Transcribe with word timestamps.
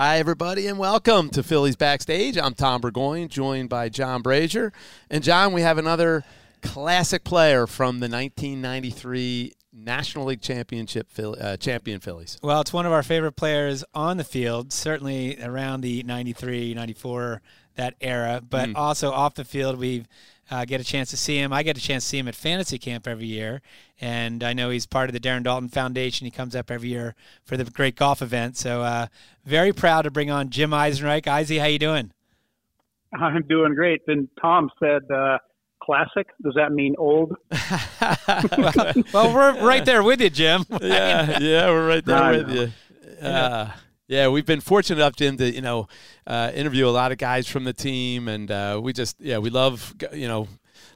Hi, 0.00 0.20
everybody, 0.20 0.68
and 0.68 0.78
welcome 0.78 1.28
to 1.30 1.42
Phillies 1.42 1.74
Backstage. 1.74 2.38
I'm 2.38 2.54
Tom 2.54 2.80
Burgoyne, 2.80 3.26
joined 3.26 3.68
by 3.68 3.88
John 3.88 4.22
Brazier. 4.22 4.72
And, 5.10 5.24
John, 5.24 5.52
we 5.52 5.62
have 5.62 5.76
another 5.76 6.22
classic 6.62 7.24
player 7.24 7.66
from 7.66 7.98
the 7.98 8.08
1993 8.08 9.54
National 9.72 10.26
League 10.26 10.40
Championship 10.40 11.08
uh, 11.18 11.56
champion 11.56 11.98
Phillies. 11.98 12.38
Well, 12.44 12.60
it's 12.60 12.72
one 12.72 12.86
of 12.86 12.92
our 12.92 13.02
favorite 13.02 13.32
players 13.32 13.82
on 13.92 14.18
the 14.18 14.24
field, 14.24 14.72
certainly 14.72 15.36
around 15.42 15.80
the 15.80 16.04
93, 16.04 16.74
94, 16.74 17.42
that 17.74 17.94
era, 18.00 18.40
but 18.48 18.76
also 18.76 19.10
off 19.10 19.34
the 19.34 19.44
field. 19.44 19.80
We 19.80 20.04
uh, 20.50 20.64
get 20.64 20.80
a 20.80 20.84
chance 20.84 21.10
to 21.10 21.16
see 21.16 21.38
him. 21.38 21.52
I 21.52 21.62
get 21.62 21.76
a 21.76 21.80
chance 21.80 22.04
to 22.04 22.08
see 22.08 22.18
him 22.18 22.28
at 22.28 22.34
fantasy 22.34 22.78
camp 22.78 23.06
every 23.06 23.26
year, 23.26 23.60
and 24.00 24.42
I 24.42 24.52
know 24.52 24.70
he's 24.70 24.86
part 24.86 25.08
of 25.08 25.12
the 25.12 25.20
Darren 25.20 25.44
Daulton 25.44 25.70
Foundation. 25.70 26.24
He 26.24 26.30
comes 26.30 26.56
up 26.56 26.70
every 26.70 26.88
year 26.88 27.14
for 27.44 27.56
the 27.56 27.64
great 27.64 27.96
golf 27.96 28.22
event. 28.22 28.56
So, 28.56 28.82
uh, 28.82 29.06
very 29.44 29.72
proud 29.72 30.02
to 30.02 30.10
bring 30.10 30.30
on 30.30 30.50
Jim 30.50 30.70
Eisenreich. 30.70 31.26
Izzy, 31.40 31.58
how 31.58 31.66
you 31.66 31.78
doing? 31.78 32.12
I'm 33.12 33.42
doing 33.48 33.74
great. 33.74 34.02
Then 34.06 34.28
Tom 34.40 34.70
said, 34.80 35.02
uh, 35.10 35.38
classic. 35.82 36.26
Does 36.42 36.54
that 36.56 36.72
mean 36.72 36.94
old? 36.98 37.34
well, 38.58 38.94
well, 39.12 39.34
we're 39.34 39.66
right 39.66 39.84
there 39.84 40.02
with 40.02 40.20
you, 40.20 40.30
Jim. 40.30 40.64
yeah, 40.80 41.38
yeah, 41.38 41.68
we're 41.68 41.88
right 41.88 42.04
there 42.04 42.16
I 42.16 42.32
with 42.32 42.48
know. 42.48 42.54
you. 42.54 43.26
Uh, 43.26 43.70
yeah, 44.08 44.28
we've 44.28 44.46
been 44.46 44.62
fortunate 44.62 44.96
enough, 44.96 45.16
Jim, 45.16 45.36
to 45.36 45.54
you 45.54 45.60
know 45.60 45.86
uh, 46.26 46.50
interview 46.54 46.88
a 46.88 46.90
lot 46.90 47.12
of 47.12 47.18
guys 47.18 47.46
from 47.46 47.64
the 47.64 47.74
team, 47.74 48.26
and 48.26 48.50
uh, 48.50 48.80
we 48.82 48.92
just 48.92 49.20
yeah 49.20 49.38
we 49.38 49.50
love 49.50 49.94
you 50.12 50.26
know 50.26 50.48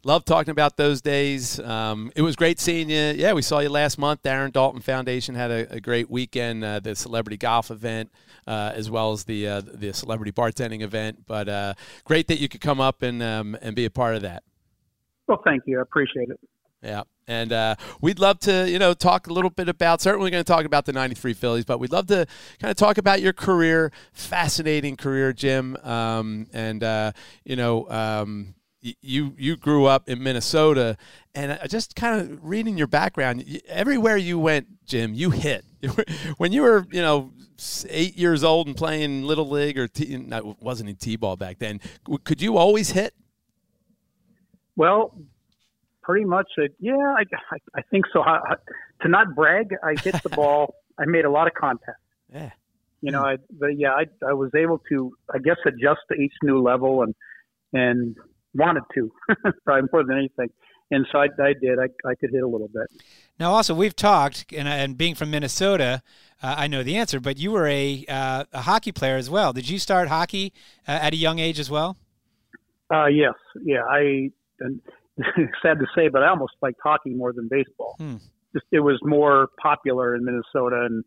love 0.02 0.24
talking 0.24 0.50
about 0.50 0.78
those 0.78 1.02
days. 1.02 1.60
Um, 1.60 2.10
it 2.16 2.22
was 2.22 2.36
great 2.36 2.58
seeing 2.58 2.88
you. 2.88 3.12
Yeah, 3.16 3.34
we 3.34 3.42
saw 3.42 3.58
you 3.60 3.68
last 3.68 3.98
month. 3.98 4.22
Darren 4.22 4.50
Daulton 4.50 4.82
Foundation 4.82 5.34
had 5.34 5.50
a, 5.50 5.74
a 5.74 5.80
great 5.80 6.10
weekend, 6.10 6.64
uh, 6.64 6.80
the 6.80 6.96
celebrity 6.96 7.36
golf 7.36 7.70
event. 7.70 8.10
Uh, 8.44 8.72
as 8.74 8.90
well 8.90 9.12
as 9.12 9.22
the 9.22 9.46
uh, 9.46 9.60
the 9.64 9.92
celebrity 9.92 10.32
bartending 10.32 10.82
event, 10.82 11.16
but 11.28 11.48
uh, 11.48 11.74
great 12.02 12.26
that 12.26 12.40
you 12.40 12.48
could 12.48 12.60
come 12.60 12.80
up 12.80 13.00
and 13.02 13.22
um, 13.22 13.56
and 13.62 13.76
be 13.76 13.84
a 13.84 13.90
part 13.90 14.16
of 14.16 14.22
that. 14.22 14.42
Well, 15.28 15.40
thank 15.44 15.62
you. 15.66 15.78
I 15.78 15.82
appreciate 15.82 16.28
it. 16.28 16.40
Yeah. 16.82 17.02
And 17.28 17.52
uh, 17.52 17.76
we'd 18.00 18.18
love 18.18 18.40
to, 18.40 18.68
you 18.68 18.78
know, 18.78 18.94
talk 18.94 19.28
a 19.28 19.32
little 19.32 19.50
bit 19.50 19.68
about, 19.68 20.00
certainly 20.00 20.30
going 20.30 20.42
to 20.42 20.52
talk 20.52 20.64
about 20.64 20.86
the 20.86 20.92
93 20.92 21.34
Phillies, 21.34 21.64
but 21.64 21.78
we'd 21.78 21.92
love 21.92 22.08
to 22.08 22.26
kind 22.58 22.70
of 22.70 22.76
talk 22.76 22.98
about 22.98 23.22
your 23.22 23.32
career, 23.32 23.92
fascinating 24.12 24.96
career, 24.96 25.32
Jim. 25.32 25.76
Um, 25.84 26.46
and, 26.52 26.82
uh, 26.82 27.12
you 27.44 27.54
know, 27.54 27.88
um, 27.88 28.54
you 28.82 29.34
you 29.38 29.56
grew 29.56 29.86
up 29.86 30.08
in 30.08 30.22
Minnesota, 30.22 30.96
and 31.34 31.52
uh, 31.52 31.66
just 31.68 31.94
kind 31.94 32.20
of 32.20 32.38
reading 32.42 32.76
your 32.76 32.88
background, 32.88 33.44
everywhere 33.68 34.16
you 34.16 34.38
went, 34.40 34.84
Jim, 34.86 35.14
you 35.14 35.30
hit. 35.30 35.64
when 36.38 36.50
you 36.50 36.62
were, 36.62 36.86
you 36.90 37.00
know, 37.00 37.32
eight 37.88 38.16
years 38.16 38.42
old 38.42 38.66
and 38.66 38.76
playing 38.76 39.22
little 39.22 39.48
league 39.48 39.78
or 39.78 39.86
t- 39.86 40.16
wasn't 40.60 40.90
in 40.90 40.96
t-ball 40.96 41.36
back 41.36 41.58
then, 41.58 41.80
could 42.24 42.42
you 42.42 42.56
always 42.56 42.90
hit? 42.90 43.14
Well, 44.74 45.14
pretty 46.02 46.24
much. 46.24 46.46
Yeah, 46.78 46.96
I, 46.96 47.22
I, 47.50 47.56
I 47.76 47.82
think 47.90 48.04
so. 48.12 48.20
I, 48.20 48.36
I, 48.36 48.54
to 49.02 49.08
not 49.08 49.34
brag, 49.34 49.74
I 49.82 49.94
hit 50.00 50.22
the 50.22 50.28
ball. 50.36 50.74
I 50.98 51.04
made 51.06 51.24
a 51.24 51.30
lot 51.30 51.46
of 51.46 51.54
contact. 51.54 51.98
Yeah. 52.32 52.50
You 53.00 53.10
know, 53.10 53.22
I, 53.22 53.36
but 53.50 53.78
yeah, 53.78 53.90
I, 53.90 54.04
I 54.26 54.32
was 54.32 54.50
able 54.54 54.80
to, 54.90 55.12
I 55.34 55.38
guess, 55.38 55.56
adjust 55.66 56.00
to 56.10 56.14
each 56.18 56.34
new 56.42 56.62
level 56.62 57.02
and 57.02 57.14
and 57.72 58.16
wanted 58.54 58.84
to, 58.94 59.10
probably 59.64 59.88
more 59.92 60.04
than 60.04 60.18
anything. 60.18 60.50
And 60.90 61.06
so 61.10 61.18
I, 61.18 61.28
I 61.42 61.54
did. 61.54 61.78
I, 61.78 61.86
I 62.06 62.14
could 62.14 62.30
hit 62.30 62.42
a 62.42 62.46
little 62.46 62.68
bit. 62.68 63.02
Now, 63.40 63.52
also, 63.52 63.74
we've 63.74 63.96
talked, 63.96 64.44
and, 64.54 64.68
and 64.68 64.96
being 64.96 65.14
from 65.14 65.30
Minnesota, 65.30 66.02
uh, 66.42 66.54
I 66.58 66.66
know 66.66 66.82
the 66.82 66.96
answer, 66.96 67.18
but 67.18 67.38
you 67.38 67.50
were 67.50 67.66
a, 67.66 68.04
uh, 68.08 68.44
a 68.52 68.60
hockey 68.60 68.92
player 68.92 69.16
as 69.16 69.30
well. 69.30 69.54
Did 69.54 69.70
you 69.70 69.78
start 69.78 70.08
hockey 70.08 70.52
uh, 70.86 70.90
at 70.90 71.14
a 71.14 71.16
young 71.16 71.38
age 71.38 71.58
as 71.58 71.70
well? 71.70 71.96
Uh, 72.92 73.06
yes, 73.06 73.32
yeah. 73.64 73.84
I 73.88 74.30
and 74.60 74.80
sad 75.62 75.78
to 75.78 75.86
say, 75.94 76.08
but 76.08 76.22
I 76.22 76.28
almost 76.28 76.54
liked 76.62 76.78
hockey 76.82 77.10
more 77.10 77.32
than 77.32 77.48
baseball. 77.50 77.94
Hmm. 77.98 78.16
Just 78.54 78.66
it 78.70 78.80
was 78.80 78.98
more 79.02 79.48
popular 79.60 80.14
in 80.14 80.24
Minnesota, 80.24 80.86
and 80.86 81.04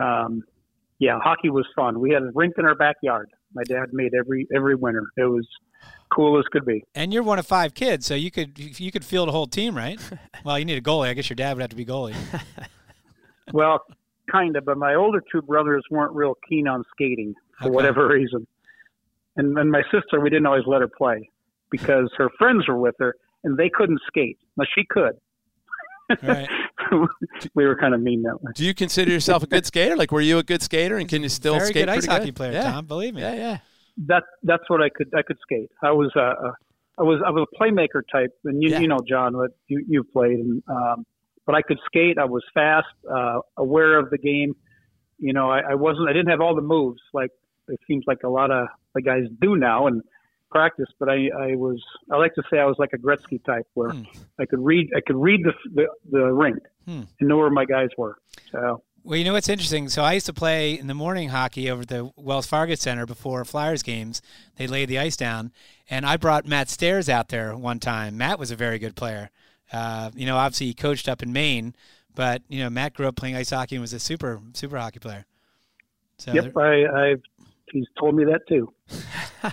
um, 0.00 0.42
yeah, 0.98 1.18
hockey 1.22 1.50
was 1.50 1.66
fun. 1.74 2.00
We 2.00 2.10
had 2.10 2.22
a 2.22 2.30
rink 2.34 2.54
in 2.58 2.64
our 2.64 2.74
backyard. 2.74 3.28
My 3.54 3.62
dad 3.64 3.86
made 3.92 4.12
every 4.18 4.46
every 4.54 4.74
winter. 4.74 5.04
It 5.16 5.24
was 5.24 5.46
cool 6.14 6.38
as 6.38 6.44
could 6.52 6.64
be. 6.64 6.84
And 6.94 7.12
you're 7.12 7.22
one 7.22 7.38
of 7.38 7.46
five 7.46 7.74
kids, 7.74 8.06
so 8.06 8.14
you 8.14 8.30
could 8.30 8.58
you 8.58 8.92
could 8.92 9.04
field 9.04 9.28
a 9.28 9.32
whole 9.32 9.46
team, 9.46 9.76
right? 9.76 9.98
well, 10.44 10.58
you 10.58 10.64
need 10.64 10.78
a 10.78 10.80
goalie. 10.80 11.08
I 11.08 11.14
guess 11.14 11.28
your 11.28 11.34
dad 11.34 11.56
would 11.56 11.62
have 11.62 11.70
to 11.70 11.76
be 11.76 11.84
goalie. 11.86 12.14
Well, 13.52 13.80
kind 14.30 14.56
of, 14.56 14.64
but 14.64 14.76
my 14.76 14.94
older 14.96 15.22
two 15.30 15.40
brothers 15.42 15.84
weren't 15.90 16.12
real 16.14 16.34
keen 16.48 16.66
on 16.66 16.84
skating 16.92 17.34
for 17.60 17.66
Okay. 17.66 17.74
whatever 17.74 18.08
reason, 18.08 18.46
and 19.36 19.56
and 19.56 19.70
my 19.70 19.82
sister 19.92 20.20
we 20.20 20.30
didn't 20.30 20.46
always 20.46 20.64
let 20.66 20.80
her 20.80 20.88
play 20.88 21.30
because 21.70 22.10
her 22.16 22.28
friends 22.38 22.66
were 22.66 22.76
with 22.76 22.96
her 22.98 23.14
and 23.46 23.56
they 23.56 23.70
couldn't 23.70 24.00
skate. 24.06 24.38
Now 24.58 24.64
she 24.74 24.84
could. 24.88 25.14
Right. 26.22 26.48
we 27.54 27.64
were 27.66 27.76
kind 27.76 27.94
of 27.94 28.00
mean 28.00 28.22
that 28.22 28.40
way. 28.42 28.52
Do 28.54 28.64
you 28.64 28.74
consider 28.74 29.10
yourself 29.10 29.42
a 29.42 29.46
good 29.46 29.66
skater? 29.66 29.96
Like, 29.96 30.12
were 30.12 30.20
you 30.20 30.38
a 30.38 30.42
good 30.42 30.62
skater, 30.62 30.98
and 30.98 31.08
can 31.08 31.22
you 31.22 31.28
still 31.28 31.54
Very 31.54 31.66
skate 31.66 31.86
good 31.86 31.88
ice 31.88 32.06
pretty 32.06 32.20
hockey 32.20 32.32
player, 32.32 32.52
yeah. 32.52 32.70
Tom. 32.70 32.86
Believe 32.86 33.14
me. 33.14 33.22
Yeah, 33.22 33.34
yeah. 33.34 33.58
that 34.06 34.24
that's 34.42 34.62
what 34.68 34.82
I 34.82 34.88
could 34.88 35.12
I 35.16 35.22
could 35.22 35.38
skate. 35.42 35.70
I 35.82 35.90
was 35.92 36.12
a, 36.14 36.20
a 36.20 36.52
I 36.98 37.02
was 37.02 37.20
I 37.26 37.30
was 37.30 37.48
a 37.50 37.56
playmaker 37.60 38.02
type, 38.12 38.30
and 38.44 38.62
you 38.62 38.70
Yeah. 38.70 38.80
you 38.80 38.88
know 38.88 39.00
John, 39.08 39.36
what 39.36 39.50
you 39.68 39.84
you 39.88 40.04
played, 40.04 40.38
and 40.38 40.62
um, 40.68 41.06
but 41.44 41.54
I 41.54 41.62
could 41.62 41.78
skate. 41.86 42.18
I 42.18 42.24
was 42.24 42.44
fast, 42.54 42.86
uh, 43.10 43.40
aware 43.56 43.98
of 43.98 44.10
the 44.10 44.18
game. 44.18 44.54
You 45.18 45.32
know, 45.32 45.50
I, 45.50 45.72
I 45.72 45.74
wasn't 45.74 46.08
I 46.08 46.12
didn't 46.12 46.28
have 46.28 46.40
all 46.40 46.54
the 46.54 46.62
moves 46.62 47.00
like 47.12 47.30
it 47.68 47.80
seems 47.88 48.04
like 48.06 48.18
a 48.24 48.28
lot 48.28 48.50
of 48.50 48.68
the 48.94 49.02
guys 49.02 49.24
do 49.40 49.56
now 49.56 49.88
and 49.88 50.02
practice. 50.50 50.88
But 50.98 51.08
I 51.08 51.28
I 51.38 51.54
was 51.56 51.82
I 52.10 52.16
like 52.16 52.34
to 52.34 52.42
say 52.50 52.58
I 52.58 52.64
was 52.66 52.76
like 52.78 52.92
a 52.92 52.98
Gretzky 52.98 53.42
type, 53.44 53.66
where 53.74 53.90
Hmm. 53.90 54.02
I 54.38 54.46
could 54.46 54.60
read 54.64 54.90
I 54.96 55.00
could 55.00 55.16
read 55.16 55.44
the 55.44 55.52
the, 55.74 55.86
the 56.10 56.24
rink 56.32 56.58
Hmm. 56.84 57.02
and 57.20 57.28
know 57.28 57.36
where 57.38 57.50
my 57.50 57.64
guys 57.64 57.88
were. 57.98 58.16
So 58.52 58.82
Well, 59.04 59.16
you 59.18 59.24
know 59.24 59.32
what's 59.34 59.48
interesting? 59.48 59.88
So 59.88 60.02
I 60.02 60.14
used 60.14 60.26
to 60.26 60.32
play 60.32 60.78
in 60.78 60.86
the 60.88 60.94
morning 60.94 61.28
hockey 61.30 61.70
over 61.70 61.82
at 61.82 61.88
the 61.88 62.10
Wells 62.16 62.46
Fargo 62.46 62.74
Center 62.74 63.06
before 63.06 63.44
Flyers 63.44 63.82
games. 63.82 64.20
They 64.56 64.66
laid 64.66 64.88
the 64.88 64.98
ice 64.98 65.16
down, 65.16 65.52
and 65.90 66.04
I 66.06 66.16
brought 66.16 66.46
Matt 66.46 66.68
Stairs 66.68 67.08
out 67.08 67.28
there 67.28 67.56
one 67.56 67.78
time. 67.78 68.16
Matt 68.16 68.38
was 68.38 68.50
a 68.50 68.56
very 68.56 68.78
good 68.78 68.96
player. 68.96 69.30
Uh, 69.72 70.10
you 70.14 70.26
know, 70.26 70.36
obviously 70.36 70.66
he 70.68 70.74
coached 70.74 71.08
up 71.08 71.22
in 71.22 71.32
Maine, 71.32 71.74
but 72.14 72.42
you 72.48 72.60
know 72.62 72.70
Matt 72.70 72.94
grew 72.94 73.06
up 73.08 73.16
playing 73.16 73.34
ice 73.36 73.50
hockey 73.50 73.74
and 73.76 73.80
was 73.82 73.92
a 73.92 73.98
super 73.98 74.40
super 74.54 74.78
hockey 74.78 74.98
player. 75.00 75.24
So 76.18 76.32
yep, 76.32 76.56
I 76.56 76.84
I 76.86 77.14
he's 77.70 77.86
told 77.98 78.14
me 78.14 78.24
that 78.24 78.42
too. 78.48 78.72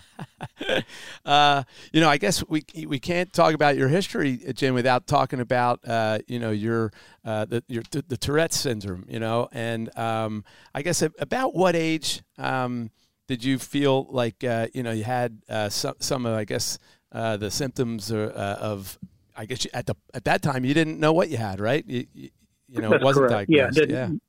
uh, 1.26 1.64
you 1.92 2.02
know, 2.02 2.10
I 2.10 2.18
guess 2.18 2.44
we 2.48 2.64
we 2.86 3.00
can't 3.00 3.32
talk 3.34 3.54
about 3.54 3.76
your 3.78 3.88
history, 3.88 4.38
Jim, 4.54 4.74
without 4.74 5.08
talking 5.08 5.40
about 5.40 5.80
uh, 5.88 6.20
you 6.28 6.40
know 6.40 6.52
your 6.52 6.92
uh, 7.26 7.46
the 7.46 7.64
your 7.68 7.84
the 7.92 8.18
Tourette 8.18 8.54
syndrome. 8.54 9.06
You 9.08 9.20
know, 9.20 9.50
and 9.52 9.96
um, 9.98 10.44
I 10.74 10.82
guess 10.82 11.02
about 11.02 11.56
what 11.56 11.76
age 11.76 12.22
um, 12.38 12.92
did 13.28 13.44
you 13.44 13.58
feel 13.60 14.08
like 14.10 14.44
uh, 14.44 14.68
you 14.74 14.84
know 14.84 14.92
you 14.92 15.04
had 15.04 15.42
uh, 15.50 15.70
some 15.70 15.96
some 16.00 16.26
of 16.26 16.34
I 16.36 16.46
guess 16.46 16.78
uh, 17.12 17.38
the 17.38 17.52
symptoms 17.52 18.12
or, 18.12 18.32
uh, 18.36 18.56
of 18.60 18.98
I 19.36 19.46
guess 19.46 19.66
you, 19.66 19.72
at 19.74 19.86
the 19.86 19.96
at 20.14 20.26
that 20.26 20.42
time 20.42 20.66
you 20.66 20.74
didn't 20.74 21.00
know 21.00 21.14
what 21.14 21.30
you 21.30 21.38
had, 21.38 21.60
right? 21.60 21.84
You, 21.88 22.06
you, 22.14 22.30
you 22.68 22.82
know, 22.82 22.94
it 22.94 23.02
wasn't 23.02 23.30
correct. 23.30 23.50
Yeah, 23.50 23.64
diagnosed. 23.70 23.88
didn't- 23.88 24.22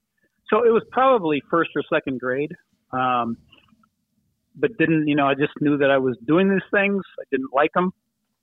So 0.50 0.64
it 0.64 0.70
was 0.70 0.82
probably 0.92 1.42
first 1.50 1.70
or 1.74 1.82
second 1.92 2.20
grade. 2.20 2.52
Um, 2.92 3.38
but 4.54 4.76
didn't, 4.78 5.08
you 5.08 5.16
know, 5.16 5.26
I 5.26 5.34
just 5.34 5.52
knew 5.60 5.78
that 5.78 5.90
I 5.90 5.98
was 5.98 6.16
doing 6.26 6.50
these 6.50 6.66
things. 6.72 7.02
I 7.18 7.24
didn't 7.30 7.52
like 7.52 7.72
them. 7.74 7.92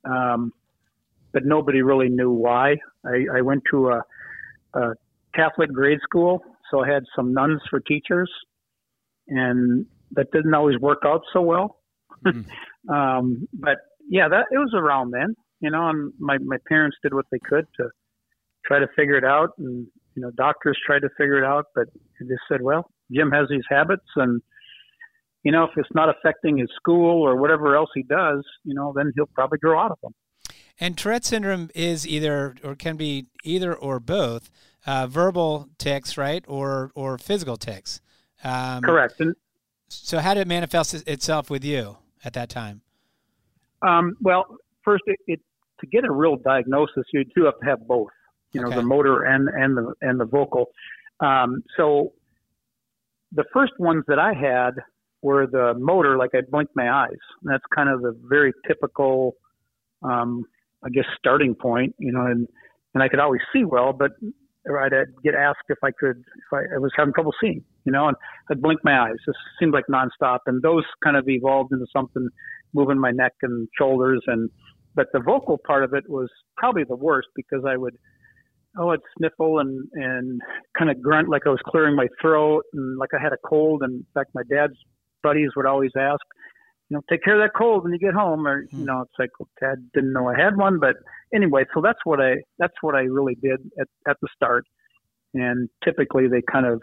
Um, 0.03 0.53
but 1.33 1.45
nobody 1.45 1.81
really 1.81 2.09
knew 2.09 2.31
why. 2.31 2.75
I, 3.05 3.25
I 3.37 3.41
went 3.41 3.63
to 3.71 3.89
a, 3.89 4.03
a 4.73 4.93
Catholic 5.33 5.71
grade 5.71 5.99
school, 6.03 6.43
so 6.69 6.83
I 6.83 6.89
had 6.89 7.03
some 7.15 7.33
nuns 7.33 7.61
for 7.69 7.79
teachers, 7.79 8.31
and 9.27 9.85
that 10.11 10.31
didn't 10.31 10.53
always 10.53 10.77
work 10.79 11.03
out 11.05 11.21
so 11.31 11.41
well. 11.41 11.79
um, 12.89 13.47
but 13.53 13.77
yeah, 14.09 14.27
that 14.27 14.45
it 14.51 14.57
was 14.57 14.73
around 14.75 15.11
then, 15.11 15.35
you 15.61 15.71
know, 15.71 15.89
and 15.89 16.13
my 16.19 16.37
my 16.39 16.57
parents 16.67 16.97
did 17.01 17.13
what 17.13 17.25
they 17.31 17.39
could 17.39 17.65
to 17.77 17.89
try 18.65 18.79
to 18.79 18.87
figure 18.95 19.15
it 19.15 19.23
out, 19.23 19.51
and 19.57 19.87
you 20.15 20.21
know, 20.21 20.31
doctors 20.31 20.77
tried 20.85 20.99
to 20.99 21.09
figure 21.17 21.37
it 21.37 21.45
out, 21.45 21.67
but 21.73 21.87
they 22.19 22.27
just 22.27 22.41
said, 22.49 22.61
well, 22.61 22.89
Jim 23.11 23.31
has 23.31 23.47
these 23.49 23.63
habits, 23.69 24.05
and 24.17 24.41
you 25.43 25.51
know, 25.51 25.63
if 25.63 25.71
it's 25.75 25.89
not 25.93 26.09
affecting 26.09 26.57
his 26.57 26.69
school 26.75 27.21
or 27.21 27.35
whatever 27.35 27.75
else 27.75 27.89
he 27.95 28.03
does, 28.03 28.43
you 28.63 28.73
know, 28.73 28.93
then 28.95 29.11
he'll 29.15 29.25
probably 29.27 29.57
grow 29.57 29.79
out 29.79 29.91
of 29.91 29.97
them. 30.01 30.13
And 30.79 30.97
Tourette 30.97 31.25
syndrome 31.25 31.69
is 31.75 32.07
either 32.07 32.55
or 32.63 32.75
can 32.75 32.97
be 32.97 33.27
either 33.43 33.73
or 33.73 33.99
both 33.99 34.49
uh, 34.85 35.07
verbal 35.07 35.69
tics, 35.77 36.17
right, 36.17 36.43
or 36.47 36.91
or 36.95 37.17
physical 37.17 37.57
tics. 37.57 38.01
Um, 38.43 38.81
Correct. 38.81 39.19
And 39.19 39.35
So 39.89 40.19
how 40.19 40.33
did 40.33 40.41
it 40.41 40.47
manifest 40.47 41.07
itself 41.07 41.49
with 41.49 41.63
you 41.63 41.97
at 42.23 42.33
that 42.33 42.49
time? 42.49 42.81
Um, 43.87 44.15
well, 44.21 44.45
first, 44.83 45.03
it, 45.05 45.19
it 45.27 45.39
to 45.81 45.87
get 45.87 46.05
a 46.05 46.11
real 46.11 46.35
diagnosis, 46.37 47.03
you 47.13 47.23
do 47.35 47.45
have 47.45 47.59
to 47.59 47.65
have 47.65 47.87
both. 47.87 48.09
You 48.53 48.61
know, 48.61 48.67
Okay. 48.67 48.77
the 48.77 48.83
motor 48.83 49.23
and 49.23 49.49
and 49.49 49.77
the 49.77 49.94
and 50.01 50.19
the 50.19 50.25
vocal. 50.25 50.65
Um, 51.19 51.63
so 51.77 52.13
the 53.31 53.45
first 53.53 53.73
ones 53.79 54.03
that 54.07 54.19
I 54.19 54.33
had 54.33 54.71
were 55.21 55.47
the 55.47 55.73
motor, 55.77 56.18
like 56.18 56.31
I 56.33 56.39
blinked 56.50 56.75
my 56.75 56.91
eyes. 56.91 57.19
And 57.44 57.53
that's 57.53 57.63
kind 57.75 57.89
of 57.89 58.01
the 58.01 58.18
very 58.23 58.53
typical, 58.68 59.35
um, 60.03 60.44
I 60.83 60.89
guess, 60.89 61.06
starting 61.18 61.56
point. 61.56 61.95
You 62.00 62.12
know, 62.12 62.25
and 62.25 62.47
and 62.94 63.03
I 63.03 63.07
could 63.07 63.19
always 63.19 63.41
see 63.53 63.63
well, 63.63 63.94
but 63.94 64.12
I'd 64.68 64.91
get 65.23 65.33
asked 65.33 65.65
if 65.69 65.77
I 65.83 65.91
could, 65.91 66.18
if 66.18 66.53
I, 66.53 66.75
I 66.75 66.77
was 66.77 66.91
having 66.95 67.13
trouble 67.13 67.33
seeing. 67.41 67.63
You 67.85 67.91
know, 67.91 68.07
and 68.07 68.18
I'd 68.50 68.62
blink 68.62 68.81
my 68.83 69.00
eyes. 69.00 69.15
It 69.27 69.35
seemed 69.59 69.73
like 69.73 69.85
nonstop, 69.91 70.39
and 70.45 70.62
those 70.62 70.83
kind 71.03 71.18
of 71.18 71.27
evolved 71.27 71.71
into 71.71 71.85
something 71.95 72.27
moving 72.73 73.00
my 73.00 73.12
neck 73.12 73.33
and 73.41 73.68
shoulders 73.77 74.21
and 74.27 74.50
but 74.95 75.07
the 75.13 75.19
vocal 75.19 75.57
part 75.65 75.83
of 75.83 75.94
it 75.94 76.03
was 76.09 76.29
probably 76.57 76.83
the 76.83 76.95
worst 76.95 77.29
because 77.35 77.63
I 77.68 77.77
would 77.77 77.97
oh 78.77 78.89
I'd 78.89 79.00
sniffle 79.18 79.59
and 79.59 79.88
and 79.94 80.41
kind 80.77 80.89
of 80.89 81.01
grunt 81.01 81.29
like 81.29 81.44
I 81.45 81.50
was 81.50 81.59
clearing 81.65 81.95
my 81.95 82.07
throat 82.21 82.63
and 82.73 82.97
like 82.97 83.09
I 83.18 83.21
had 83.21 83.33
a 83.33 83.47
cold 83.47 83.81
and 83.83 83.95
in 83.95 84.06
fact 84.13 84.31
my 84.33 84.44
dad's 84.50 84.77
buddies 85.23 85.50
would 85.56 85.65
always 85.65 85.91
ask 85.97 86.21
you 86.89 86.97
know 86.97 87.01
take 87.09 87.23
care 87.23 87.39
of 87.39 87.41
that 87.41 87.57
cold 87.57 87.83
when 87.83 87.94
you 87.94 88.00
get 88.00 88.13
home 88.13 88.45
or 88.47 88.63
you 88.71 88.85
know 88.85 89.01
it's 89.01 89.13
like 89.18 89.29
well, 89.39 89.50
dad 89.59 89.89
didn't 89.94 90.13
know 90.13 90.27
I 90.27 90.39
had 90.39 90.57
one 90.57 90.79
but 90.79 90.95
anyway 91.33 91.63
so 91.73 91.81
that's 91.81 92.00
what 92.03 92.19
I 92.19 92.35
that's 92.59 92.73
what 92.81 92.95
I 92.95 93.01
really 93.01 93.35
did 93.35 93.59
at 93.79 93.88
at 94.07 94.18
the 94.21 94.27
start 94.35 94.65
and 95.33 95.69
typically 95.83 96.27
they 96.27 96.41
kind 96.51 96.65
of 96.65 96.81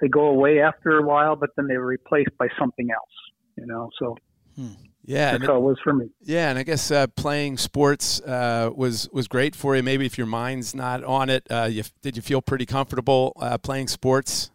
they 0.00 0.08
go 0.08 0.26
away 0.26 0.60
after 0.60 0.98
a 0.98 1.02
while 1.02 1.36
but 1.36 1.50
then 1.56 1.66
they're 1.66 1.80
replaced 1.80 2.36
by 2.38 2.48
something 2.58 2.88
else 2.90 3.14
you 3.56 3.66
know 3.66 3.90
so 3.98 4.16
Yeah, 5.06 5.32
that's 5.32 5.46
how 5.46 5.56
it 5.56 5.60
was 5.60 5.78
for 5.84 5.92
me. 5.92 6.06
Yeah, 6.22 6.48
and 6.48 6.58
I 6.58 6.62
guess 6.62 6.90
uh, 6.90 7.06
playing 7.08 7.58
sports 7.58 8.22
uh, 8.22 8.70
was 8.74 9.08
was 9.12 9.28
great 9.28 9.54
for 9.54 9.76
you. 9.76 9.82
Maybe 9.82 10.06
if 10.06 10.16
your 10.16 10.26
mind's 10.26 10.74
not 10.74 11.04
on 11.04 11.28
it, 11.28 11.46
uh, 11.50 11.68
you, 11.70 11.82
did 12.00 12.16
you 12.16 12.22
feel 12.22 12.40
pretty 12.40 12.64
comfortable 12.64 13.34
uh, 13.38 13.58
playing 13.58 13.88
sports? 13.88 14.50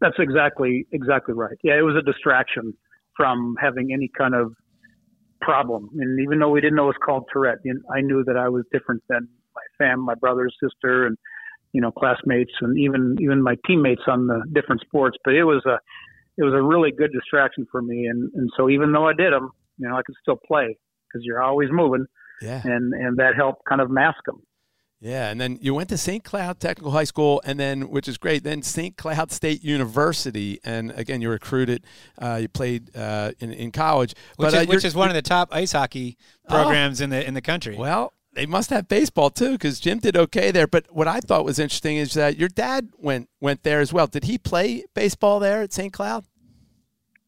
That's 0.00 0.16
exactly 0.18 0.86
exactly 0.92 1.34
right. 1.34 1.56
Yeah, 1.62 1.78
it 1.78 1.82
was 1.82 1.96
a 1.96 2.02
distraction 2.02 2.74
from 3.16 3.56
having 3.60 3.92
any 3.92 4.10
kind 4.16 4.34
of 4.34 4.52
problem. 5.40 5.90
And 5.98 6.20
even 6.20 6.38
though 6.38 6.50
we 6.50 6.60
didn't 6.60 6.76
know 6.76 6.84
it 6.84 6.98
was 6.98 7.04
called 7.04 7.24
Tourette, 7.32 7.58
you 7.64 7.74
know, 7.74 7.80
I 7.94 8.00
knew 8.00 8.24
that 8.24 8.36
I 8.36 8.48
was 8.48 8.64
different 8.72 9.02
than 9.08 9.28
my 9.54 9.62
fam, 9.78 10.00
my 10.00 10.14
brother, 10.14 10.48
sister, 10.62 11.06
and 11.06 11.16
you 11.72 11.80
know 11.80 11.90
classmates, 11.92 12.52
and 12.60 12.78
even 12.78 13.16
even 13.20 13.42
my 13.42 13.56
teammates 13.66 14.02
on 14.06 14.26
the 14.26 14.42
different 14.52 14.80
sports. 14.80 15.16
But 15.24 15.34
it 15.34 15.44
was 15.44 15.64
a 15.66 15.78
it 16.36 16.44
was 16.44 16.54
a 16.54 16.62
really 16.62 16.90
good 16.90 17.12
distraction 17.12 17.66
for 17.70 17.82
me. 17.82 18.06
And 18.06 18.30
and 18.34 18.50
so 18.56 18.68
even 18.68 18.92
though 18.92 19.06
I 19.06 19.12
did 19.12 19.32
them, 19.32 19.50
you 19.78 19.88
know, 19.88 19.96
I 19.96 20.02
could 20.02 20.16
still 20.20 20.36
play 20.36 20.76
because 21.08 21.24
you're 21.24 21.42
always 21.42 21.68
moving, 21.70 22.06
Yeah, 22.42 22.60
and 22.64 22.92
and 22.94 23.18
that 23.18 23.34
helped 23.36 23.62
kind 23.68 23.80
of 23.80 23.90
mask 23.90 24.18
them. 24.26 24.42
Yeah. 25.04 25.30
And 25.30 25.40
then 25.40 25.58
you 25.60 25.74
went 25.74 25.90
to 25.90 25.98
St. 25.98 26.24
Cloud 26.24 26.58
Technical 26.58 26.92
High 26.92 27.04
School, 27.04 27.42
and 27.44 27.60
then 27.60 27.90
which 27.90 28.08
is 28.08 28.16
great. 28.16 28.42
Then 28.42 28.62
St. 28.62 28.96
Cloud 28.96 29.30
State 29.30 29.62
University, 29.62 30.58
and 30.64 30.90
again 30.92 31.20
you 31.20 31.28
recruited. 31.28 31.84
Uh, 32.18 32.38
you 32.42 32.48
played 32.48 32.96
uh, 32.96 33.32
in 33.38 33.52
in 33.52 33.70
college, 33.70 34.14
Which, 34.36 34.50
but 34.50 34.54
uh, 34.54 34.60
is, 34.62 34.66
which 34.66 34.84
is 34.84 34.94
one 34.94 35.08
of 35.08 35.14
the 35.14 35.22
top 35.22 35.50
ice 35.52 35.72
hockey 35.72 36.16
programs 36.48 37.00
in 37.00 37.10
the 37.10 37.24
in 37.24 37.34
the 37.34 37.42
country. 37.42 37.76
Well, 37.76 38.14
they 38.32 38.46
must 38.46 38.70
have 38.70 38.88
baseball 38.88 39.30
too, 39.30 39.52
because 39.52 39.78
Jim 39.78 39.98
did 39.98 40.16
okay 40.16 40.50
there. 40.50 40.66
But 40.66 40.86
what 40.90 41.06
I 41.06 41.20
thought 41.20 41.44
was 41.44 41.58
interesting 41.58 41.96
is 41.96 42.14
that 42.14 42.36
your 42.36 42.48
dad 42.48 42.90
went 42.98 43.28
went 43.40 43.62
there 43.62 43.80
as 43.80 43.92
well. 43.92 44.06
Did 44.06 44.24
he 44.24 44.38
play 44.38 44.84
baseball 44.94 45.38
there 45.38 45.62
at 45.62 45.72
St. 45.72 45.92
Cloud? 45.92 46.24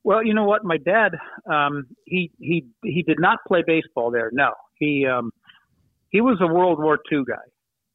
Well, 0.02 0.25
you 0.25 0.34
know 0.34 0.44
what? 0.44 0.64
My 0.64 0.76
dad, 0.76 1.17
um, 1.50 1.87
he 2.05 2.31
he 2.38 2.67
he 2.82 3.02
did 3.02 3.19
not 3.19 3.38
play 3.46 3.62
baseball 3.67 4.11
there. 4.11 4.31
No, 4.32 4.52
he 4.76 5.06
um, 5.06 5.31
he 6.11 6.20
was 6.20 6.38
a 6.40 6.46
World 6.46 6.79
War 6.79 6.99
II 7.12 7.25
guy. 7.26 7.34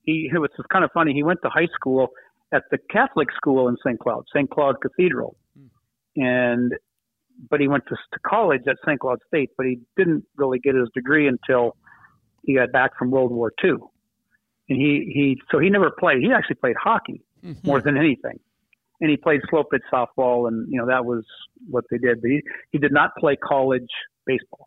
He 0.04 0.30
it 0.34 0.38
was 0.38 0.50
kind 0.72 0.84
of 0.84 0.92
funny. 0.94 1.14
He 1.14 1.24
went 1.24 1.40
to 1.44 1.50
high 1.50 1.68
school 1.74 2.10
at 2.54 2.64
the 2.72 2.78
Catholic 2.90 3.30
school 3.36 3.68
in 3.68 3.78
St. 3.86 4.00
Cloud, 4.00 4.26
St. 4.34 4.50
Cloud 4.50 4.76
Cathedral, 4.82 5.36
hmm. 5.58 6.22
and 6.22 6.74
but 7.50 7.60
he 7.60 7.68
went 7.68 7.86
to, 7.88 7.96
to 7.96 8.20
college 8.26 8.62
at 8.68 8.78
St. 8.86 9.00
Cloud 9.00 9.20
State. 9.28 9.52
But 9.58 9.68
he 9.68 9.80
didn't 9.98 10.26
really 10.36 10.60
get 10.60 10.76
his 10.76 10.90
degree 10.94 11.28
until 11.28 11.76
he 12.44 12.56
got 12.56 12.72
back 12.72 12.98
from 12.98 13.12
World 13.12 13.32
War 13.32 13.52
II, 13.64 13.72
and 14.70 14.78
he 14.82 15.12
he 15.14 15.42
so 15.52 15.60
he 15.60 15.70
never 15.70 15.92
played. 15.92 16.20
He 16.22 16.32
actually 16.32 16.56
played 16.56 16.76
hockey 16.82 17.22
mm-hmm. 17.44 17.68
more 17.68 17.82
than 17.82 17.98
anything 17.98 18.40
and 19.02 19.10
he 19.10 19.18
played 19.18 19.42
slow 19.50 19.64
pitch 19.64 19.82
softball, 19.92 20.48
and 20.48 20.72
you 20.72 20.80
know 20.80 20.86
that 20.86 21.04
was 21.04 21.26
what 21.70 21.84
they 21.92 21.98
did. 21.98 22.22
But 22.22 22.30
he 22.30 22.42
he 22.72 22.78
did 22.78 22.94
not 22.94 23.12
play 23.20 23.36
college 23.36 23.90
baseball. 24.26 24.66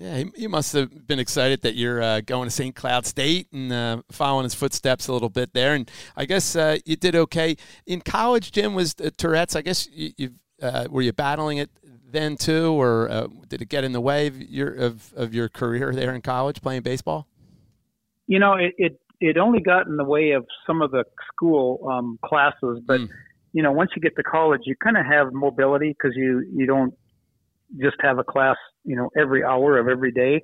Yeah, 0.00 0.16
he, 0.16 0.32
he 0.34 0.46
must 0.46 0.72
have 0.72 1.06
been 1.06 1.18
excited 1.18 1.60
that 1.60 1.74
you're 1.74 2.02
uh, 2.02 2.22
going 2.22 2.46
to 2.46 2.50
St. 2.50 2.74
Cloud 2.74 3.04
State 3.04 3.48
and 3.52 3.70
uh, 3.70 4.00
following 4.10 4.44
his 4.44 4.54
footsteps 4.54 5.08
a 5.08 5.12
little 5.12 5.28
bit 5.28 5.52
there. 5.52 5.74
And 5.74 5.90
I 6.16 6.24
guess 6.24 6.56
uh, 6.56 6.78
you 6.86 6.96
did 6.96 7.14
okay 7.14 7.56
in 7.86 8.00
college. 8.00 8.50
Jim 8.50 8.72
was 8.72 8.94
uh, 9.04 9.10
Tourette's. 9.18 9.54
I 9.54 9.60
guess 9.60 9.86
you, 9.92 10.10
you 10.16 10.30
uh, 10.62 10.86
were 10.88 11.02
you 11.02 11.12
battling 11.12 11.58
it 11.58 11.68
then 12.10 12.38
too, 12.38 12.72
or 12.72 13.10
uh, 13.10 13.26
did 13.46 13.60
it 13.60 13.68
get 13.68 13.84
in 13.84 13.92
the 13.92 14.00
way 14.00 14.26
of 14.26 14.40
your 14.40 14.72
of, 14.72 15.12
of 15.16 15.34
your 15.34 15.50
career 15.50 15.92
there 15.92 16.14
in 16.14 16.22
college 16.22 16.62
playing 16.62 16.80
baseball? 16.80 17.26
You 18.26 18.38
know, 18.38 18.54
it 18.54 18.72
it, 18.78 19.00
it 19.20 19.36
only 19.36 19.60
got 19.60 19.86
in 19.86 19.98
the 19.98 20.04
way 20.04 20.30
of 20.30 20.46
some 20.66 20.80
of 20.80 20.92
the 20.92 21.04
school 21.30 21.86
um, 21.92 22.18
classes, 22.24 22.80
but 22.86 23.00
Mm. 23.00 23.08
you 23.52 23.62
know, 23.62 23.72
once 23.72 23.90
you 23.94 24.00
get 24.00 24.16
to 24.16 24.22
college, 24.22 24.62
you 24.64 24.76
kind 24.82 24.96
of 24.96 25.04
have 25.04 25.34
mobility 25.34 25.90
because 25.90 26.16
you 26.16 26.46
you 26.54 26.64
don't 26.64 26.94
just 27.80 27.96
have 28.00 28.18
a 28.18 28.24
class, 28.24 28.56
you 28.84 28.96
know, 28.96 29.10
every 29.18 29.44
hour 29.44 29.78
of 29.78 29.88
every 29.88 30.12
day. 30.12 30.42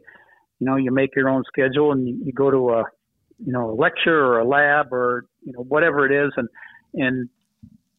You 0.58 0.66
know, 0.66 0.76
you 0.76 0.90
make 0.90 1.10
your 1.14 1.28
own 1.28 1.44
schedule 1.46 1.92
and 1.92 2.06
you, 2.06 2.18
you 2.24 2.32
go 2.32 2.50
to 2.50 2.70
a 2.70 2.84
you 3.44 3.52
know 3.52 3.70
a 3.70 3.74
lecture 3.74 4.24
or 4.24 4.38
a 4.38 4.44
lab 4.46 4.92
or 4.92 5.26
you 5.42 5.52
know 5.52 5.64
whatever 5.64 6.06
it 6.06 6.26
is, 6.26 6.32
and 6.36 6.48
and 6.94 7.28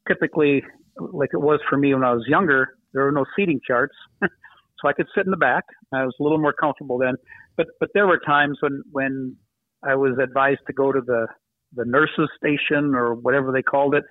typically, 0.08 0.64
like 0.98 1.30
it 1.34 1.42
was 1.42 1.60
for 1.70 1.78
me 1.78 1.94
when 1.94 2.04
I 2.04 2.14
was 2.14 2.26
younger, 2.28 2.70
there 2.94 3.04
were 3.04 3.12
no 3.12 3.26
seating 3.36 3.60
charts, 3.66 3.96
so 4.22 4.88
I 4.88 4.94
could 4.94 5.08
sit 5.16 5.26
in 5.26 5.32
the 5.32 5.38
back. 5.38 5.66
I 5.94 6.04
was 6.04 6.16
a 6.20 6.24
little 6.24 6.40
more 6.40 6.54
comfortable 6.54 6.98
then, 6.98 7.16
but 7.56 7.68
but 7.80 7.90
there 7.94 8.08
were 8.08 8.20
times 8.26 8.58
when 8.62 8.82
when 8.92 9.36
I 9.84 9.96
was 9.96 10.18
advised 10.22 10.62
to 10.68 10.74
go 10.74 10.92
to 10.92 11.02
the 11.02 11.28
the 11.76 11.86
nurses 11.86 12.30
station 12.38 12.96
or 12.96 13.14
whatever 13.14 13.52
they 13.52 13.62
called 13.62 13.94
it, 13.94 14.04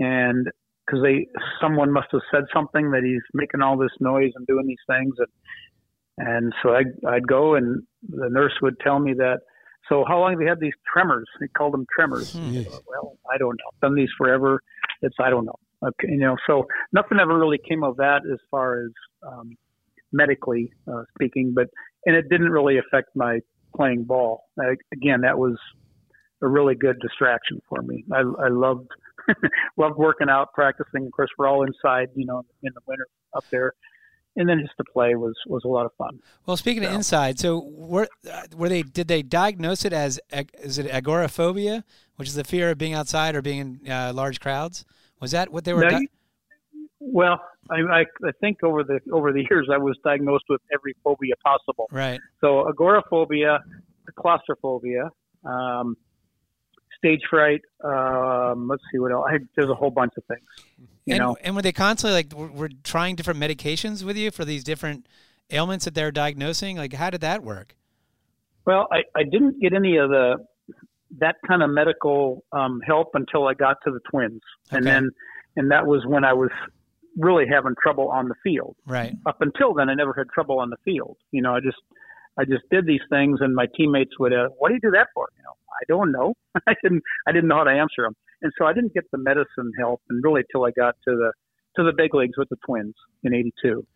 and 0.00 0.48
because 0.86 1.02
they 1.02 1.26
someone 1.60 1.92
must 1.92 2.08
have 2.12 2.20
said 2.30 2.44
something 2.52 2.90
that 2.90 3.02
he's 3.04 3.22
making 3.32 3.62
all 3.62 3.76
this 3.76 3.92
noise 4.00 4.32
and 4.34 4.46
doing 4.46 4.66
these 4.66 4.76
things, 4.86 5.14
and 5.18 5.28
and 6.28 6.52
so 6.62 6.74
I'd, 6.74 6.92
I'd 7.06 7.26
go 7.26 7.54
and 7.54 7.82
the 8.08 8.28
nurse 8.28 8.52
would 8.62 8.78
tell 8.80 8.98
me 8.98 9.14
that. 9.14 9.40
So 9.88 10.04
how 10.06 10.18
long 10.20 10.32
have 10.32 10.40
you 10.40 10.48
had 10.48 10.60
these 10.60 10.72
tremors? 10.90 11.28
They 11.40 11.48
called 11.48 11.74
them 11.74 11.86
tremors. 11.94 12.34
Well, 12.86 13.18
I 13.32 13.36
don't 13.36 13.56
know. 13.58 13.70
Done 13.86 13.94
these 13.94 14.08
forever. 14.16 14.62
It's 15.02 15.16
I 15.20 15.28
don't 15.30 15.44
know. 15.44 15.58
Okay, 15.82 16.08
you 16.12 16.18
know. 16.18 16.36
So 16.46 16.66
nothing 16.92 17.18
ever 17.20 17.38
really 17.38 17.58
came 17.68 17.82
of 17.84 17.96
that 17.96 18.22
as 18.32 18.38
far 18.50 18.84
as 18.84 18.90
um, 19.26 19.56
medically 20.12 20.72
uh, 20.90 21.02
speaking, 21.14 21.52
but 21.54 21.68
and 22.06 22.16
it 22.16 22.28
didn't 22.30 22.50
really 22.50 22.78
affect 22.78 23.08
my 23.14 23.40
playing 23.76 24.04
ball. 24.04 24.44
I, 24.58 24.76
again, 24.92 25.22
that 25.22 25.38
was 25.38 25.58
a 26.42 26.48
really 26.48 26.74
good 26.74 26.98
distraction 27.00 27.60
for 27.68 27.82
me. 27.82 28.04
I, 28.12 28.20
I 28.20 28.48
loved 28.48 28.88
loved 29.76 29.96
working 29.96 30.28
out, 30.28 30.52
practicing. 30.52 31.06
Of 31.06 31.12
course, 31.12 31.30
we're 31.38 31.48
all 31.48 31.62
inside, 31.64 32.08
you 32.14 32.26
know, 32.26 32.44
in 32.62 32.72
the 32.74 32.80
winter 32.86 33.06
up 33.34 33.44
there, 33.50 33.74
and 34.36 34.48
then 34.48 34.60
just 34.60 34.76
to 34.78 34.84
play 34.84 35.14
was 35.14 35.34
was 35.46 35.62
a 35.64 35.68
lot 35.68 35.86
of 35.86 35.92
fun. 35.96 36.18
Well, 36.46 36.56
speaking 36.56 36.84
of 36.84 36.92
inside, 36.92 37.38
so 37.38 37.60
were 37.72 38.08
were 38.56 38.68
they 38.68 38.82
did 38.82 39.08
they 39.08 39.22
diagnose 39.22 39.84
it 39.84 39.92
as 39.92 40.20
is 40.62 40.78
it 40.78 40.86
agoraphobia, 40.90 41.84
which 42.16 42.28
is 42.28 42.34
the 42.34 42.44
fear 42.44 42.70
of 42.70 42.78
being 42.78 42.94
outside 42.94 43.34
or 43.34 43.42
being 43.42 43.80
in 43.84 43.90
uh, 43.90 44.12
large 44.14 44.40
crowds? 44.40 44.84
Was 45.20 45.30
that 45.32 45.50
what 45.52 45.64
they 45.64 45.72
were? 45.72 45.88
Di- 45.88 46.00
you- 46.00 46.08
Well, 47.00 47.40
I, 47.70 47.76
I, 47.76 48.00
I 48.00 48.32
think 48.40 48.62
over 48.62 48.82
the 48.84 49.00
over 49.12 49.32
the 49.32 49.46
years 49.50 49.68
I 49.72 49.78
was 49.78 49.96
diagnosed 50.04 50.44
with 50.48 50.60
every 50.72 50.94
phobia 51.04 51.34
possible. 51.44 51.86
Right. 51.90 52.20
So 52.40 52.68
agoraphobia, 52.68 53.60
claustrophobia, 54.18 55.10
um, 55.44 55.96
stage 57.04 57.20
fright. 57.28 57.60
Um, 57.82 58.68
let's 58.68 58.82
see 58.92 58.98
what 58.98 59.12
else. 59.12 59.26
I, 59.28 59.38
there's 59.56 59.70
a 59.70 59.74
whole 59.74 59.90
bunch 59.90 60.12
of 60.16 60.24
things. 60.24 60.46
You 61.04 61.14
and, 61.14 61.18
know, 61.18 61.36
and 61.42 61.54
were 61.54 61.62
they 61.62 61.72
constantly 61.72 62.14
like 62.14 62.32
were, 62.32 62.50
were 62.50 62.70
trying 62.82 63.16
different 63.16 63.40
medications 63.40 64.02
with 64.02 64.16
you 64.16 64.30
for 64.30 64.44
these 64.44 64.64
different 64.64 65.06
ailments 65.50 65.84
that 65.84 65.94
they're 65.94 66.12
diagnosing? 66.12 66.76
Like, 66.76 66.94
how 66.94 67.10
did 67.10 67.20
that 67.20 67.42
work? 67.42 67.76
well, 68.66 68.88
I, 68.90 69.02
I 69.14 69.24
didn't 69.24 69.60
get 69.60 69.72
any 69.72 69.96
of 69.96 70.10
the 70.10 70.36
that 71.18 71.36
kind 71.46 71.62
of 71.62 71.70
medical 71.70 72.44
um, 72.52 72.80
help 72.84 73.10
until 73.14 73.46
I 73.46 73.54
got 73.54 73.76
to 73.84 73.90
the 73.90 74.00
twins, 74.10 74.40
and 74.70 74.84
then 74.84 75.10
and 75.56 75.70
that 75.70 75.86
was 75.86 76.04
when 76.06 76.24
I 76.24 76.32
was 76.32 76.50
really 77.16 77.44
having 77.48 77.74
trouble 77.80 78.08
on 78.08 78.28
the 78.28 78.34
field. 78.42 78.76
Right. 78.86 79.14
Up 79.26 79.40
until 79.40 79.74
then, 79.74 79.88
I 79.88 79.94
never 79.94 80.12
had 80.16 80.28
trouble 80.30 80.58
on 80.58 80.70
the 80.70 80.76
field. 80.84 81.16
You 81.30 81.42
know, 81.42 81.54
I 81.54 81.60
just 81.60 81.76
I 82.38 82.44
just 82.44 82.64
did 82.70 82.86
these 82.86 83.00
things, 83.10 83.38
and 83.40 83.54
my 83.54 83.66
teammates 83.76 84.18
would, 84.18 84.32
uh, 84.32 84.48
"What 84.58 84.68
do 84.68 84.74
you 84.74 84.80
do 84.80 84.90
that 84.92 85.08
for?" 85.14 85.28
You 85.36 85.42
know, 85.44 85.54
I 85.70 85.84
don't 85.88 86.10
know. 86.12 86.34
I 86.66 86.74
didn't 86.82 87.02
I 87.26 87.32
didn't 87.32 87.48
know 87.48 87.56
how 87.58 87.64
to 87.64 87.70
answer 87.70 88.02
them, 88.02 88.14
and 88.42 88.52
so 88.58 88.66
I 88.66 88.72
didn't 88.72 88.92
get 88.94 89.04
the 89.12 89.18
medicine 89.18 89.72
help, 89.78 90.00
and 90.10 90.22
really 90.24 90.42
till 90.50 90.64
I 90.64 90.70
got 90.72 90.96
to 91.08 91.14
the 91.14 91.32
to 91.76 91.84
the 91.84 91.92
big 91.96 92.14
leagues 92.14 92.36
with 92.36 92.48
the 92.48 92.56
Twins 92.66 92.94
in 93.22 93.34
'82. 93.34 93.86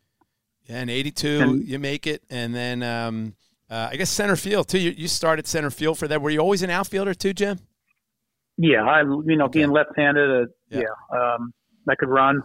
Yeah, 0.66 0.82
in 0.82 0.88
'82 0.90 1.40
And- 1.40 1.64
you 1.68 1.78
make 1.78 2.06
it, 2.06 2.22
and 2.30 2.54
then 2.54 2.82
um, 2.82 3.34
uh, 3.70 3.88
I 3.90 3.96
guess 3.96 4.10
center 4.10 4.36
field 4.36 4.68
too. 4.68 4.78
You, 4.78 4.90
you 4.90 5.08
started 5.08 5.46
center 5.46 5.70
field 5.70 5.98
for 5.98 6.06
that. 6.08 6.20
Were 6.22 6.30
you 6.30 6.40
always 6.40 6.62
an 6.62 6.70
outfielder 6.70 7.14
too, 7.14 7.32
Jim? 7.32 7.58
Yeah, 8.56 8.82
I 8.84 9.02
you 9.02 9.36
know 9.36 9.44
Okay. 9.46 9.60
being 9.60 9.70
left-handed, 9.70 10.30
uh, 10.30 10.46
Yeah. 10.70 10.80
yeah, 11.12 11.18
um, 11.34 11.52
I 11.88 11.94
could 11.94 12.08
run. 12.08 12.42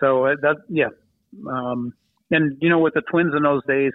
So 0.00 0.26
uh, 0.26 0.36
that 0.42 0.56
yeah, 0.68 0.88
um, 1.48 1.92
and 2.30 2.56
you 2.60 2.68
know 2.68 2.78
with 2.78 2.94
the 2.94 3.02
Twins 3.02 3.32
in 3.36 3.42
those 3.42 3.62
days, 3.66 3.92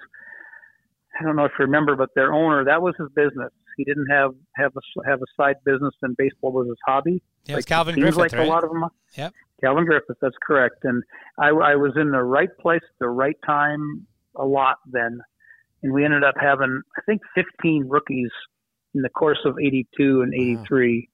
I 1.19 1.23
don't 1.23 1.35
know 1.35 1.45
if 1.45 1.51
you 1.59 1.65
remember, 1.65 1.95
but 1.95 2.09
their 2.15 2.33
owner 2.33 2.63
that 2.65 2.81
was 2.81 2.95
his 2.97 3.09
business. 3.15 3.51
He 3.77 3.83
didn't 3.83 4.07
have 4.07 4.31
have 4.55 4.71
a 4.75 5.09
have 5.09 5.21
a 5.21 5.25
side 5.37 5.55
business, 5.65 5.93
and 6.01 6.15
baseball 6.17 6.51
was 6.51 6.67
his 6.67 6.77
hobby. 6.85 7.21
Yeah, 7.45 7.53
it 7.53 7.55
was 7.55 7.63
Like, 7.63 7.65
Calvin 7.65 7.95
seems 7.95 8.03
Griffith, 8.15 8.17
like 8.19 8.33
right? 8.33 8.47
a 8.47 8.49
lot 8.49 8.63
of 8.63 8.69
them. 8.71 8.85
Yep. 9.17 9.33
Calvin 9.61 9.85
Griffith, 9.85 10.17
that's 10.21 10.35
correct. 10.41 10.77
And 10.83 11.03
I, 11.37 11.49
I 11.49 11.75
was 11.75 11.93
in 11.97 12.11
the 12.11 12.23
right 12.23 12.49
place 12.61 12.81
at 12.83 12.99
the 12.99 13.09
right 13.09 13.35
time 13.45 14.07
a 14.35 14.45
lot 14.45 14.77
then. 14.89 15.19
And 15.83 15.93
we 15.93 16.05
ended 16.05 16.23
up 16.23 16.35
having, 16.39 16.81
I 16.97 17.01
think, 17.05 17.21
15 17.35 17.85
rookies 17.87 18.29
in 18.93 19.01
the 19.01 19.09
course 19.09 19.39
of 19.45 19.57
82 19.59 20.21
and 20.21 20.33
83, 20.33 21.09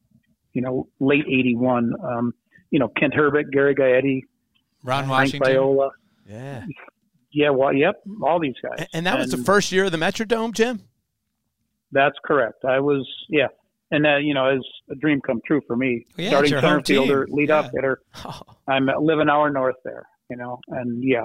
you 0.53 0.61
know, 0.61 0.87
late 0.99 1.25
81. 1.27 1.93
Um, 2.03 2.33
you 2.71 2.79
know, 2.79 2.87
Kent 2.87 3.13
Hrbek, 3.13 3.51
Gary 3.51 3.75
Gaetti, 3.75 4.21
Ron 4.83 5.05
Frank 5.05 5.09
Washington. 5.09 5.51
Viola. 5.53 5.89
Yeah. 6.27 6.65
Yeah, 7.37 7.49
well, 7.49 7.73
yep, 7.73 8.01
all 8.23 8.39
these 8.39 8.55
guys. 8.63 8.75
And, 8.79 8.87
and 8.93 9.05
that 9.07 9.19
was 9.19 9.29
the 9.31 9.37
first 9.37 9.69
year 9.73 9.83
of 9.83 9.91
the 9.91 9.97
Metrodome, 9.97 10.53
Jim. 10.53 10.83
That's 11.91 12.15
correct. 12.23 12.63
I 12.63 12.79
was, 12.79 13.05
yeah. 13.27 13.47
And 13.91 14.05
that, 14.05 14.23
you 14.23 14.33
know, 14.33 14.55
is 14.55 14.65
a 14.89 14.95
dream 14.95 15.19
come 15.19 15.41
true 15.45 15.61
for 15.67 15.75
me. 15.75 16.05
Yeah, 16.15 16.29
Starting 16.29 16.51
center 16.51 16.81
fielder, 16.81 17.27
lead 17.29 17.49
Yeah. 17.49 17.59
up 17.59 17.71
hitter. 17.73 17.99
Oh, 18.23 18.39
I'm 18.69 18.85
live 18.85 19.19
an 19.19 19.29
hour 19.29 19.49
north 19.49 19.75
there, 19.83 20.07
you 20.29 20.37
know, 20.37 20.61
and 20.69 21.03
yeah, 21.03 21.23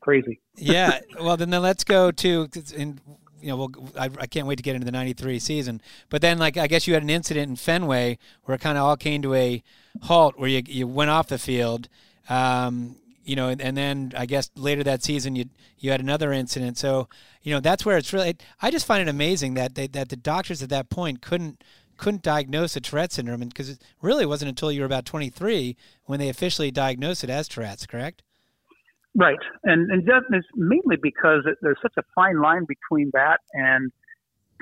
crazy. 0.00 0.40
yeah. 0.56 0.98
Well, 1.20 1.36
then, 1.36 1.50
then 1.50 1.62
let's 1.62 1.84
go 1.84 2.10
to 2.10 2.48
and 2.76 3.00
you 3.40 3.48
know 3.48 3.56
we'll, 3.56 3.70
I, 3.98 4.10
I 4.18 4.26
can't 4.26 4.46
wait 4.46 4.56
to 4.56 4.62
get 4.62 4.74
into 4.74 4.84
the 4.84 4.92
'93 4.92 5.38
season. 5.38 5.80
But 6.10 6.22
then, 6.22 6.38
like 6.38 6.56
I 6.56 6.66
guess 6.66 6.86
you 6.86 6.94
had 6.94 7.02
an 7.02 7.10
incident 7.10 7.48
in 7.48 7.56
Fenway 7.56 8.18
where 8.44 8.56
it 8.56 8.60
kind 8.60 8.76
of 8.76 8.84
all 8.84 8.96
came 8.96 9.22
to 9.22 9.34
a 9.34 9.62
halt, 10.02 10.38
where 10.38 10.48
you 10.50 10.62
you 10.66 10.86
went 10.86 11.10
off 11.10 11.28
the 11.28 11.38
field. 11.38 11.88
Um, 12.28 12.96
you 13.30 13.36
know, 13.36 13.48
and, 13.48 13.60
and 13.62 13.76
then 13.76 14.12
I 14.16 14.26
guess 14.26 14.50
later 14.56 14.82
that 14.82 15.04
season 15.04 15.36
you 15.36 15.44
you 15.78 15.92
had 15.92 16.00
another 16.00 16.32
incident. 16.32 16.76
So 16.78 17.08
you 17.42 17.54
know 17.54 17.60
that's 17.60 17.86
where 17.86 17.96
it's 17.96 18.12
really. 18.12 18.36
I 18.60 18.72
just 18.72 18.86
find 18.86 19.00
it 19.00 19.08
amazing 19.08 19.54
that 19.54 19.76
they, 19.76 19.86
that 19.86 20.08
the 20.08 20.16
doctors 20.16 20.64
at 20.64 20.68
that 20.70 20.90
point 20.90 21.22
couldn't 21.22 21.62
couldn't 21.96 22.22
diagnose 22.22 22.74
a 22.74 22.80
Tourette 22.80 23.12
syndrome, 23.12 23.40
because 23.40 23.68
it 23.68 23.78
really 24.02 24.26
wasn't 24.26 24.48
until 24.48 24.72
you 24.72 24.80
were 24.80 24.86
about 24.86 25.04
23 25.04 25.76
when 26.06 26.18
they 26.18 26.28
officially 26.28 26.72
diagnosed 26.72 27.22
it 27.22 27.30
as 27.30 27.46
Tourette's. 27.46 27.86
Correct? 27.86 28.22
Right, 29.14 29.38
and 29.62 29.90
and 29.92 30.04
that 30.06 30.22
is 30.36 30.44
mainly 30.56 30.96
because 31.00 31.42
it, 31.46 31.58
there's 31.62 31.78
such 31.80 31.94
a 31.98 32.02
fine 32.16 32.40
line 32.40 32.66
between 32.66 33.10
that 33.12 33.38
and 33.52 33.92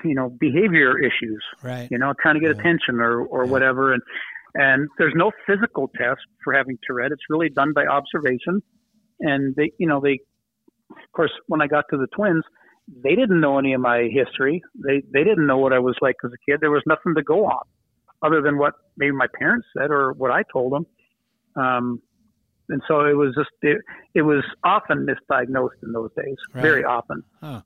you 0.05 0.15
know 0.15 0.29
behavior 0.29 0.99
issues. 0.99 1.43
Right. 1.63 1.89
You 1.91 1.97
know, 1.97 2.13
trying 2.21 2.35
to 2.35 2.41
get 2.41 2.55
Yeah. 2.55 2.61
attention 2.61 2.97
or 3.01 3.23
or 3.23 3.45
Yeah. 3.47 3.51
whatever, 3.51 3.95
and 3.95 4.03
and 4.55 4.89
there's 4.99 5.15
no 5.17 5.31
physical 5.47 5.89
test 5.97 6.21
for 6.43 6.53
having 6.55 6.79
Tourette. 6.87 7.13
It's 7.13 7.23
really 7.31 7.49
done 7.51 7.73
by 7.75 7.87
observation, 7.87 8.63
and 9.21 9.55
they 9.57 9.73
you 9.79 9.87
know 9.89 10.01
they 10.01 10.21
of 10.91 11.13
course 11.13 11.33
when 11.47 11.61
I 11.61 11.67
got 11.67 11.85
to 11.91 11.97
the 11.97 12.07
twins. 12.15 12.45
They 13.05 13.15
didn't 13.15 13.41
know 13.41 13.59
any 13.59 13.75
of 13.75 13.83
my 13.83 14.09
history. 14.11 14.63
They 14.75 15.03
they 15.13 15.23
didn't 15.23 15.47
know 15.47 15.59
what 15.59 15.73
I 15.75 15.79
was 15.79 15.97
like 16.01 16.17
as 16.25 16.31
a 16.33 16.51
kid. 16.51 16.61
There 16.61 16.71
was 16.71 16.83
nothing 16.87 17.15
to 17.17 17.23
go 17.23 17.45
on, 17.45 17.63
other 18.23 18.41
than 18.41 18.57
what 18.57 18.73
maybe 18.97 19.13
my 19.13 19.27
parents 19.39 19.67
said 19.77 19.91
or 19.91 20.13
what 20.15 20.31
I 20.31 20.43
told 20.51 20.73
them. 20.73 20.87
Um, 21.55 22.01
and 22.71 22.83
so 22.89 23.05
it 23.05 23.15
was 23.15 23.35
just 23.37 23.51
it, 23.63 23.79
it 24.15 24.23
was 24.23 24.43
often 24.65 25.07
misdiagnosed 25.07 25.83
in 25.83 25.93
those 25.93 26.11
days, 26.17 26.37
Right. 26.55 26.63
very 26.63 26.85
often. 26.85 27.25
Huh. 27.41 27.61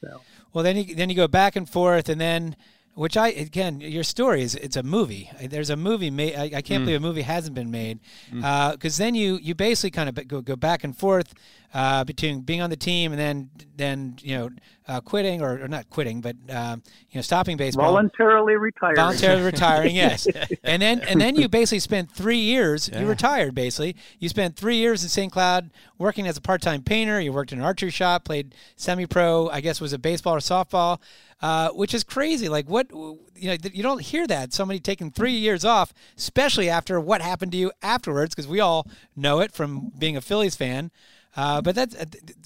So. 0.00 0.20
Well, 0.52 0.62
then 0.64 0.76
you 0.76 0.94
then 0.94 1.10
you 1.10 1.16
go 1.16 1.26
back 1.28 1.56
and 1.56 1.68
forth, 1.68 2.08
and 2.08 2.20
then 2.20 2.54
which 2.98 3.16
I 3.16 3.28
again 3.28 3.80
your 3.80 4.02
story 4.02 4.42
is 4.42 4.56
it's 4.56 4.76
a 4.76 4.82
movie. 4.82 5.30
There's 5.40 5.70
a 5.70 5.76
movie 5.76 6.10
made. 6.10 6.34
I, 6.34 6.56
I 6.56 6.62
can't 6.62 6.84
believe 6.84 6.96
a 6.96 7.00
movie 7.00 7.22
hasn't 7.22 7.54
been 7.54 7.70
made 7.70 8.00
because 8.32 8.96
then 8.96 9.14
you 9.14 9.38
you 9.40 9.54
basically 9.54 9.92
kind 9.92 10.08
of 10.08 10.26
go 10.26 10.40
go 10.40 10.56
back 10.56 10.82
and 10.82 10.96
forth 10.96 11.32
uh, 11.72 12.02
between 12.02 12.40
being 12.40 12.60
on 12.60 12.70
the 12.70 12.76
team 12.76 13.12
and 13.12 13.20
then 13.20 13.50
then 13.76 14.16
you 14.20 14.36
know 14.36 14.50
uh, 14.88 15.00
quitting 15.00 15.42
or, 15.42 15.62
or 15.62 15.68
not 15.68 15.88
quitting, 15.90 16.20
but 16.20 16.34
um, 16.48 16.82
you 17.10 17.18
know 17.18 17.22
stopping 17.22 17.56
baseball. 17.56 17.92
Voluntarily 17.92 18.56
retired. 18.56 18.96
voluntarily 18.96 19.42
retiring 19.52 19.94
yes 19.94 20.26
and 20.64 20.82
then 20.82 21.00
and 21.00 21.20
then 21.20 21.36
you 21.36 21.48
basically 21.60 21.78
spent 21.78 22.10
three 22.10 22.38
years 22.38 22.88
you 22.88 23.06
retired 23.06 23.54
basically 23.54 23.94
you 24.18 24.28
spent 24.28 24.56
three 24.56 24.76
years 24.76 25.02
in 25.02 25.08
st 25.08 25.30
cloud 25.30 25.70
working 25.98 26.26
as 26.26 26.36
a 26.36 26.40
part-time 26.40 26.82
painter 26.82 27.20
you 27.20 27.32
worked 27.32 27.52
in 27.52 27.58
an 27.58 27.64
archery 27.64 27.90
shop 27.90 28.24
played 28.24 28.54
semi-pro 28.76 29.48
i 29.50 29.60
guess 29.60 29.80
was 29.80 29.92
it 29.92 30.00
baseball 30.00 30.34
or 30.34 30.38
softball 30.38 31.00
uh, 31.40 31.70
which 31.70 31.94
is 31.94 32.04
crazy 32.04 32.48
like 32.48 32.68
what 32.68 32.90
you 32.90 33.48
know 33.48 33.56
you 33.72 33.82
don't 33.82 34.02
hear 34.02 34.26
that 34.26 34.52
somebody 34.52 34.80
taking 34.80 35.10
three 35.10 35.32
years 35.32 35.64
off 35.64 35.92
especially 36.16 36.68
after 36.68 37.00
what 37.00 37.20
happened 37.20 37.52
to 37.52 37.58
you 37.58 37.70
afterwards 37.82 38.34
because 38.34 38.48
we 38.48 38.60
all 38.60 38.86
know 39.14 39.40
it 39.40 39.52
from 39.52 39.92
being 39.98 40.16
a 40.16 40.20
phillies 40.20 40.56
fan 40.56 40.90
uh, 41.36 41.60
but 41.60 41.74
that's 41.74 41.94
uh, 41.94 42.04
th- 42.04 42.24
th- 42.24 42.36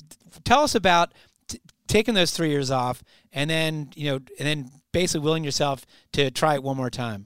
tell 0.44 0.62
us 0.62 0.74
about 0.74 1.12
t- 1.48 1.60
taking 1.86 2.14
those 2.14 2.32
three 2.32 2.50
years 2.50 2.70
off 2.70 3.02
and 3.32 3.48
then 3.48 3.90
you 3.94 4.10
know 4.10 4.16
and 4.38 4.46
then 4.46 4.70
basically 4.92 5.24
willing 5.24 5.44
yourself 5.44 5.86
to 6.12 6.30
try 6.30 6.54
it 6.54 6.62
one 6.62 6.76
more 6.76 6.90
time 6.90 7.24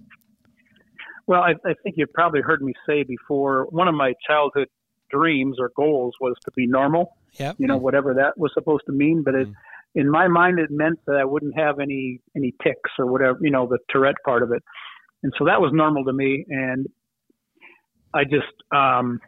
Well, 1.27 1.43
I, 1.43 1.55
I 1.69 1.75
think 1.83 1.97
you've 1.99 2.13
probably 2.13 2.41
heard 2.41 2.63
me 2.63 2.73
say 2.87 3.03
before. 3.03 3.67
One 3.71 3.89
of 3.89 3.95
my 3.95 4.15
childhood 4.27 4.69
dreams 5.11 5.57
or 5.59 5.73
goals 5.77 6.15
was 6.21 6.37
to 6.45 6.53
be 6.53 6.67
normal. 6.67 7.17
Yep. 7.39 7.57
You 7.59 7.67
know, 7.67 7.77
whatever 7.77 8.15
that 8.15 8.39
was 8.39 8.53
supposed 8.55 8.85
to 8.87 8.93
mean, 8.93 9.23
but 9.23 9.35
it, 9.35 9.49
in 9.97 10.11
my 10.11 10.29
mind, 10.29 10.59
it 10.59 10.69
meant 10.71 11.01
that 11.07 11.17
I 11.17 11.25
wouldn't 11.25 11.59
have 11.59 11.81
any 11.81 12.21
any 12.37 12.53
ticks 12.63 12.91
or 12.99 13.11
whatever. 13.11 13.39
You 13.41 13.51
know, 13.51 13.67
the 13.67 13.79
Tourette 13.91 14.17
part 14.25 14.43
of 14.43 14.53
it, 14.53 14.63
and 15.23 15.33
so 15.39 15.47
that 15.47 15.61
was 15.61 15.73
normal 15.73 16.05
to 16.05 16.13
me. 16.13 16.45
And 16.49 16.87
I 18.15 18.25
just 18.25 18.55
um, 18.75 19.19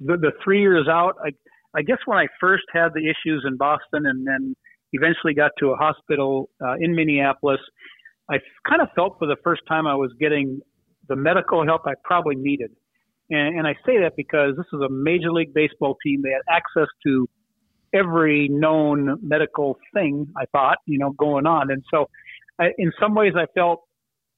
the 0.00 0.16
the 0.16 0.32
three 0.42 0.60
years 0.60 0.88
out. 0.88 1.16
I 1.24 1.30
I 1.76 1.82
guess 1.82 1.98
when 2.06 2.18
I 2.18 2.26
first 2.40 2.64
had 2.72 2.88
the 2.94 3.02
issues 3.02 3.44
in 3.46 3.56
Boston, 3.58 4.06
and 4.06 4.26
then 4.26 4.56
eventually 4.92 5.34
got 5.34 5.52
to 5.58 5.70
a 5.72 5.76
hospital 5.76 6.48
uh, 6.64 6.74
in 6.80 6.94
Minneapolis, 6.94 7.60
I 8.30 8.38
kind 8.68 8.80
of 8.80 8.88
felt 8.94 9.16
for 9.18 9.26
the 9.26 9.36
first 9.44 9.62
time 9.68 9.86
I 9.86 9.94
was 9.94 10.10
getting 10.18 10.60
the 11.08 11.16
medical 11.16 11.64
help 11.64 11.82
I 11.86 11.92
probably 12.02 12.36
needed. 12.36 12.70
And, 13.30 13.58
and 13.58 13.66
I 13.66 13.74
say 13.86 13.98
that 14.00 14.12
because 14.16 14.56
this 14.56 14.66
is 14.72 14.80
a 14.80 14.88
Major 14.90 15.30
League 15.32 15.52
Baseball 15.54 15.96
team. 16.04 16.22
They 16.22 16.30
had 16.30 16.42
access 16.48 16.88
to 17.06 17.28
every 17.92 18.48
known 18.48 19.18
medical 19.22 19.78
thing, 19.92 20.28
I 20.36 20.44
thought, 20.46 20.78
you 20.86 20.98
know, 20.98 21.10
going 21.10 21.46
on. 21.46 21.70
And 21.70 21.84
so 21.90 22.08
I, 22.58 22.70
in 22.78 22.92
some 22.98 23.14
ways 23.14 23.34
I 23.36 23.46
felt 23.54 23.82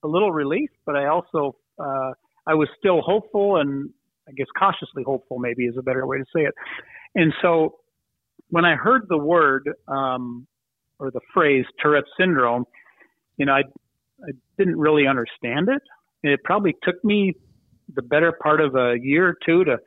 a 0.03 0.09
little 0.09 0.33
relief, 0.33 0.71
but 0.87 0.97
I 0.97 1.07
also, 1.07 1.57
uh, 1.79 2.13
I 2.47 2.55
was 2.55 2.69
still 2.79 3.01
hopeful 3.01 3.57
and 3.57 3.91
I 4.29 4.33
guess 4.33 4.47
cautiously 4.59 5.03
hopeful 5.05 5.39
maybe 5.39 5.65
is 5.65 5.77
a 5.79 5.83
better 5.83 6.07
way 6.07 6.19
to 6.19 6.25
say 6.35 6.43
it. 6.43 6.55
And 7.15 7.33
so 7.43 7.77
when 8.51 8.65
I 8.65 8.75
heard 8.75 9.03
the 9.09 9.19
word, 9.19 9.69
um, 9.89 10.47
or 10.99 11.11
the 11.11 11.21
phrase 11.33 11.65
Tourette 11.81 12.05
syndrome, 12.19 12.65
you 13.37 13.47
know, 13.47 13.53
I, 13.53 13.63
I 14.23 14.31
didn't 14.59 14.79
really 14.79 15.07
understand 15.07 15.69
it. 15.69 15.83
It 16.23 16.43
probably 16.45 16.75
took 16.83 17.03
me 17.05 17.35
the 17.95 18.03
better 18.03 18.33
part 18.33 18.61
of 18.61 18.75
a 18.77 18.97
year 19.01 19.29
or 19.29 19.37
two 19.45 19.65
to 19.65 19.79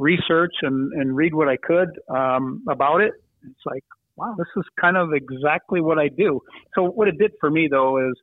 research 0.00 0.54
and, 0.62 0.92
and 0.94 1.14
read 1.14 1.34
what 1.34 1.48
I 1.48 1.56
could 1.56 1.90
um, 2.08 2.64
about 2.68 3.02
it. 3.02 3.12
It's 3.44 3.66
like, 3.66 3.84
wow, 4.16 4.34
this 4.36 4.48
is 4.56 4.64
kind 4.80 4.96
of 4.96 5.12
exactly 5.12 5.80
what 5.80 5.98
I 5.98 6.08
do. 6.08 6.40
So 6.74 6.84
what 6.84 7.06
it 7.06 7.18
did 7.18 7.32
for 7.38 7.50
me 7.50 7.68
though 7.70 7.98
is 7.98 8.14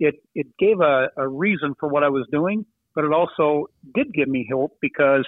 it 0.00 0.16
it 0.34 0.46
gave 0.58 0.80
a, 0.80 1.08
a 1.16 1.26
reason 1.28 1.74
for 1.78 1.88
what 1.88 2.02
I 2.02 2.08
was 2.08 2.26
doing, 2.32 2.66
but 2.94 3.04
it 3.04 3.12
also 3.12 3.66
did 3.94 4.12
give 4.12 4.28
me 4.28 4.46
hope 4.52 4.76
because 4.80 5.24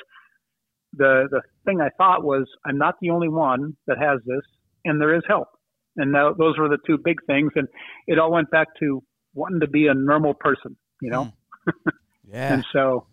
the 0.93 1.29
the 1.31 1.41
thing 1.65 1.81
I 1.81 1.91
thought 1.97 2.25
was 2.25 2.47
I'm 2.67 2.79
not 2.79 2.97
the 3.01 3.11
only 3.11 3.29
one 3.29 3.77
that 3.87 3.99
has 3.99 4.19
this, 4.27 4.43
and 4.85 5.01
there 5.01 5.15
is 5.15 5.23
help. 5.29 5.49
And 5.97 6.15
that, 6.15 6.35
those 6.39 6.59
were 6.59 6.69
the 6.69 6.79
two 6.87 6.99
big 6.99 7.19
things, 7.27 7.53
and 7.55 7.69
it 8.07 8.19
all 8.19 8.33
went 8.33 8.51
back 8.51 8.69
to 8.81 9.03
wanting 9.35 9.61
to 9.61 9.69
be 9.69 9.87
a 9.87 9.95
normal 9.95 10.35
person, 10.35 10.77
you 11.01 11.11
know. 11.11 11.33
Yeah. 12.25 12.55
and 12.55 12.65
so 12.73 13.07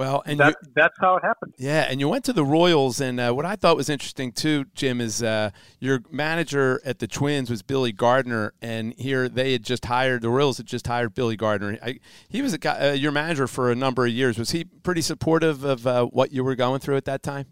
Well, 0.00 0.22
and 0.24 0.40
that 0.40 0.56
you, 0.62 0.72
that's 0.74 0.96
how 0.98 1.16
it 1.16 1.22
happened. 1.22 1.54
yeah, 1.58 1.86
and 1.88 2.00
you 2.00 2.08
went 2.08 2.24
to 2.24 2.32
the 2.32 2.44
Royals, 2.44 3.00
and 3.00 3.20
uh, 3.20 3.32
what 3.32 3.44
I 3.44 3.54
thought 3.54 3.76
was 3.76 3.88
interesting 3.88 4.32
too, 4.32 4.64
Jim, 4.74 5.00
is 5.00 5.22
uh, 5.22 5.50
your 5.78 6.00
manager 6.10 6.80
at 6.84 6.98
the 6.98 7.06
Twins 7.06 7.50
was 7.50 7.62
Billy 7.62 7.92
Gardner, 7.92 8.54
and 8.62 8.94
here 8.98 9.28
they 9.28 9.52
had 9.52 9.62
just 9.62 9.84
hired 9.84 10.22
the 10.22 10.30
Royals 10.30 10.56
had 10.56 10.66
just 10.66 10.86
hired 10.86 11.14
Billy 11.14 11.36
Gardner. 11.36 11.78
I, 11.82 12.00
he 12.28 12.40
was 12.42 12.52
a 12.52 12.58
guy, 12.58 12.90
uh, 12.90 12.92
your 12.92 13.12
manager 13.12 13.46
for 13.46 13.70
a 13.70 13.74
number 13.74 14.06
of 14.06 14.12
years. 14.12 14.38
Was 14.38 14.50
he 14.50 14.64
pretty 14.64 15.02
supportive 15.02 15.64
of 15.64 15.86
uh, 15.86 16.06
what 16.06 16.32
you 16.32 16.44
were 16.44 16.56
going 16.56 16.80
through 16.80 16.96
at 16.96 17.04
that 17.04 17.22
time? 17.22 17.46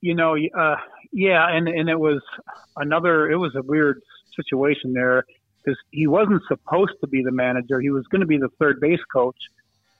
you 0.00 0.14
know, 0.14 0.36
uh, 0.36 0.76
yeah, 1.12 1.48
and 1.48 1.68
and 1.68 1.88
it 1.88 1.98
was 1.98 2.20
another. 2.76 3.30
It 3.30 3.36
was 3.36 3.54
a 3.54 3.62
weird 3.62 4.00
situation 4.34 4.92
there 4.92 5.24
because 5.58 5.78
he 5.90 6.06
wasn't 6.06 6.42
supposed 6.48 6.92
to 7.02 7.06
be 7.06 7.22
the 7.22 7.32
manager. 7.32 7.80
He 7.80 7.90
was 7.90 8.06
going 8.06 8.20
to 8.20 8.26
be 8.26 8.38
the 8.38 8.48
third 8.58 8.80
base 8.80 9.00
coach. 9.12 9.36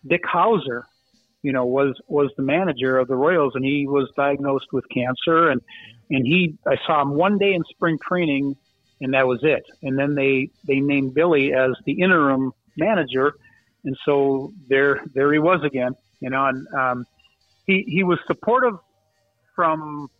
Dick 0.06 0.22
Howser, 0.24 0.84
you 1.42 1.52
know, 1.52 1.64
was 1.64 1.96
was 2.06 2.30
the 2.36 2.42
manager 2.42 2.98
of 2.98 3.08
the 3.08 3.16
Royals, 3.16 3.54
and 3.54 3.64
he 3.64 3.86
was 3.86 4.10
diagnosed 4.16 4.66
with 4.72 4.84
cancer. 4.88 5.48
And 5.50 5.60
and 6.10 6.26
he, 6.26 6.58
I 6.66 6.76
saw 6.86 7.02
him 7.02 7.10
one 7.10 7.38
day 7.38 7.54
in 7.54 7.62
spring 7.70 7.98
training, 8.06 8.56
and 9.00 9.14
that 9.14 9.26
was 9.26 9.40
it. 9.42 9.64
And 9.82 9.98
then 9.98 10.14
they 10.14 10.50
they 10.66 10.80
named 10.80 11.14
Billy 11.14 11.52
as 11.52 11.72
the 11.84 12.00
interim 12.00 12.52
manager, 12.76 13.34
and 13.84 13.96
so 14.04 14.52
there 14.68 15.00
there 15.14 15.32
he 15.32 15.38
was 15.38 15.62
again. 15.64 15.94
You 16.20 16.30
know, 16.30 16.46
and 16.46 16.66
um, 16.74 17.06
he 17.66 17.84
he 17.86 18.04
was 18.04 18.18
supportive 18.26 18.78
from 19.54 20.10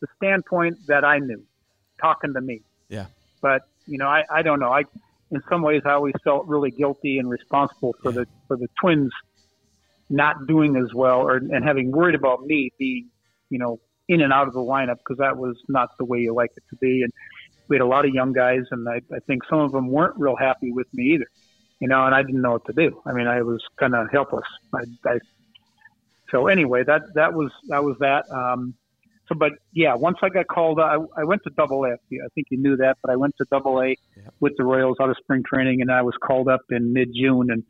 the 0.00 0.08
standpoint 0.16 0.78
that 0.88 1.04
I 1.04 1.18
knew, 1.18 1.42
talking 2.00 2.34
to 2.34 2.40
me. 2.40 2.62
Yeah. 2.88 3.06
But 3.40 3.62
you 3.86 3.98
know, 3.98 4.08
I, 4.08 4.24
I 4.30 4.42
don't 4.42 4.60
know. 4.60 4.72
I 4.72 4.84
in 5.30 5.42
some 5.48 5.62
ways 5.62 5.82
I 5.84 5.92
always 5.92 6.14
felt 6.24 6.46
really 6.46 6.70
guilty 6.70 7.18
and 7.18 7.30
responsible 7.30 7.94
for 8.02 8.10
the 8.10 8.26
for 8.48 8.56
the 8.56 8.68
twins 8.80 9.12
not 10.10 10.46
doing 10.46 10.76
as 10.76 10.92
well 10.92 11.20
or 11.20 11.36
and 11.36 11.64
having 11.64 11.90
worried 11.92 12.14
about 12.14 12.42
me 12.42 12.72
being, 12.78 13.08
you 13.48 13.58
know, 13.58 13.78
in 14.08 14.20
and 14.20 14.32
out 14.32 14.48
of 14.48 14.52
the 14.52 14.60
lineup 14.60 14.96
because 14.96 15.18
that 15.18 15.36
was 15.36 15.56
not 15.68 15.90
the 15.98 16.04
way 16.04 16.18
you 16.18 16.34
like 16.34 16.50
it 16.56 16.64
to 16.68 16.76
be. 16.76 17.02
And 17.02 17.12
we 17.68 17.76
had 17.76 17.82
a 17.82 17.86
lot 17.86 18.04
of 18.04 18.12
young 18.12 18.32
guys, 18.32 18.62
and 18.72 18.88
I, 18.88 19.00
I 19.14 19.20
think 19.26 19.44
some 19.48 19.60
of 19.60 19.70
them 19.70 19.88
weren't 19.88 20.18
real 20.18 20.36
happy 20.36 20.72
with 20.72 20.88
me 20.92 21.14
either. 21.14 21.26
You 21.78 21.88
know, 21.88 22.04
and 22.04 22.14
I 22.14 22.22
didn't 22.22 22.42
know 22.42 22.52
what 22.52 22.66
to 22.66 22.72
do. 22.72 23.00
I 23.06 23.12
mean, 23.12 23.26
I 23.26 23.40
was 23.40 23.62
kind 23.78 23.94
of 23.94 24.10
helpless. 24.10 24.44
I, 24.74 24.80
I 25.08 25.18
so 26.30 26.48
anyway, 26.48 26.84
that 26.84 27.02
that 27.14 27.32
was 27.32 27.52
that 27.68 27.82
was 27.82 27.96
that. 28.00 28.30
Um, 28.30 28.74
so, 29.28 29.36
but 29.36 29.52
yeah, 29.72 29.94
once 29.94 30.18
I 30.22 30.28
got 30.28 30.48
called, 30.48 30.80
I, 30.80 30.96
I 31.16 31.24
went 31.24 31.42
to 31.44 31.50
Double 31.50 31.84
A. 31.84 31.92
I 31.92 32.28
think 32.34 32.48
you 32.50 32.58
knew 32.58 32.76
that, 32.76 32.98
but 33.00 33.12
I 33.12 33.16
went 33.16 33.36
to 33.38 33.46
Double 33.50 33.80
A 33.80 33.88
yeah. 34.16 34.22
with 34.40 34.54
the 34.56 34.64
Royals 34.64 34.96
out 35.00 35.08
of 35.08 35.16
spring 35.18 35.44
training, 35.46 35.80
and 35.80 35.90
I 35.90 36.02
was 36.02 36.14
called 36.20 36.48
up 36.48 36.62
in 36.70 36.92
mid 36.92 37.14
June, 37.14 37.50
and 37.50 37.62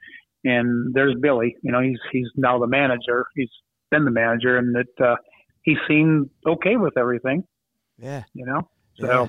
and 0.44 0.94
there's 0.94 1.14
Billy. 1.20 1.56
You 1.62 1.72
know, 1.72 1.80
he's 1.80 1.98
he's 2.12 2.28
now 2.36 2.58
the 2.58 2.66
manager. 2.66 3.26
He's 3.34 3.50
been 3.90 4.04
the 4.04 4.10
manager, 4.10 4.56
and 4.56 4.74
that 4.74 5.04
uh, 5.04 5.16
he 5.62 5.76
seemed 5.88 6.30
okay 6.46 6.76
with 6.76 6.96
everything. 6.96 7.44
Yeah. 7.98 8.24
You 8.34 8.46
know, 8.46 8.68
so. 8.98 9.28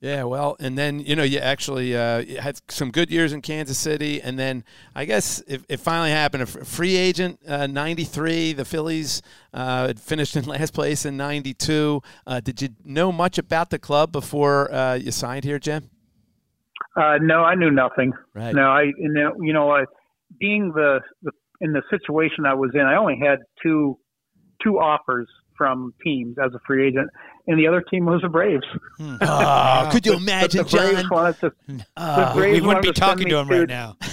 Yeah, 0.00 0.24
well, 0.24 0.56
and 0.58 0.78
then 0.78 1.00
you 1.00 1.14
know 1.14 1.22
you 1.22 1.38
actually 1.40 1.94
uh, 1.94 2.24
had 2.40 2.58
some 2.68 2.90
good 2.90 3.10
years 3.10 3.34
in 3.34 3.42
Kansas 3.42 3.76
City, 3.76 4.22
and 4.22 4.38
then 4.38 4.64
I 4.94 5.04
guess 5.04 5.40
it, 5.46 5.62
it 5.68 5.78
finally 5.78 6.10
happened. 6.10 6.42
A 6.42 6.46
free 6.46 6.96
agent, 6.96 7.38
uh, 7.46 7.66
'93. 7.66 8.54
The 8.54 8.64
Phillies 8.64 9.20
uh, 9.52 9.88
had 9.88 10.00
finished 10.00 10.36
in 10.36 10.44
last 10.46 10.72
place 10.72 11.04
in 11.04 11.18
'92. 11.18 12.00
Uh, 12.26 12.40
did 12.40 12.62
you 12.62 12.70
know 12.82 13.12
much 13.12 13.36
about 13.36 13.68
the 13.68 13.78
club 13.78 14.10
before 14.10 14.72
uh, 14.72 14.94
you 14.94 15.10
signed 15.10 15.44
here, 15.44 15.58
Jim? 15.58 15.90
Uh, 16.96 17.18
no, 17.20 17.44
I 17.44 17.54
knew 17.54 17.70
nothing. 17.70 18.12
Right. 18.34 18.54
No, 18.54 18.70
I 18.70 18.84
you 18.84 19.12
know, 19.12 19.34
you 19.38 19.52
know 19.52 19.70
I, 19.70 19.84
being 20.38 20.72
the, 20.74 21.00
the 21.22 21.32
in 21.60 21.72
the 21.72 21.82
situation 21.90 22.46
I 22.46 22.54
was 22.54 22.70
in, 22.72 22.80
I 22.80 22.96
only 22.96 23.18
had 23.22 23.40
two 23.62 23.98
two 24.62 24.78
offers 24.78 25.28
from 25.58 25.92
teams 26.02 26.36
as 26.42 26.54
a 26.54 26.58
free 26.66 26.88
agent, 26.88 27.10
and 27.50 27.58
the 27.58 27.66
other 27.66 27.82
team 27.82 28.06
was 28.06 28.22
the 28.22 28.28
Braves. 28.28 28.64
Oh, 29.22 29.88
could 29.90 30.06
you 30.06 30.14
imagine, 30.14 30.64
the 30.64 30.70
Braves 30.70 31.02
John? 31.02 31.08
wanted 31.10 31.40
to. 31.40 31.52
Uh, 31.96 32.28
the 32.28 32.34
Braves 32.38 32.60
we 32.60 32.66
wouldn't 32.66 32.84
be 32.84 32.92
talking 32.92 33.28
to 33.28 33.38
him 33.38 33.48
right 33.48 33.68
now. 33.68 33.96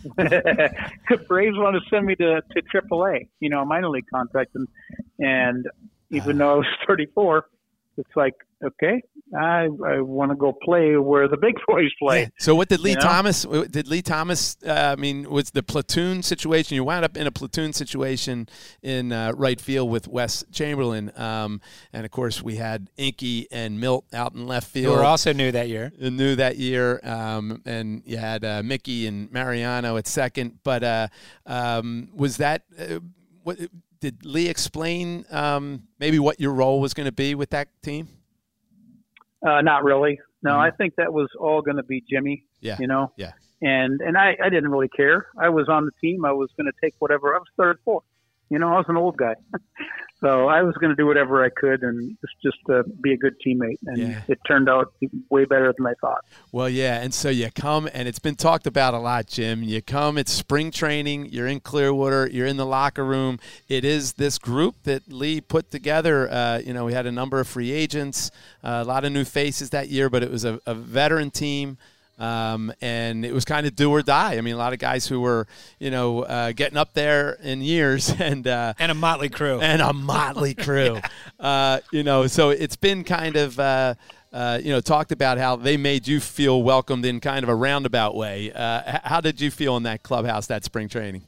the 0.16 1.24
Braves 1.28 1.56
wanted 1.56 1.80
to 1.80 1.86
send 1.90 2.06
me 2.06 2.14
to 2.16 2.40
to 2.40 2.62
AAA, 2.62 3.28
you 3.40 3.48
know, 3.48 3.60
a 3.62 3.64
minor 3.64 3.88
league 3.90 4.06
contract, 4.12 4.54
and 4.54 4.66
and 5.18 5.66
even 6.10 6.38
though 6.38 6.52
I 6.52 6.56
was 6.56 6.66
34, 6.86 7.46
it's 7.96 8.08
like 8.16 8.34
okay, 8.64 9.02
I 9.36 9.68
I 9.86 10.00
want 10.00 10.30
to 10.30 10.36
go 10.36 10.52
play 10.62 10.96
where 10.96 11.28
the 11.28 11.36
big 11.36 11.54
boys 11.68 11.90
play. 11.98 12.22
Yeah. 12.22 12.28
So 12.38 12.54
what 12.54 12.68
did 12.68 12.80
Lee 12.80 12.90
You 12.90 12.96
know? 12.96 13.02
Thomas? 13.02 13.42
Did 13.42 13.88
Lee 13.88 14.02
Thomas? 14.02 14.56
Uh, 14.64 14.94
I 14.96 15.00
mean, 15.00 15.28
was 15.28 15.50
the 15.50 15.62
platoon 15.62 16.22
situation? 16.22 16.74
You 16.74 16.84
wound 16.84 17.04
up 17.04 17.16
in 17.16 17.26
a 17.26 17.30
platoon 17.30 17.72
situation 17.72 18.48
in 18.82 19.12
uh, 19.12 19.32
right 19.36 19.60
field 19.60 19.90
with 19.90 20.08
Wes 20.08 20.44
Chamberlain, 20.50 21.12
um, 21.16 21.60
and 21.92 22.04
of 22.04 22.10
course 22.10 22.42
we 22.42 22.56
had 22.56 22.90
Inky 22.96 23.46
and 23.50 23.80
Milt 23.80 24.04
out 24.12 24.34
in 24.34 24.46
left 24.46 24.68
field. 24.68 24.86
field. 24.86 24.98
were 24.98 25.04
also 25.04 25.32
new 25.32 25.52
that 25.52 25.68
year. 25.68 25.92
uh, 26.02 26.08
new 26.08 26.36
that 26.36 26.56
year, 26.56 27.00
um, 27.04 27.62
and 27.64 28.02
you 28.06 28.16
had 28.16 28.44
uh, 28.44 28.62
Mickey 28.62 29.06
and 29.06 29.30
Mariano 29.30 29.96
at 29.96 30.06
second. 30.06 30.58
But 30.62 30.82
uh, 30.82 31.08
um, 31.46 32.08
was 32.14 32.38
that 32.38 32.62
uh, 32.78 33.00
what? 33.42 33.58
Did 34.00 34.24
Lee 34.24 34.46
explain 34.46 35.24
um, 35.28 35.82
maybe 35.98 36.20
what 36.20 36.38
your 36.38 36.52
role 36.52 36.80
was 36.80 36.94
going 36.94 37.06
to 37.06 37.12
be 37.12 37.34
with 37.34 37.50
that 37.50 37.66
team? 37.82 38.08
Uh, 39.46 39.60
not 39.62 39.84
really. 39.84 40.18
No, 40.42 40.52
Mhm. 40.52 40.58
I 40.58 40.70
think 40.70 40.94
that 40.96 41.12
was 41.12 41.28
all 41.38 41.62
going 41.62 41.76
to 41.78 41.82
be 41.82 42.02
Jimmy. 42.08 42.44
Yeah. 42.60 42.76
You 42.78 42.86
know. 42.86 43.12
Yeah. 43.16 43.32
And 43.62 44.00
and 44.00 44.16
I 44.16 44.36
I 44.42 44.48
didn't 44.50 44.70
really 44.70 44.88
care. 44.88 45.26
I 45.38 45.48
was 45.48 45.68
on 45.68 45.84
the 45.84 45.90
team. 46.00 46.24
I 46.24 46.32
was 46.32 46.48
going 46.56 46.66
to 46.66 46.72
take 46.80 46.94
whatever. 47.00 47.34
I 47.34 47.38
was 47.38 47.48
third, 47.56 47.78
fourth. 47.84 48.04
You 48.50 48.58
know, 48.58 48.68
I 48.72 48.76
was 48.78 48.86
an 48.88 48.96
old 48.96 49.16
guy, 49.16 49.34
so 50.20 50.48
I 50.48 50.62
was 50.62 50.74
going 50.76 50.90
to 50.90 50.96
do 50.96 51.06
whatever 51.06 51.44
I 51.44 51.48
could 51.48 51.82
and 51.82 52.16
just 52.20 52.34
just 52.42 52.58
uh, 52.70 52.82
be 53.00 53.12
a 53.12 53.16
good 53.16 53.34
teammate. 53.46 53.78
And 53.86 53.98
Yeah. 53.98 54.22
it 54.28 54.38
turned 54.46 54.68
out 54.68 54.92
way 55.30 55.44
better 55.44 55.72
than 55.76 55.86
I 55.86 55.94
thought. 56.00 56.24
Well, 56.52 56.68
yeah, 56.68 57.00
and 57.00 57.12
so 57.14 57.28
you 57.28 57.50
come, 57.54 57.88
and 57.92 58.08
it's 58.08 58.18
been 58.18 58.34
talked 58.34 58.66
about 58.66 58.94
a 58.94 58.98
lot, 58.98 59.26
Jim. 59.26 59.62
You 59.62 59.80
come, 59.82 60.18
it's 60.18 60.32
spring 60.32 60.70
training. 60.70 61.26
You're 61.30 61.46
in 61.46 61.60
Clearwater. 61.60 62.28
You're 62.32 62.46
in 62.46 62.56
the 62.56 62.66
locker 62.66 63.04
room. 63.04 63.38
It 63.68 63.84
is 63.84 64.14
this 64.14 64.38
group 64.38 64.76
that 64.84 65.12
Lee 65.12 65.40
put 65.40 65.70
together. 65.70 66.28
Uh, 66.30 66.58
you 66.64 66.72
know, 66.72 66.84
we 66.84 66.92
had 66.92 67.06
a 67.06 67.12
number 67.12 67.38
of 67.40 67.46
free 67.48 67.70
agents, 67.72 68.30
uh, 68.64 68.80
a 68.82 68.84
lot 68.84 69.04
of 69.04 69.12
new 69.12 69.24
faces 69.24 69.70
that 69.70 69.88
year, 69.88 70.08
but 70.10 70.22
it 70.22 70.30
was 70.30 70.44
a, 70.44 70.60
a 70.66 70.74
veteran 70.74 71.30
team. 71.30 71.78
Um, 72.18 72.72
and 72.80 73.24
it 73.24 73.32
was 73.32 73.44
kind 73.44 73.66
of 73.66 73.76
do 73.76 73.90
or 73.90 74.02
die. 74.02 74.36
I 74.36 74.40
mean, 74.40 74.54
a 74.54 74.58
lot 74.58 74.72
of 74.72 74.78
guys 74.80 75.06
who 75.06 75.20
were, 75.20 75.46
you 75.78 75.90
know, 75.90 76.24
uh, 76.24 76.50
getting 76.52 76.76
up 76.76 76.92
there 76.94 77.38
in 77.42 77.60
years, 77.62 78.10
and 78.18 78.46
uh, 78.46 78.74
And 78.78 78.90
a 78.90 78.94
motley 78.94 79.28
crew. 79.28 79.60
and 79.60 79.80
a 79.80 79.92
motley 79.92 80.54
crew. 80.66 80.98
uh, 81.38 81.78
you 81.92 82.02
know, 82.02 82.26
so 82.26 82.50
it's 82.50 82.76
been 82.76 83.04
kind 83.04 83.36
of. 83.36 83.58
Uh, 83.58 83.94
uh, 84.30 84.60
you 84.62 84.70
know, 84.70 84.78
talked 84.78 85.10
about 85.10 85.38
how 85.38 85.56
they 85.56 85.78
made 85.78 86.06
you 86.06 86.20
feel 86.20 86.62
welcomed 86.62 87.06
in 87.06 87.18
kind 87.18 87.42
of 87.42 87.48
a 87.48 87.54
roundabout 87.54 88.14
way. 88.14 88.52
Uh, 88.52 88.98
how 89.02 89.22
did 89.22 89.40
you 89.40 89.50
feel 89.50 89.74
in 89.78 89.84
that 89.84 90.02
clubhouse 90.02 90.46
that 90.48 90.62
spring 90.64 90.86
training? 90.86 91.22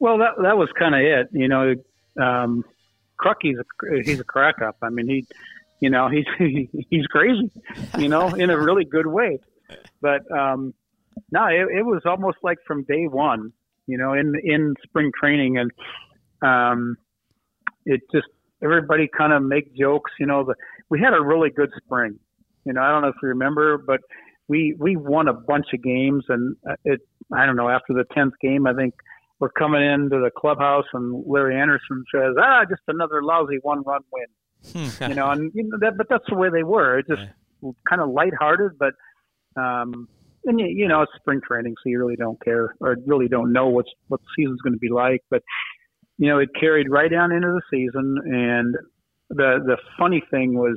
Well, 0.00 0.18
that 0.18 0.32
that 0.42 0.58
was 0.58 0.68
kind 0.76 0.96
of 0.96 1.00
it. 1.00 1.28
You 1.32 1.46
know, 1.46 1.74
um, 2.20 2.64
Crucky's 3.16 3.58
a, 3.58 4.02
he's 4.02 4.18
a 4.18 4.24
crack 4.24 4.60
up. 4.60 4.76
I 4.82 4.88
mean, 4.90 5.08
he, 5.08 5.26
you 5.78 5.88
know, 5.88 6.08
he's 6.08 6.26
he's 6.90 7.06
crazy. 7.06 7.48
You 7.96 8.08
know, 8.08 8.28
in 8.34 8.50
a 8.50 8.58
really 8.58 8.84
good 8.84 9.06
way. 9.06 9.38
But 10.00 10.30
um, 10.30 10.74
no, 11.30 11.46
it, 11.46 11.78
it 11.78 11.86
was 11.86 12.02
almost 12.04 12.38
like 12.42 12.58
from 12.66 12.84
day 12.84 13.06
one. 13.06 13.52
You 13.86 13.96
know, 13.96 14.12
in 14.12 14.34
in 14.44 14.74
spring 14.82 15.10
training, 15.18 15.56
and 15.56 15.70
um, 16.42 16.96
it 17.86 18.02
just 18.12 18.26
everybody 18.62 19.08
kind 19.08 19.32
of 19.32 19.42
make 19.42 19.74
jokes. 19.74 20.12
You 20.18 20.26
know, 20.26 20.44
the 20.44 20.54
we 20.90 21.00
had 21.00 21.14
a 21.14 21.22
really 21.22 21.50
good 21.50 21.70
spring. 21.84 22.18
You 22.64 22.74
know, 22.74 22.82
I 22.82 22.90
don't 22.90 23.02
know 23.02 23.08
if 23.08 23.16
you 23.22 23.28
remember, 23.28 23.78
but 23.78 24.00
we 24.46 24.76
we 24.78 24.96
won 24.96 25.28
a 25.28 25.32
bunch 25.32 25.66
of 25.72 25.82
games, 25.82 26.24
and 26.28 26.56
uh, 26.68 26.74
it 26.84 27.00
I 27.32 27.46
don't 27.46 27.56
know 27.56 27.68
after 27.68 27.94
the 27.94 28.04
tenth 28.14 28.34
game, 28.42 28.66
I 28.66 28.74
think 28.74 28.94
we're 29.38 29.50
coming 29.50 29.82
into 29.82 30.18
the 30.18 30.30
clubhouse, 30.36 30.86
and 30.92 31.24
Larry 31.26 31.58
Andersen 31.58 32.04
says, 32.14 32.34
"Ah, 32.38 32.64
just 32.68 32.82
another 32.88 33.22
lousy 33.22 33.58
one-run 33.62 34.02
win." 34.12 34.26
you 35.08 35.14
know, 35.14 35.30
and 35.30 35.52
you 35.54 35.62
know 35.64 35.78
that, 35.80 35.96
but 35.96 36.08
that's 36.08 36.24
the 36.28 36.34
way 36.34 36.50
they 36.50 36.64
were. 36.64 36.98
It's 36.98 37.08
just 37.08 37.22
kind 37.88 38.00
of 38.00 38.10
lighthearted, 38.10 38.78
but 38.78 38.94
um, 39.58 40.08
and 40.44 40.60
you, 40.60 40.66
you 40.66 40.88
know 40.88 41.02
it's 41.02 41.12
spring 41.16 41.40
training, 41.46 41.74
so 41.82 41.88
you 41.88 41.98
really 41.98 42.16
don't 42.16 42.42
care 42.42 42.74
or 42.80 42.96
really 43.06 43.28
don't 43.28 43.52
know 43.52 43.68
what's 43.68 43.90
what 44.08 44.20
the 44.20 44.26
season's 44.36 44.60
going 44.62 44.74
to 44.74 44.78
be 44.78 44.90
like. 44.90 45.22
But 45.30 45.42
you 46.16 46.28
know, 46.28 46.38
it 46.38 46.50
carried 46.58 46.90
right 46.90 47.10
down 47.10 47.32
into 47.32 47.48
the 47.48 47.62
season, 47.70 48.16
and 48.24 48.74
the 49.30 49.58
the 49.64 49.76
funny 49.98 50.22
thing 50.30 50.54
was 50.54 50.76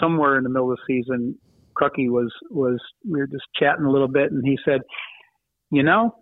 somewhere 0.00 0.36
in 0.36 0.44
the 0.44 0.50
middle 0.50 0.70
of 0.70 0.78
the 0.86 0.94
season, 1.02 1.36
Crucky 1.76 2.08
was 2.08 2.32
was 2.50 2.80
we 3.08 3.18
were 3.18 3.26
just 3.26 3.44
chatting 3.58 3.84
a 3.84 3.90
little 3.90 4.08
bit, 4.08 4.32
and 4.32 4.42
he 4.44 4.58
said, 4.64 4.80
"You 5.70 5.82
know, 5.82 6.14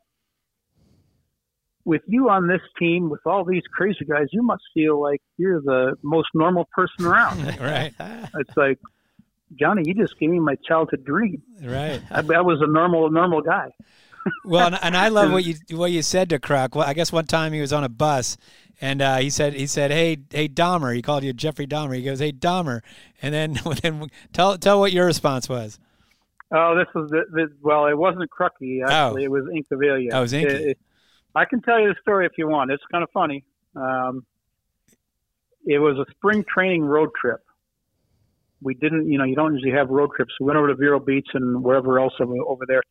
with 1.85 2.03
you 2.07 2.29
on 2.29 2.49
this 2.49 2.61
team, 2.79 3.11
with 3.11 3.21
all 3.27 3.45
these 3.45 3.63
crazy 3.73 4.05
guys, 4.09 4.27
you 4.33 4.43
must 4.43 4.63
feel 4.75 5.01
like 5.01 5.21
you're 5.37 5.61
the 5.61 5.97
most 6.03 6.29
normal 6.35 6.69
person 6.73 7.07
around." 7.07 7.39
right. 7.61 7.93
it's 8.35 8.57
like, 8.57 8.79
Johnny, 9.55 9.83
you 9.87 9.95
just 9.95 10.19
gave 10.19 10.31
me 10.31 10.41
my 10.41 10.57
childhood 10.67 11.05
dream. 11.05 11.43
Right. 11.63 12.03
I, 12.11 12.19
I 12.21 12.41
was 12.41 12.61
a 12.61 12.67
normal 12.67 13.11
normal 13.11 13.43
guy. 13.43 13.71
well, 14.45 14.67
and, 14.67 14.79
and 14.83 14.97
I 14.97 15.09
love 15.09 15.31
what 15.31 15.45
you 15.47 15.55
what 15.77 15.93
you 15.93 16.03
said 16.03 16.29
to 16.31 16.39
Kruk. 16.39 16.75
Well, 16.75 16.87
I 16.87 16.95
guess 16.95 17.13
one 17.13 17.27
time 17.27 17.53
he 17.53 17.61
was 17.61 17.73
on 17.73 17.85
a 17.85 17.89
bus, 17.89 18.37
and 18.81 19.01
uh, 19.01 19.17
he 19.19 19.31
said 19.31 19.55
he 19.55 19.67
said, 19.67 19.91
"Hey, 19.93 20.19
hey, 20.31 20.49
Dahmer." 20.49 20.95
He 20.95 21.01
called 21.03 21.23
you 21.23 21.33
Jeffrey 21.33 21.67
Dahmer. 21.67 21.95
He 21.95 22.03
goes, 22.03 22.19
"Hey, 22.19 22.33
Dahmer," 22.33 22.81
and 23.23 23.33
then 23.33 23.59
then 23.83 24.11
tell 24.33 24.59
tell 24.59 24.81
what 24.81 24.93
your 24.93 25.07
response 25.07 25.49
was. 25.49 25.79
Oh, 26.53 26.77
this 26.77 26.87
was 26.95 27.11
the, 27.11 27.25
the 27.33 27.49
well, 27.63 27.87
it 27.87 27.97
wasn't 27.97 28.29
Crucky 28.31 28.83
actually. 28.85 29.25
It 29.25 29.31
was 29.31 29.45
Incaviglia. 29.45 30.11
Oh, 30.13 30.19
it 30.19 30.21
was 30.23 30.33
Inky. 30.33 30.55
It- 30.55 30.61
it- 30.71 30.79
I 31.35 31.45
can 31.45 31.61
tell 31.61 31.79
you 31.79 31.89
the 31.89 31.97
story 32.01 32.25
if 32.25 32.33
you 32.39 32.49
want. 32.49 32.71
It's 32.71 32.83
kind 32.91 33.05
of 33.05 33.11
funny. 33.11 33.45
Um, 33.75 34.25
it 35.67 35.79
was 35.79 35.99
a 35.99 36.11
spring 36.13 36.45
training 36.49 36.83
road 36.83 37.11
trip. 37.21 37.45
We 38.62 38.75
didn't, 38.75 39.11
you 39.11 39.19
know, 39.19 39.25
you 39.25 39.37
don't 39.37 39.55
usually 39.55 39.73
have 39.73 39.90
road 39.90 40.11
trips. 40.16 40.33
We 40.40 40.47
went 40.47 40.59
over 40.59 40.69
to 40.69 40.75
Vero 40.75 40.99
Beach 40.99 41.29
and 41.35 41.62
wherever 41.62 41.99
else 41.99 42.14
over, 42.21 42.64
there. 42.66 42.83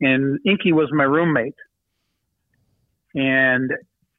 And 0.00 0.38
Inky 0.46 0.72
was 0.72 0.88
my 0.92 1.04
roommate. 1.04 1.54
And 3.14 3.70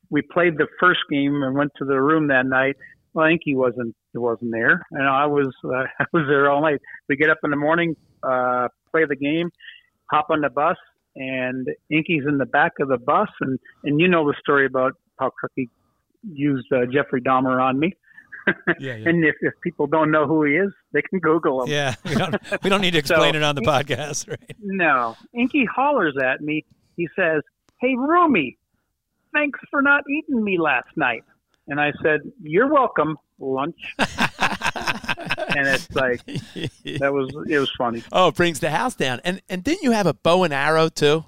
we 0.09 0.21
played 0.21 0.57
the 0.57 0.67
first 0.79 1.01
game 1.09 1.41
and 1.43 1.55
went 1.55 1.71
to 1.77 1.85
the 1.85 1.99
room 1.99 2.27
that 2.27 2.45
night. 2.45 2.75
Well, 3.13 3.27
Inky 3.27 3.55
wasn't 3.55 3.95
wasn't 4.13 4.51
there, 4.51 4.83
and 4.91 5.07
I 5.07 5.25
was 5.25 5.53
uh, 5.65 5.69
I 5.99 6.05
was 6.13 6.25
there 6.27 6.49
all 6.49 6.61
night. 6.61 6.79
We 7.09 7.15
get 7.15 7.29
up 7.29 7.39
in 7.43 7.49
the 7.49 7.57
morning, 7.57 7.95
uh, 8.23 8.67
play 8.91 9.05
the 9.05 9.15
game, 9.15 9.49
hop 10.11 10.27
on 10.29 10.41
the 10.41 10.49
bus, 10.49 10.77
and 11.15 11.67
Inky's 11.91 12.23
in 12.27 12.37
the 12.37 12.45
back 12.45 12.73
of 12.79 12.87
the 12.89 12.97
bus, 12.97 13.29
and 13.41 13.59
and 13.83 13.99
you 13.99 14.07
know 14.07 14.25
the 14.25 14.35
story 14.39 14.65
about 14.65 14.93
how 15.19 15.31
Cookie 15.41 15.69
used 16.23 16.71
uh, 16.71 16.85
Jeffrey 16.91 17.21
Dahmer 17.21 17.61
on 17.61 17.79
me. 17.79 17.93
Yeah, 18.79 18.95
yeah. 18.95 19.09
and 19.09 19.23
if, 19.23 19.35
if 19.41 19.53
people 19.61 19.87
don't 19.87 20.11
know 20.11 20.27
who 20.27 20.43
he 20.43 20.53
is, 20.55 20.71
they 20.91 21.01
can 21.01 21.19
Google 21.19 21.63
him. 21.63 21.69
Yeah, 21.71 21.95
we 22.05 22.15
don't 22.15 22.35
we 22.63 22.69
don't 22.69 22.81
need 22.81 22.91
to 22.91 22.97
explain 22.99 23.33
So- 23.33 23.37
it 23.37 23.43
on 23.43 23.55
the 23.55 23.61
podcast, 23.61 24.29
right? 24.29 24.55
No. 24.61 25.15
Inky 25.33 25.65
hollers 25.65 26.15
at 26.23 26.41
me. 26.41 26.65
He 26.97 27.07
says, 27.15 27.41
Hey, 27.79 27.95
Roomy, 27.95 28.57
thanks 29.33 29.59
for 29.69 29.81
not 29.81 30.03
eating 30.09 30.43
me 30.43 30.57
last 30.59 30.89
night. 30.95 31.23
And 31.67 31.79
I 31.79 31.93
said, 32.03 32.21
You're 32.41 32.67
welcome, 32.71 33.17
lunch. 33.39 33.79
and 33.99 35.67
it's 35.67 35.89
like, 35.95 36.23
that 36.25 37.11
was, 37.13 37.29
it 37.49 37.59
was 37.59 37.71
funny. 37.77 38.03
Oh, 38.11 38.27
it 38.29 38.35
brings 38.35 38.59
the 38.59 38.69
house 38.69 38.95
down. 38.95 39.21
And 39.23 39.41
and 39.49 39.63
didn't 39.63 39.83
you 39.83 39.91
have 39.91 40.07
a 40.07 40.13
bow 40.13 40.43
and 40.43 40.53
arrow 40.53 40.89
too? 40.89 41.25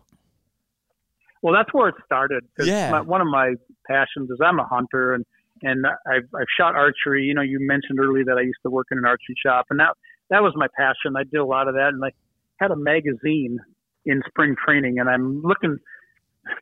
Well, 1.41 1.53
that's 1.53 1.71
where 1.73 1.89
it 1.89 1.95
started. 2.05 2.43
Yeah. 2.59 2.89
My, 2.91 3.01
one 3.01 3.21
of 3.21 3.27
my 3.27 3.53
passions 3.87 4.29
is 4.31 4.39
I'm 4.43 4.59
a 4.59 4.65
hunter 4.65 5.13
and, 5.13 5.25
and 5.65 5.85
I've, 5.85 6.29
I've 6.35 6.47
shot 6.57 6.75
archery. 6.75 7.23
You 7.23 7.33
know, 7.33 7.41
you 7.41 7.57
mentioned 7.59 7.99
earlier 7.99 8.23
that 8.25 8.37
I 8.37 8.41
used 8.41 8.59
to 8.63 8.69
work 8.69 8.87
in 8.91 8.97
an 8.97 9.05
archery 9.05 9.35
shop 9.43 9.65
and 9.69 9.79
that, 9.79 9.95
that 10.29 10.43
was 10.43 10.53
my 10.55 10.67
passion. 10.77 11.15
I 11.17 11.23
did 11.23 11.39
a 11.39 11.45
lot 11.45 11.67
of 11.67 11.73
that 11.73 11.89
and 11.89 12.03
I 12.03 12.11
had 12.57 12.71
a 12.71 12.75
magazine 12.75 13.59
in 14.05 14.21
spring 14.27 14.55
training 14.63 14.99
and 14.99 15.09
I'm 15.09 15.41
looking 15.41 15.77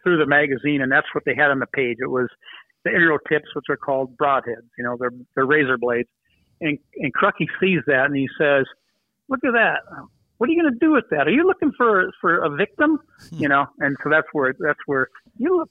through 0.04 0.18
the 0.18 0.26
magazine 0.26 0.82
and 0.82 0.92
that's 0.92 1.08
what 1.14 1.26
they 1.26 1.36
had 1.36 1.52
on 1.52 1.60
the 1.60 1.68
page. 1.68 1.98
It 2.00 2.10
was 2.10 2.30
the 2.86 2.92
arrow 2.92 3.18
tips, 3.30 3.54
which 3.56 3.66
are 3.70 3.78
called 3.78 4.18
broadheads. 4.18 4.70
You 4.78 4.86
know, 4.86 4.98
they're, 5.00 5.12
they're 5.36 5.46
razor 5.46 5.78
blades. 5.78 6.10
And, 6.62 6.80
and 6.98 7.14
Crucky 7.14 7.48
sees 7.60 7.82
that 7.88 8.06
and 8.06 8.16
he 8.16 8.28
says, 8.38 8.66
look 9.30 9.44
at 9.44 9.52
that. 9.54 9.80
What 10.38 10.50
are 10.50 10.54
you 10.54 10.62
going 10.62 10.74
to 10.74 10.80
do 10.80 10.92
with 10.92 11.06
that? 11.12 11.28
Are 11.28 11.32
you 11.32 11.46
looking 11.46 11.72
for, 11.78 12.10
for 12.20 12.44
a 12.44 12.50
victim? 12.56 13.00
Hmm. 13.30 13.36
you 13.38 13.50
know, 13.50 13.66
and 13.80 13.96
so 14.04 14.10
that's 14.10 14.28
where 14.34 14.54
that's 14.60 14.80
where 14.86 15.08
you 15.38 15.58
look. 15.58 15.70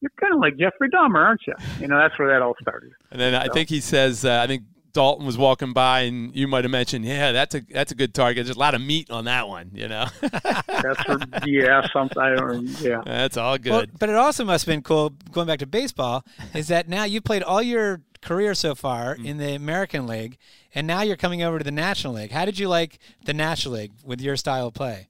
You're 0.00 0.12
kind 0.20 0.32
of 0.34 0.40
like 0.40 0.56
Jeffrey 0.56 0.88
Dahmer, 0.90 1.16
aren't 1.24 1.40
you? 1.46 1.54
You 1.80 1.88
know, 1.88 1.98
that's 1.98 2.18
where 2.18 2.28
that 2.28 2.40
all 2.42 2.54
started. 2.60 2.92
And 3.10 3.20
then 3.20 3.34
I 3.34 3.48
think 3.48 3.68
he 3.68 3.80
says, 3.80 4.24
uh, 4.24 4.40
I 4.42 4.46
think 4.46 4.62
Daulton 4.92 5.24
was 5.26 5.36
walking 5.36 5.72
by, 5.72 6.00
and 6.02 6.34
you 6.34 6.46
might 6.48 6.64
have 6.64 6.70
mentioned, 6.70 7.04
yeah, 7.04 7.32
that's 7.32 7.54
a 7.54 7.60
that's 7.70 7.92
a 7.92 7.94
good 7.94 8.14
target. 8.14 8.46
There's 8.46 8.56
a 8.56 8.60
lot 8.60 8.74
of 8.74 8.80
meat 8.80 9.10
on 9.10 9.24
that 9.26 9.48
one, 9.48 9.70
you 9.74 9.88
know. 9.88 10.06
That's 10.20 11.08
where, 11.08 11.18
yeah, 11.44 11.86
something. 11.92 12.18
I 12.22 12.36
don't. 12.36 12.66
Yeah, 12.80 13.02
that's 13.04 13.36
all 13.36 13.58
good. 13.58 13.72
Well, 13.72 13.84
but 13.98 14.08
it 14.08 14.14
also 14.14 14.44
must 14.44 14.64
have 14.64 14.72
been 14.72 14.82
cool 14.82 15.10
going 15.32 15.48
back 15.48 15.58
to 15.58 15.66
baseball. 15.66 16.24
Is 16.54 16.68
that 16.68 16.88
now 16.88 17.02
you 17.02 17.20
played 17.20 17.42
all 17.42 17.60
your 17.60 18.00
career 18.22 18.54
so 18.54 18.76
far 18.76 19.16
Mm. 19.16 19.26
in 19.26 19.38
the 19.38 19.54
American 19.54 20.06
League, 20.06 20.38
and 20.74 20.86
now 20.86 21.02
you're 21.02 21.16
coming 21.16 21.42
over 21.42 21.58
to 21.58 21.64
the 21.64 21.72
National 21.72 22.14
League. 22.14 22.30
How 22.30 22.44
did 22.44 22.58
you 22.60 22.68
like 22.68 23.00
the 23.24 23.34
National 23.34 23.74
League 23.74 23.92
with 24.04 24.20
your 24.20 24.36
style 24.36 24.68
of 24.68 24.74
play? 24.74 25.08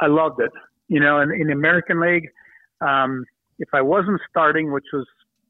I 0.00 0.06
loved 0.08 0.40
it. 0.40 0.50
You 0.88 0.98
know, 1.00 1.20
in, 1.20 1.30
in 1.32 1.46
the 1.46 1.52
American 1.52 2.00
League, 2.00 2.28
um, 2.80 3.24
if 3.62 3.68
I 3.72 3.80
wasn't 3.80 4.20
starting, 4.28 4.72
which 4.72 4.84
was 4.92 5.06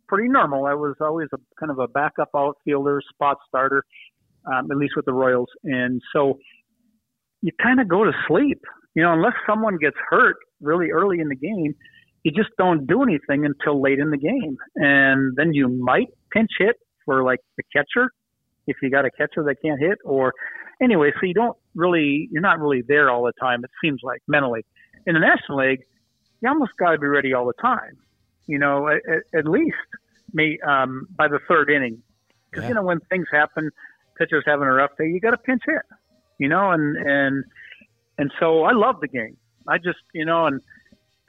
pretty 0.06 0.28
normal, 0.28 0.66
I 0.66 0.74
was 0.74 0.94
always 1.00 1.28
a 1.32 1.38
kind 1.58 1.72
of 1.72 1.78
a 1.78 1.88
backup 1.88 2.28
outfielder, 2.36 3.00
spot 3.12 3.38
starter, 3.48 3.82
um, 4.46 4.70
at 4.70 4.76
least 4.76 4.92
with 4.94 5.06
the 5.06 5.12
Royals. 5.12 5.48
And 5.64 6.00
so 6.12 6.38
you 7.40 7.50
kind 7.60 7.80
of 7.80 7.88
go 7.88 8.04
to 8.04 8.12
sleep. 8.28 8.60
You 8.94 9.02
know, 9.02 9.14
unless 9.14 9.32
someone 9.46 9.78
gets 9.78 9.96
hurt 10.10 10.36
really 10.60 10.90
early 10.90 11.20
in 11.20 11.28
the 11.28 11.36
game, 11.36 11.74
you 12.22 12.30
just 12.30 12.50
don't 12.58 12.86
do 12.86 13.02
anything 13.02 13.46
until 13.46 13.80
late 13.80 13.98
in 13.98 14.10
the 14.10 14.18
game. 14.18 14.58
And 14.76 15.34
then 15.36 15.54
you 15.54 15.68
might 15.68 16.08
pinch 16.30 16.50
hit 16.58 16.76
for 17.06 17.24
like 17.24 17.40
the 17.56 17.62
catcher 17.74 18.10
if 18.66 18.76
you 18.82 18.90
got 18.90 19.04
a 19.04 19.10
catcher 19.10 19.42
that 19.44 19.56
can't 19.64 19.80
hit 19.80 19.98
or 20.04 20.32
anyway, 20.80 21.10
so 21.18 21.26
you 21.26 21.34
don't 21.34 21.56
really 21.74 22.28
you're 22.30 22.42
not 22.42 22.60
really 22.60 22.82
there 22.86 23.10
all 23.10 23.24
the 23.24 23.32
time, 23.40 23.64
it 23.64 23.70
seems 23.82 24.00
like 24.02 24.20
mentally. 24.28 24.64
In 25.06 25.14
the 25.14 25.20
National 25.20 25.58
League, 25.58 25.80
you 26.42 26.48
almost 26.48 26.72
gotta 26.78 26.98
be 26.98 27.06
ready 27.06 27.32
all 27.32 27.46
the 27.46 27.52
time. 27.54 27.96
You 28.46 28.58
know, 28.58 28.88
at, 28.88 29.00
at- 29.34 29.46
least 29.46 29.76
me 30.34 30.58
um 30.60 31.06
by 31.16 31.28
the 31.28 31.38
third 31.48 31.70
inning. 31.70 32.02
Because 32.50 32.64
Yeah. 32.64 32.68
you 32.68 32.74
know, 32.74 32.82
when 32.82 33.00
things 33.10 33.26
happen, 33.32 33.70
pitchers 34.18 34.44
having 34.46 34.66
a 34.66 34.72
rough 34.72 34.90
day, 34.98 35.06
you 35.06 35.20
gotta 35.20 35.36
pinch 35.38 35.62
hit. 35.66 35.82
You 36.38 36.48
know, 36.48 36.70
and 36.72 36.96
and 36.96 37.44
and 38.18 38.32
so 38.40 38.64
I 38.64 38.72
love 38.72 39.00
the 39.00 39.08
game. 39.08 39.36
I 39.68 39.78
just 39.78 40.00
you 40.12 40.24
know, 40.24 40.46
and 40.46 40.60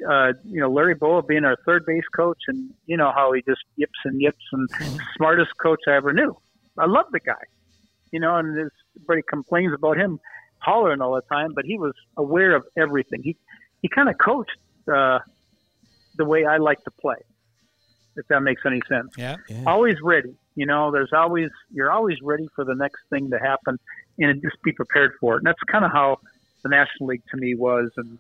uh, 0.10 0.34
you 0.46 0.60
know, 0.60 0.72
Larry 0.72 0.96
Bowa 0.96 1.22
being 1.24 1.46
our 1.46 1.56
third 1.66 1.86
base 1.86 2.04
coach, 2.16 2.40
and 2.48 2.72
you 2.88 2.98
know 2.98 3.12
how 3.14 3.32
he 3.32 3.42
just 3.44 3.62
yips 3.78 4.00
and 4.06 4.20
yips, 4.22 4.44
and 4.52 4.68
smartest 5.16 5.56
coach 5.58 5.80
I 5.88 5.92
ever 5.96 6.12
knew. 6.14 6.36
I 6.78 6.88
love 6.88 7.06
the 7.12 7.20
guy, 7.20 7.44
you 8.12 8.20
know, 8.20 8.36
and 8.36 8.58
this, 8.58 8.72
everybody 8.96 9.22
complains 9.30 9.72
about 9.74 9.98
him 9.98 10.20
hollering 10.58 11.02
all 11.02 11.14
the 11.14 11.22
time, 11.22 11.54
but 11.54 11.66
he 11.66 11.78
was 11.78 11.94
aware 12.18 12.56
of 12.56 12.66
everything. 12.76 13.22
He 13.22 13.38
he 13.84 13.88
kind 13.88 14.10
of 14.10 14.18
coached 14.18 14.58
uh, 14.88 15.20
the 16.16 16.26
way 16.26 16.46
I 16.46 16.58
like 16.58 16.84
to 16.84 16.92
play, 16.92 17.18
if 18.16 18.28
that 18.28 18.42
makes 18.42 18.62
any 18.66 18.82
sense. 18.88 19.14
Yeah. 19.18 19.38
Always 19.66 19.98
ready, 20.02 20.36
you 20.56 20.66
know. 20.66 20.92
There's 20.92 21.14
always 21.14 21.50
you're 21.72 21.92
always 21.92 22.18
ready 22.22 22.48
for 22.56 22.64
the 22.64 22.76
next 22.76 23.02
thing 23.10 23.30
to 23.32 23.40
happen, 23.40 23.80
and 24.20 24.42
just 24.42 24.62
be 24.64 24.72
prepared 24.72 25.14
for 25.20 25.36
it. 25.36 25.38
And 25.38 25.48
that's 25.48 25.64
kind 25.72 25.86
of 25.86 25.92
how 25.92 26.20
the 26.64 26.70
National 26.70 27.08
League 27.08 27.24
to 27.32 27.38
me 27.38 27.56
was, 27.56 27.92
and 27.98 28.18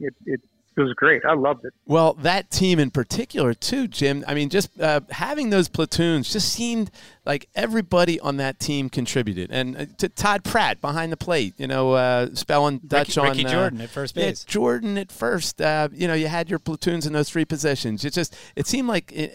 it 0.00 0.14
it, 0.26 0.40
it 0.76 0.80
was 0.80 0.92
great. 0.94 1.24
I 1.24 1.34
loved 1.34 1.64
it. 1.64 1.72
Well, 1.86 2.14
that 2.14 2.50
team 2.50 2.78
in 2.78 2.90
particular, 2.90 3.54
too, 3.54 3.86
Jim. 3.86 4.24
I 4.26 4.34
mean, 4.34 4.48
just 4.48 4.78
uh, 4.80 5.00
having 5.10 5.50
those 5.50 5.68
platoons 5.68 6.32
just 6.32 6.52
seemed 6.52 6.90
like 7.24 7.48
everybody 7.54 8.18
on 8.20 8.36
that 8.38 8.58
team 8.58 8.88
contributed. 8.88 9.50
And 9.52 9.76
uh, 9.76 9.86
to 9.98 10.08
Todd 10.08 10.44
Pratt 10.44 10.80
behind 10.80 11.12
the 11.12 11.16
plate, 11.16 11.54
you 11.58 11.66
know, 11.66 11.92
uh, 11.92 12.34
spelling 12.34 12.80
Dutch 12.86 13.16
on 13.16 13.28
Ricky 13.28 13.46
uh, 13.46 13.50
Jordan 13.50 13.80
at 13.80 13.90
first 13.90 14.16
yeah, 14.16 14.26
base. 14.26 14.44
Jordan 14.44 14.98
at 14.98 15.12
first. 15.12 15.60
Uh, 15.60 15.88
you 15.92 16.08
know, 16.08 16.14
you 16.14 16.28
had 16.28 16.50
your 16.50 16.58
platoons 16.58 17.06
in 17.06 17.12
those 17.12 17.30
three 17.30 17.44
positions. 17.44 18.04
It 18.04 18.12
just 18.12 18.36
it 18.56 18.66
seemed 18.66 18.88
like 18.88 19.12
uh, 19.16 19.26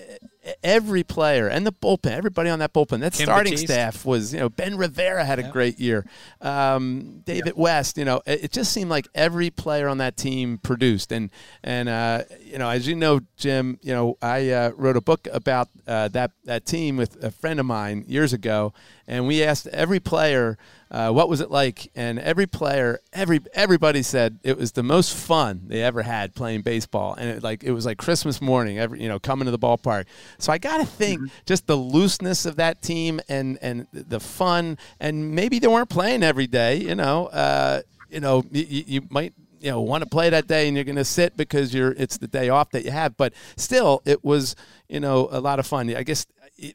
every 0.63 1.03
player 1.03 1.47
and 1.47 1.65
the 1.65 1.71
bullpen, 1.71 2.11
everybody 2.11 2.49
on 2.49 2.59
that 2.59 2.73
bullpen, 2.73 2.99
that 3.01 3.13
Kim 3.13 3.25
starting 3.25 3.53
Batiste. 3.53 3.73
staff 3.73 4.05
was, 4.05 4.33
you 4.33 4.39
know, 4.39 4.49
Ben 4.49 4.77
Rivera 4.77 5.25
had 5.25 5.39
a 5.39 5.43
great 5.43 5.79
year. 5.79 6.05
Um, 6.41 7.21
David 7.25 7.53
West, 7.55 7.97
you 7.97 8.05
know, 8.05 8.21
it, 8.25 8.45
it 8.45 8.51
just 8.51 8.71
seemed 8.71 8.89
like 8.89 9.07
every 9.13 9.49
player 9.49 9.87
on 9.87 9.97
that 9.97 10.17
team 10.17 10.57
produced. 10.57 11.11
And 11.11 11.29
and 11.63 11.89
uh, 11.89 12.23
you 12.41 12.57
know, 12.57 12.69
as 12.69 12.87
you 12.87 12.95
know, 12.95 13.21
Jim, 13.37 13.79
you 13.81 13.93
know, 13.93 14.17
I 14.21 14.49
uh, 14.49 14.71
wrote 14.75 14.97
a 14.97 15.01
book 15.01 15.27
about 15.31 15.69
uh, 15.87 16.07
that 16.09 16.31
that 16.45 16.65
team 16.65 16.97
with 16.97 17.21
a 17.23 17.31
friend 17.31 17.59
of 17.59 17.65
mine 17.65 18.05
years 18.07 18.33
ago, 18.33 18.73
and 19.07 19.27
we 19.27 19.43
asked 19.43 19.67
every 19.67 19.99
player 19.99 20.57
uh, 20.91 21.11
what 21.11 21.29
was 21.29 21.39
it 21.39 21.51
like? 21.51 21.91
And 21.95 22.17
every 22.19 22.47
player, 22.47 22.99
every 23.13 23.41
everybody 23.53 24.01
said 24.01 24.39
it 24.43 24.57
was 24.57 24.71
the 24.71 24.83
most 24.83 25.13
fun 25.15 25.61
they 25.67 25.83
ever 25.83 26.01
had 26.01 26.33
playing 26.33 26.61
baseball, 26.61 27.13
and 27.13 27.29
it, 27.29 27.43
like 27.43 27.63
it 27.63 27.71
was 27.71 27.85
like 27.85 27.97
Christmas 27.97 28.41
morning, 28.41 28.79
every 28.79 29.01
you 29.01 29.07
know 29.07 29.19
coming 29.19 29.45
to 29.45 29.51
the 29.51 29.59
ballpark. 29.59 30.05
So 30.39 30.51
I 30.51 30.57
got 30.57 30.77
to 30.77 30.85
think 30.85 31.19
Mm-hmm. 31.19 31.27
just 31.45 31.67
the 31.67 31.75
looseness 31.75 32.45
of 32.45 32.55
that 32.57 32.81
team 32.81 33.19
and 33.29 33.57
and 33.61 33.87
the 33.91 34.19
fun, 34.19 34.77
and 34.99 35.35
maybe 35.35 35.59
they 35.59 35.67
weren't 35.67 35.89
playing 35.89 36.23
every 36.23 36.47
day. 36.47 36.77
You 36.77 36.95
know, 36.95 37.27
uh, 37.27 37.81
you 38.09 38.19
know, 38.19 38.43
you, 38.51 38.83
you 38.87 39.01
might 39.09 39.33
you 39.59 39.69
know 39.69 39.81
want 39.81 40.03
to 40.03 40.09
play 40.09 40.29
that 40.29 40.47
day 40.47 40.67
and 40.67 40.75
you're 40.77 40.85
going 40.85 40.95
to 40.95 41.05
sit 41.05 41.35
because 41.35 41.73
you're 41.73 41.91
it's 41.91 42.17
the 42.17 42.27
day 42.27 42.49
off 42.49 42.71
that 42.71 42.85
you 42.85 42.91
have 42.91 43.17
but 43.17 43.33
still 43.57 44.01
it 44.05 44.23
was 44.23 44.55
you 44.87 45.01
know 45.01 45.27
a 45.31 45.41
lot 45.41 45.59
of 45.59 45.67
fun 45.67 45.93
i 45.95 46.01
guess 46.03 46.25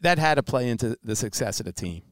that 0.03 0.19
had 0.19 0.35
to 0.35 0.43
play 0.43 0.69
into 0.69 0.95
the 1.03 1.17
success 1.17 1.61
of 1.61 1.65
the 1.67 1.73
team 1.73 2.03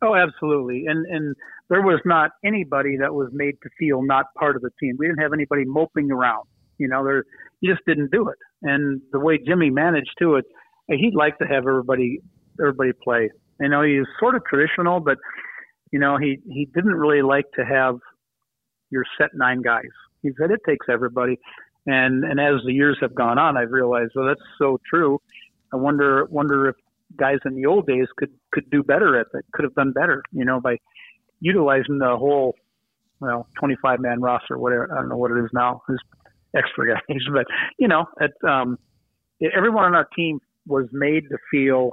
Oh, 0.00 0.14
absolutely. 0.14 0.84
And 0.86 1.06
and 1.06 1.34
there 1.68 1.82
was 1.82 2.00
not 2.04 2.30
anybody 2.44 2.96
that 3.00 3.14
was 3.14 3.28
made 3.32 3.54
to 3.62 3.68
feel 3.78 4.02
not 4.02 4.26
part 4.38 4.56
of 4.56 4.62
the 4.62 4.70
team. 4.80 4.96
We 4.98 5.06
didn't 5.06 5.20
have 5.20 5.32
anybody 5.32 5.64
moping 5.66 6.10
around. 6.10 6.46
You 6.78 6.88
know, 6.88 7.04
there 7.04 7.24
you 7.60 7.72
just 7.72 7.84
didn't 7.86 8.12
do 8.12 8.28
it. 8.28 8.38
And 8.62 9.00
the 9.12 9.18
way 9.18 9.38
Jimmy 9.44 9.70
managed 9.70 10.12
to 10.20 10.36
it, 10.36 10.44
he'd 10.88 11.14
like 11.14 11.38
to 11.38 11.46
have 11.46 11.66
everybody 11.66 12.20
everybody 12.60 12.92
play. 13.02 13.30
You 13.60 13.68
know, 13.68 13.82
he 13.82 13.98
was 13.98 14.08
sort 14.20 14.36
of 14.36 14.42
traditional, 14.44 15.00
but 15.00 15.18
you 15.90 15.98
know, 15.98 16.16
he 16.16 16.38
he 16.48 16.66
didn't 16.66 16.94
really 16.94 17.22
like 17.22 17.46
to 17.56 17.64
have 17.64 17.96
your 18.90 19.04
set 19.18 19.30
nine 19.34 19.62
guys. 19.62 19.90
He 20.22 20.30
said 20.40 20.50
it 20.50 20.60
takes 20.66 20.86
everybody. 20.88 21.38
And 21.86 22.22
and 22.24 22.38
as 22.38 22.60
the 22.64 22.72
years 22.72 22.98
have 23.00 23.14
gone 23.14 23.38
on, 23.38 23.56
I've 23.56 23.72
realized, 23.72 24.12
well, 24.14 24.26
that's 24.26 24.40
so 24.58 24.78
true. 24.88 25.18
I 25.72 25.76
wonder 25.76 26.26
wonder 26.26 26.68
if 26.68 26.76
guys 27.16 27.38
in 27.44 27.54
the 27.54 27.66
old 27.66 27.86
days 27.86 28.06
could 28.16 28.30
could 28.52 28.68
do 28.70 28.82
better 28.82 29.18
at 29.18 29.26
that, 29.32 29.42
could 29.52 29.64
have 29.64 29.74
done 29.74 29.92
better, 29.92 30.22
you 30.32 30.44
know, 30.44 30.60
by 30.60 30.76
utilizing 31.40 31.98
the 31.98 32.16
whole, 32.16 32.54
well, 33.20 33.46
25 33.58 34.00
man 34.00 34.20
roster, 34.20 34.58
whatever. 34.58 34.92
I 34.92 35.00
don't 35.00 35.08
know 35.08 35.16
what 35.16 35.30
it 35.30 35.38
is 35.38 35.50
now, 35.52 35.82
who's 35.86 36.02
extra 36.56 36.94
guys, 36.94 37.18
but 37.32 37.46
you 37.78 37.88
know, 37.88 38.06
it, 38.20 38.32
um, 38.46 38.78
everyone 39.54 39.84
on 39.84 39.94
our 39.94 40.08
team 40.16 40.40
was 40.66 40.86
made 40.92 41.28
to 41.30 41.38
feel 41.50 41.92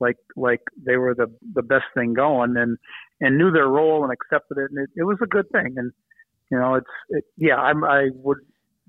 like 0.00 0.16
like 0.36 0.60
they 0.84 0.96
were 0.96 1.14
the 1.14 1.26
the 1.54 1.62
best 1.62 1.84
thing 1.94 2.14
going, 2.14 2.56
and 2.56 2.78
and 3.20 3.38
knew 3.38 3.50
their 3.50 3.68
role 3.68 4.04
and 4.04 4.12
accepted 4.12 4.58
it, 4.58 4.70
and 4.70 4.78
it, 4.78 4.90
it 4.96 5.04
was 5.04 5.18
a 5.22 5.26
good 5.26 5.50
thing. 5.50 5.74
And 5.76 5.92
you 6.50 6.58
know, 6.58 6.74
it's 6.74 6.86
it, 7.10 7.24
yeah, 7.36 7.56
I'm, 7.56 7.84
I 7.84 8.08
would 8.14 8.38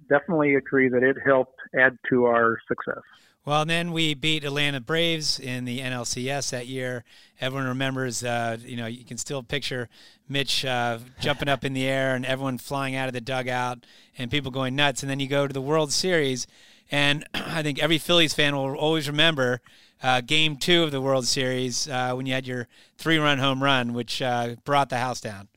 definitely 0.09 0.55
agree 0.55 0.89
that 0.89 1.03
it 1.03 1.17
helped 1.25 1.59
add 1.77 1.97
to 2.09 2.25
our 2.25 2.57
success. 2.67 3.03
Well, 3.47 3.61
and 3.61 3.69
then 3.69 3.93
we 3.93 4.13
beat 4.13 4.43
Atlanta 4.43 4.81
Braves 4.81 5.39
in 5.39 5.63
the 5.63 5.79
NLCS 5.79 6.49
that 6.49 6.67
year. 6.67 7.05
Everyone 7.39 7.69
remembers, 7.69 8.21
uh, 8.21 8.57
you 8.59 8.75
know, 8.75 8.87
you 8.87 9.05
can 9.05 9.17
still 9.17 9.41
picture 9.41 9.87
Mitch 10.27 10.65
uh, 10.65 10.99
jumping 11.21 11.47
up 11.47 11.63
in 11.63 11.71
the 11.71 11.85
air 11.85 12.13
and 12.13 12.25
everyone 12.25 12.57
flying 12.57 12.93
out 12.97 13.07
of 13.07 13.13
the 13.13 13.21
dugout 13.21 13.85
and 14.17 14.29
people 14.29 14.51
going 14.51 14.75
nuts. 14.75 15.01
And 15.01 15.09
then 15.09 15.21
you 15.21 15.29
go 15.29 15.47
to 15.47 15.53
the 15.53 15.61
World 15.61 15.93
Series, 15.93 16.45
and 16.91 17.25
I 17.33 17.63
think 17.63 17.79
every 17.79 17.99
Phillies 17.99 18.33
fan 18.33 18.53
will 18.53 18.75
always 18.75 19.07
remember 19.07 19.61
uh, 20.03 20.19
Game 20.19 20.57
Two 20.57 20.83
of 20.83 20.91
the 20.91 20.99
World 20.99 21.25
Series 21.25 21.87
uh, 21.87 22.11
when 22.15 22.25
you 22.25 22.33
had 22.33 22.47
your 22.47 22.67
three-run 22.97 23.39
home 23.39 23.63
run, 23.63 23.93
which 23.93 24.21
uh, 24.21 24.55
brought 24.65 24.89
the 24.89 24.97
house 24.97 25.21
down. 25.21 25.47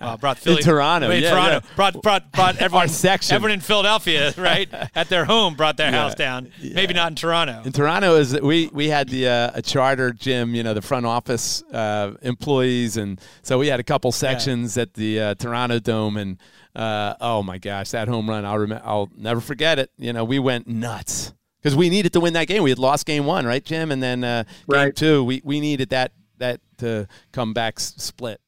Well, 0.00 0.16
brought 0.18 0.38
Philly 0.38 0.62
Toronto, 0.62 1.10
in 1.10 1.22
yeah, 1.22 1.30
Toronto, 1.30 1.66
yeah. 1.66 1.74
brought 1.76 2.02
brought 2.02 2.32
brought 2.32 2.56
everyone 2.60 2.88
section. 2.88 3.34
everyone 3.34 3.52
in 3.54 3.60
Philadelphia, 3.60 4.32
right, 4.38 4.68
at 4.94 5.08
their 5.08 5.24
home, 5.24 5.54
brought 5.54 5.76
their 5.76 5.90
house 5.90 6.14
down. 6.14 6.50
Maybe 6.62 6.94
not 6.94 7.12
in 7.12 7.16
Toronto. 7.16 7.62
in 7.64 7.72
toronto 7.72 8.16
is 8.16 8.38
we 8.40 8.68
we 8.72 8.88
had 8.88 9.08
the 9.08 9.28
uh, 9.28 9.50
a 9.54 9.62
charter 9.62 10.12
gym 10.12 10.54
you 10.54 10.62
know 10.62 10.74
the 10.74 10.82
front 10.82 11.06
office 11.06 11.62
uh, 11.72 12.14
employees 12.22 12.96
and 12.96 13.20
so 13.42 13.58
we 13.58 13.66
had 13.68 13.80
a 13.80 13.84
couple 13.84 14.12
sections 14.12 14.76
at 14.78 14.94
the 14.94 15.20
uh, 15.20 15.34
toronto 15.34 15.78
dome 15.78 16.16
and 16.16 16.38
uh, 16.76 17.14
oh 17.20 17.42
my 17.42 17.58
gosh 17.58 17.90
that 17.90 18.08
home 18.08 18.28
run 18.28 18.44
i'll 18.44 18.58
remember 18.58 18.84
i'll 18.86 19.08
never 19.16 19.40
forget 19.40 19.78
it 19.78 19.90
you 19.98 20.12
know 20.12 20.24
we 20.24 20.38
went 20.38 20.66
nuts 20.68 21.32
because 21.60 21.74
we 21.74 21.88
needed 21.90 22.12
to 22.12 22.20
win 22.20 22.32
that 22.34 22.46
game 22.46 22.62
we 22.62 22.70
had 22.70 22.78
lost 22.78 23.06
game 23.06 23.24
one 23.26 23.44
right 23.46 23.64
jim 23.64 23.90
and 23.90 24.02
then 24.02 24.22
uh, 24.24 24.44
game 24.44 24.54
Right. 24.68 24.96
two 24.96 25.24
we, 25.24 25.40
we 25.44 25.60
needed 25.60 25.90
that 25.90 26.12
that 26.38 26.60
to 26.78 27.06
come 27.32 27.52
back 27.52 27.74
s- 27.78 27.94
split 27.96 28.40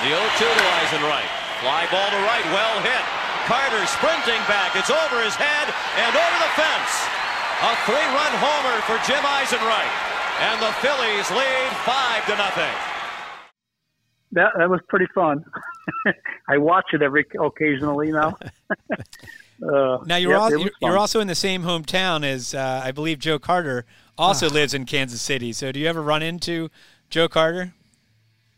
The 0.00 0.08
0 0.08 0.16
2 0.16 0.44
to 0.48 0.66
Eisenreich. 0.80 1.28
Fly 1.60 1.84
ball 1.92 2.08
to 2.08 2.20
right, 2.24 2.46
well 2.56 2.80
hit. 2.80 3.04
Carter 3.44 3.84
sprinting 3.84 4.40
back. 4.48 4.74
It's 4.74 4.88
over 4.88 5.20
his 5.22 5.34
head 5.34 5.68
and 6.00 6.12
over 6.16 6.38
the 6.40 6.52
fence. 6.56 6.92
A 7.68 7.76
three 7.84 8.08
run 8.16 8.32
homer 8.40 8.80
for 8.88 8.96
Jim 9.04 9.20
Eisenreich. 9.20 9.92
And 10.40 10.62
the 10.62 10.72
Phillies 10.80 11.30
lead 11.30 11.70
5 11.84 12.26
to 12.26 12.36
nothing. 12.36 12.74
That 14.32 14.52
that 14.56 14.70
was 14.70 14.80
pretty 14.88 15.06
fun. 15.14 15.44
I 16.48 16.56
watch 16.56 16.86
it 16.94 17.02
every 17.02 17.26
occasionally 17.38 18.10
now. 18.10 18.38
uh, 18.90 19.98
Now 20.06 20.16
you're 20.16 20.32
yep, 20.32 20.40
al- 20.40 20.52
it 20.52 20.56
was 20.56 20.64
you're, 20.64 20.72
you're 20.80 20.98
also 20.98 21.20
in 21.20 21.26
the 21.26 21.34
same 21.34 21.62
hometown 21.62 22.24
as 22.24 22.54
uh, 22.54 22.80
I 22.82 22.92
believe 22.92 23.18
Joe 23.18 23.38
Carter 23.38 23.84
also 24.16 24.48
lives 24.48 24.72
in 24.72 24.86
Kansas 24.86 25.20
City. 25.20 25.52
So 25.52 25.72
do 25.72 25.80
you 25.80 25.88
ever 25.88 26.00
run 26.00 26.22
into 26.22 26.70
Joe 27.10 27.28
Carter? 27.28 27.74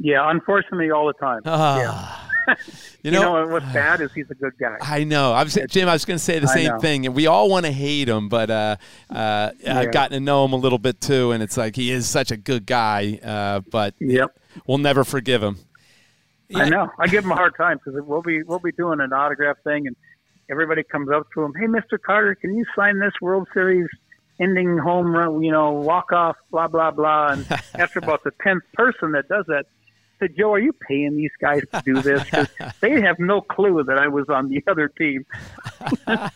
Yeah, 0.02 0.28
unfortunately, 0.30 0.90
all 0.90 1.06
the 1.06 1.12
time. 1.14 1.40
Ah. 1.46 1.78
yeah. 1.78 2.18
you 2.48 2.56
You 3.04 3.10
know, 3.12 3.44
know, 3.44 3.52
what's 3.52 3.64
bad 3.72 4.00
is 4.00 4.12
he's 4.12 4.30
a 4.30 4.34
good 4.34 4.52
guy. 4.58 4.76
I 4.80 5.04
know. 5.04 5.32
I 5.32 5.42
was 5.44 5.56
Jim. 5.68 5.88
I 5.88 5.92
was 5.92 6.04
going 6.04 6.18
to 6.18 6.22
say 6.24 6.38
the 6.40 6.48
I 6.50 6.54
same 6.54 6.68
know. 6.70 6.78
thing, 6.80 7.06
and 7.06 7.14
we 7.14 7.26
all 7.28 7.48
want 7.48 7.66
to 7.66 7.72
hate 7.72 8.08
him, 8.08 8.28
but 8.28 8.50
uh, 8.50 8.76
uh, 9.10 9.50
I've 9.66 9.92
gotten 9.92 10.12
to 10.14 10.20
know 10.20 10.44
him 10.44 10.52
a 10.52 10.56
little 10.56 10.78
bit 10.78 11.00
too, 11.00 11.30
and 11.32 11.42
it's 11.42 11.56
like 11.56 11.76
he 11.76 11.90
is 11.92 12.08
such 12.08 12.30
a 12.32 12.36
good 12.36 12.66
guy, 12.66 13.18
uh, 13.24 13.60
but 13.70 13.94
Yep. 14.00 14.36
we'll 14.66 14.78
never 14.78 15.04
forgive 15.04 15.42
him. 15.42 15.56
I 16.54 16.68
know. 16.68 16.90
I 16.98 17.06
give 17.06 17.24
him 17.24 17.32
a 17.32 17.36
hard 17.36 17.54
time 17.56 17.78
because 17.82 18.00
we'll 18.04 18.22
be 18.22 18.42
we'll 18.42 18.58
be 18.58 18.72
doing 18.72 19.00
an 19.00 19.12
autograph 19.12 19.56
thing, 19.64 19.86
and 19.86 19.96
everybody 20.50 20.82
comes 20.82 21.10
up 21.10 21.26
to 21.34 21.42
him. 21.42 21.54
Hey, 21.58 21.66
Mr. 21.66 21.98
Carter, 22.04 22.34
can 22.34 22.54
you 22.54 22.64
sign 22.76 22.98
this 22.98 23.14
World 23.20 23.48
Series 23.54 23.88
ending 24.40 24.78
home 24.78 25.14
run? 25.14 25.42
You 25.42 25.50
know, 25.52 25.72
walk 25.72 26.12
off, 26.12 26.36
blah 26.50 26.68
blah 26.68 26.90
blah. 26.90 27.28
And 27.32 27.46
after 27.74 28.00
about 28.00 28.22
the 28.24 28.32
tenth 28.42 28.64
person 28.74 29.12
that 29.12 29.28
does 29.28 29.46
that, 29.48 29.66
said, 30.22 30.36
Joe, 30.38 30.52
are 30.54 30.58
you 30.58 30.72
paying 30.72 31.16
these 31.16 31.30
guys 31.40 31.62
to 31.72 31.82
do 31.84 32.00
this? 32.00 32.22
'Cause 32.30 32.48
they 32.80 33.00
have 33.02 33.18
no 33.18 33.40
clue 33.40 33.82
that 33.84 33.98
I 33.98 34.08
was 34.08 34.28
on 34.28 34.48
the 34.48 34.62
other 34.68 34.88
team. 34.88 35.26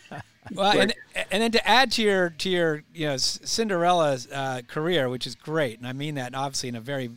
Well, 0.53 0.79
and 0.79 0.94
and 1.33 1.42
then 1.42 1.51
to 1.53 1.68
add 1.68 1.90
to 1.92 2.03
your 2.03 2.31
to 2.31 2.49
your 2.49 2.85
you 2.94 3.09
know 3.09 3.14
S- 3.14 3.40
Cinderella 3.42 4.16
uh, 4.33 4.62
career, 4.68 5.09
which 5.09 5.27
is 5.27 5.35
great, 5.35 5.79
and 5.79 5.88
I 5.88 5.92
mean 5.92 6.14
that 6.14 6.37
obviously 6.37 6.68
in 6.68 6.77
a 6.77 6.81
very 6.81 7.11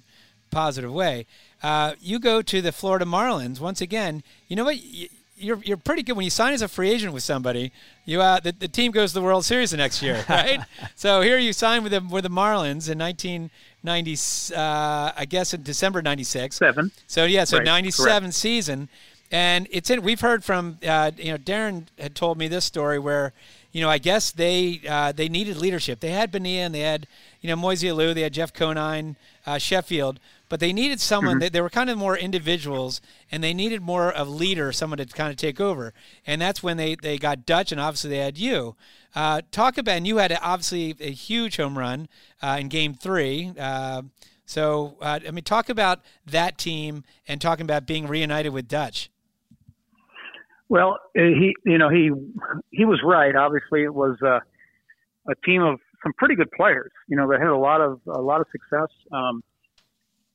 positive 0.50 0.92
way. 0.92 1.28
Uh, 1.62 1.94
you 2.02 2.18
go 2.18 2.42
to 2.42 2.60
the 2.60 2.72
Florida 2.72 3.06
Marlins 3.06 3.60
once 3.60 3.82
again. 3.82 4.24
You 4.48 4.56
know 4.56 4.64
what? 4.64 4.78
Y- 4.78 5.10
You're, 5.42 5.60
you're 5.64 5.78
pretty 5.78 6.02
good 6.04 6.18
when 6.18 6.24
you 6.26 6.30
sign 6.32 6.54
as 6.54 6.62
a 6.64 6.68
free 6.68 6.90
agent 6.90 7.14
with 7.14 7.22
somebody. 7.24 7.72
You 8.04 8.20
uh, 8.20 8.40
the, 8.40 8.52
the 8.52 8.68
team 8.68 8.92
goes 8.92 9.12
to 9.12 9.20
the 9.20 9.24
World 9.24 9.46
Series 9.46 9.70
the 9.72 9.78
next 9.78 10.02
year, 10.02 10.26
right? 10.30 10.60
so 10.96 11.22
here 11.22 11.38
you 11.38 11.54
sign 11.54 11.84
with 11.84 11.92
the 11.92 12.02
with 12.02 12.24
the 12.24 12.30
Marlins 12.32 12.90
in 12.90 12.98
1990, 13.82 14.56
uh, 14.56 15.14
I 15.16 15.26
guess 15.26 15.54
in 15.54 15.64
December 15.64 16.02
'96. 16.02 16.58
Seven. 16.58 16.92
So 17.08 17.26
yeah, 17.26 17.44
so 17.44 17.58
Right, 17.58 17.66
'97 17.66 18.32
season, 18.32 18.90
and 19.32 19.68
it's 19.72 19.90
in. 19.90 20.02
We've 20.02 20.20
heard 20.20 20.44
from 20.44 20.80
uh, 20.86 21.12
you 21.18 21.32
know 21.32 21.38
Darren 21.38 21.86
had 21.98 22.16
told 22.16 22.38
me 22.38 22.48
this 22.48 22.66
story 22.66 23.00
where 23.00 23.34
you 23.72 23.82
know 23.82 23.90
I 23.90 23.98
guess 23.98 24.32
they 24.32 24.82
uh, 24.88 25.12
they 25.12 25.30
needed 25.30 25.58
leadership. 25.58 26.00
They 26.00 26.12
had 26.12 26.32
Benia 26.32 26.66
and 26.66 26.76
they 26.76 26.82
had 26.82 27.08
you 27.42 27.50
know 27.50 27.56
Moise 27.56 27.84
Alou, 27.84 28.14
they 28.14 28.22
had 28.22 28.34
Jeff 28.34 28.54
Conine, 28.54 29.16
uh, 29.46 29.58
Sheffield, 29.58 30.20
but 30.50 30.60
they 30.60 30.74
needed 30.74 31.00
someone. 31.00 31.40
They, 31.40 31.50
they 31.50 31.62
were 31.62 31.70
kind 31.70 31.90
of 31.90 31.98
more 31.98 32.18
individuals, 32.18 33.00
and 33.32 33.44
they 33.44 33.54
needed 33.54 33.82
more 33.82 34.12
of 34.12 34.28
leader, 34.28 34.72
someone 34.72 34.98
to 34.98 35.06
kind 35.06 35.30
of 35.30 35.38
take 35.38 35.62
over. 35.62 35.94
And 36.28 36.42
that's 36.42 36.62
when 36.62 36.78
they 36.78 36.96
they 36.96 37.18
got 37.18 37.46
Dutch, 37.46 37.72
and 37.72 37.80
obviously 37.80 38.10
they 38.10 38.18
had 38.18 38.38
you. 38.38 38.76
Uh, 39.16 39.42
talk 39.52 39.78
about 39.78 39.98
and 39.98 40.08
you 40.08 40.18
had 40.18 40.38
obviously 40.42 40.96
a 41.00 41.12
huge 41.12 41.58
home 41.58 41.78
run 41.78 42.10
uh, 42.42 42.58
in 42.60 42.68
Game 42.68 42.94
Three. 42.94 43.54
Uh, 43.58 44.04
so, 44.46 44.98
uh, 45.00 45.20
I 45.28 45.30
mean, 45.30 45.44
talk 45.44 45.70
about 45.70 46.00
that 46.26 46.58
team 46.58 47.04
and 47.28 47.40
talking 47.40 47.66
about 47.66 47.86
being 47.86 48.08
reunited 48.08 48.52
with 48.52 48.68
Dutch. 48.68 49.12
Well, 50.70 50.98
uh, 51.16 51.22
he, 51.22 51.54
you 51.66 51.78
know, 51.78 51.90
he 51.90 52.10
he 52.72 52.86
was 52.86 53.00
right. 53.04 53.36
Obviously, 53.36 53.84
it 53.84 53.94
was 53.94 54.18
uh, 54.24 54.40
a 55.30 55.36
team 55.46 55.62
of 55.62 55.80
some 56.02 56.14
pretty 56.18 56.36
good 56.36 56.50
players. 56.52 56.92
You 57.08 57.18
know, 57.18 57.28
that 57.30 57.40
had 57.40 57.50
a 57.50 57.58
lot 57.58 57.82
of 57.82 58.02
a 58.08 58.22
lot 58.22 58.42
of 58.42 58.48
success, 58.52 58.90
um, 59.12 59.44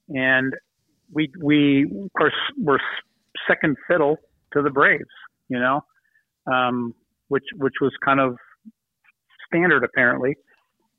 and 0.08 0.52
we 1.12 1.30
we 1.40 1.84
of 1.84 2.12
course 2.16 2.34
were 2.60 2.80
second 3.48 3.76
fiddle 3.88 4.16
to 4.52 4.62
the 4.62 4.70
Braves. 4.70 5.04
You 5.48 5.58
know, 5.60 5.84
um, 6.52 6.94
which 7.28 7.44
which 7.56 7.74
was 7.80 7.92
kind 8.04 8.20
of 8.20 8.36
standard 9.46 9.84
apparently. 9.84 10.36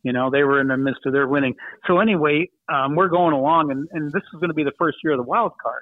You 0.04 0.14
know, 0.14 0.30
they 0.30 0.44
were 0.44 0.62
in 0.62 0.68
the 0.68 0.78
midst 0.78 1.02
of 1.08 1.14
their 1.14 1.28
winning. 1.28 1.56
So 1.88 2.00
anyway, 2.00 2.48
um, 2.72 2.96
we're 2.96 3.08
going 3.10 3.34
along, 3.34 3.72
and, 3.72 3.88
and 3.92 4.12
this 4.12 4.22
is 4.32 4.40
going 4.40 4.50
to 4.50 4.54
be 4.54 4.64
the 4.64 4.72
first 4.78 4.98
year 5.04 5.14
of 5.14 5.18
the 5.18 5.24
wild 5.24 5.54
card, 5.60 5.82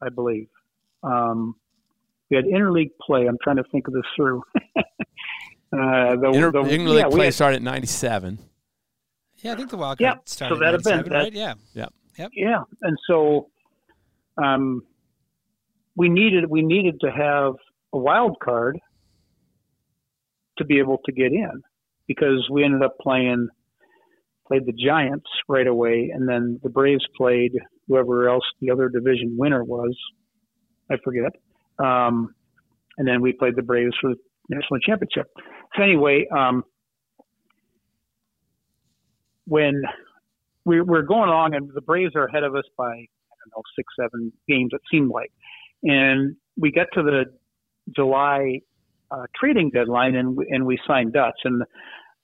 I 0.00 0.10
believe. 0.10 0.46
Um, 1.02 1.56
we 2.30 2.36
had 2.36 2.44
interleague 2.44 2.92
play. 3.04 3.26
I'm 3.26 3.36
trying 3.42 3.56
to 3.56 3.64
think 3.72 3.88
of 3.88 3.94
this 3.94 4.04
through. 4.14 4.44
uh, 4.76 4.82
the, 5.72 6.30
Inter- 6.34 6.52
the, 6.52 6.58
Interleague 6.62 6.98
yeah, 7.00 7.08
play 7.08 7.24
had- 7.26 7.34
started 7.34 7.56
in 7.56 7.64
'97. 7.64 8.38
Yeah, 9.38 9.52
I 9.52 9.56
think 9.56 9.70
the 9.70 9.76
wild 9.76 10.00
Yeah, 10.00 10.14
card 10.14 10.28
so 10.28 10.36
started 10.36 10.54
in 10.54 10.60
that'd 10.60 10.74
have 10.74 10.84
been- 10.84 11.12
97, 11.12 11.12
right? 11.12 11.32
that- 11.32 11.38
Yeah. 11.38 11.54
Yeah. 11.74 11.86
Yep. 12.18 12.30
Yeah, 12.34 12.62
and 12.82 12.96
so 13.08 13.48
um, 14.42 14.82
we 15.96 16.08
needed 16.08 16.48
we 16.48 16.62
needed 16.62 17.00
to 17.00 17.10
have 17.10 17.54
a 17.92 17.98
wild 17.98 18.36
card 18.42 18.78
to 20.58 20.64
be 20.64 20.78
able 20.78 20.98
to 21.04 21.12
get 21.12 21.32
in 21.32 21.62
because 22.06 22.48
we 22.50 22.64
ended 22.64 22.82
up 22.82 22.96
playing 23.00 23.48
played 24.46 24.64
the 24.64 24.72
Giants 24.72 25.26
right 25.48 25.66
away, 25.66 26.10
and 26.14 26.28
then 26.28 26.60
the 26.62 26.70
Braves 26.70 27.04
played 27.16 27.52
whoever 27.88 28.28
else 28.28 28.44
the 28.60 28.70
other 28.70 28.88
division 28.88 29.34
winner 29.36 29.64
was. 29.64 29.96
I 30.90 30.96
forget. 31.02 31.32
Um, 31.78 32.34
and 32.96 33.06
then 33.06 33.20
we 33.20 33.32
played 33.32 33.56
the 33.56 33.62
Braves 33.62 33.94
for 34.00 34.10
the 34.10 34.16
national 34.48 34.80
championship. 34.80 35.26
So 35.76 35.82
anyway, 35.82 36.26
um, 36.34 36.62
when 39.46 39.82
we, 40.66 40.80
we're 40.80 41.02
going 41.02 41.28
along, 41.28 41.54
and 41.54 41.70
the 41.74 41.80
Braves 41.80 42.14
are 42.16 42.26
ahead 42.26 42.42
of 42.42 42.54
us 42.54 42.64
by 42.76 42.84
I 42.84 42.90
don't 42.90 43.52
know 43.56 43.62
six, 43.76 43.86
seven 43.98 44.32
games. 44.48 44.70
It 44.72 44.82
seemed 44.90 45.10
like, 45.10 45.32
and 45.82 46.36
we 46.58 46.72
get 46.72 46.88
to 46.94 47.02
the 47.02 47.24
July 47.94 48.60
uh, 49.10 49.24
trading 49.34 49.70
deadline, 49.70 50.16
and 50.16 50.36
and 50.50 50.66
we 50.66 50.78
signed 50.86 51.12
Dutch, 51.12 51.38
and 51.44 51.62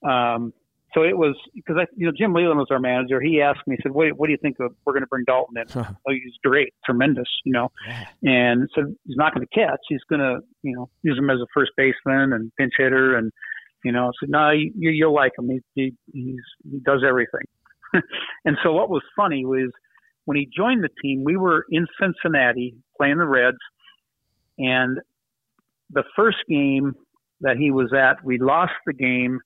um, 0.07 0.52
so 0.92 1.02
it 1.05 1.16
was 1.16 1.37
because 1.55 1.76
I, 1.78 1.87
you 1.96 2.07
know, 2.07 2.12
Jim 2.18 2.35
Leyland 2.35 2.59
was 2.59 2.66
our 2.70 2.81
manager. 2.81 3.20
He 3.20 3.40
asked 3.40 3.61
me, 3.66 3.76
he 3.76 3.83
said, 3.83 3.92
"What, 3.92 4.09
what 4.16 4.26
do 4.26 4.33
you 4.33 4.38
think 4.42 4.57
of? 4.59 4.74
We're 4.85 4.92
going 4.92 5.05
to 5.05 5.07
bring 5.07 5.24
Daulton 5.24 5.57
in. 5.57 5.64
oh, 5.76 6.12
he's 6.12 6.35
great, 6.44 6.74
tremendous, 6.85 7.28
you 7.44 7.52
know." 7.52 7.70
And 8.24 8.68
so 8.74 8.83
he's 9.07 9.16
not 9.16 9.35
going 9.35 9.46
to 9.46 9.55
catch. 9.59 9.81
He's 9.88 10.02
going 10.11 10.20
to, 10.20 10.40
you 10.62 10.74
know, 10.74 10.90
use 11.02 11.16
him 11.16 11.31
as 11.31 11.38
a 11.38 11.46
first 11.55 11.70
baseman 11.76 12.33
and 12.33 12.52
pinch 12.59 12.72
hitter, 12.76 13.16
and 13.16 13.31
you 13.85 13.92
know, 13.92 14.11
so 14.20 14.26
no, 14.28 14.50
you, 14.50 14.72
you'll 14.76 15.14
like 15.14 15.33
him. 15.38 15.48
He, 15.48 15.61
he 15.74 15.94
he's 16.12 16.42
he 16.68 16.81
does 16.81 17.02
everything. 17.07 17.42
and 18.44 18.57
so 18.62 18.72
what 18.72 18.90
was 18.90 19.02
funny 19.16 19.44
was 19.44 19.70
when 20.24 20.37
he 20.37 20.48
joined 20.55 20.85
the 20.85 20.90
team, 21.02 21.24
we 21.24 21.37
were 21.37 21.66
in 21.70 21.87
Cincinnati 22.00 22.74
playing 22.96 23.18
the 23.18 23.26
Reds, 23.26 23.59
and 24.59 24.98
the 25.90 26.05
first 26.14 26.38
game 26.48 26.94
that 27.40 27.57
he 27.57 27.70
was 27.70 27.92
at, 27.92 28.24
we 28.24 28.38
lost 28.38 28.72
the 28.87 28.92
game 28.92 29.40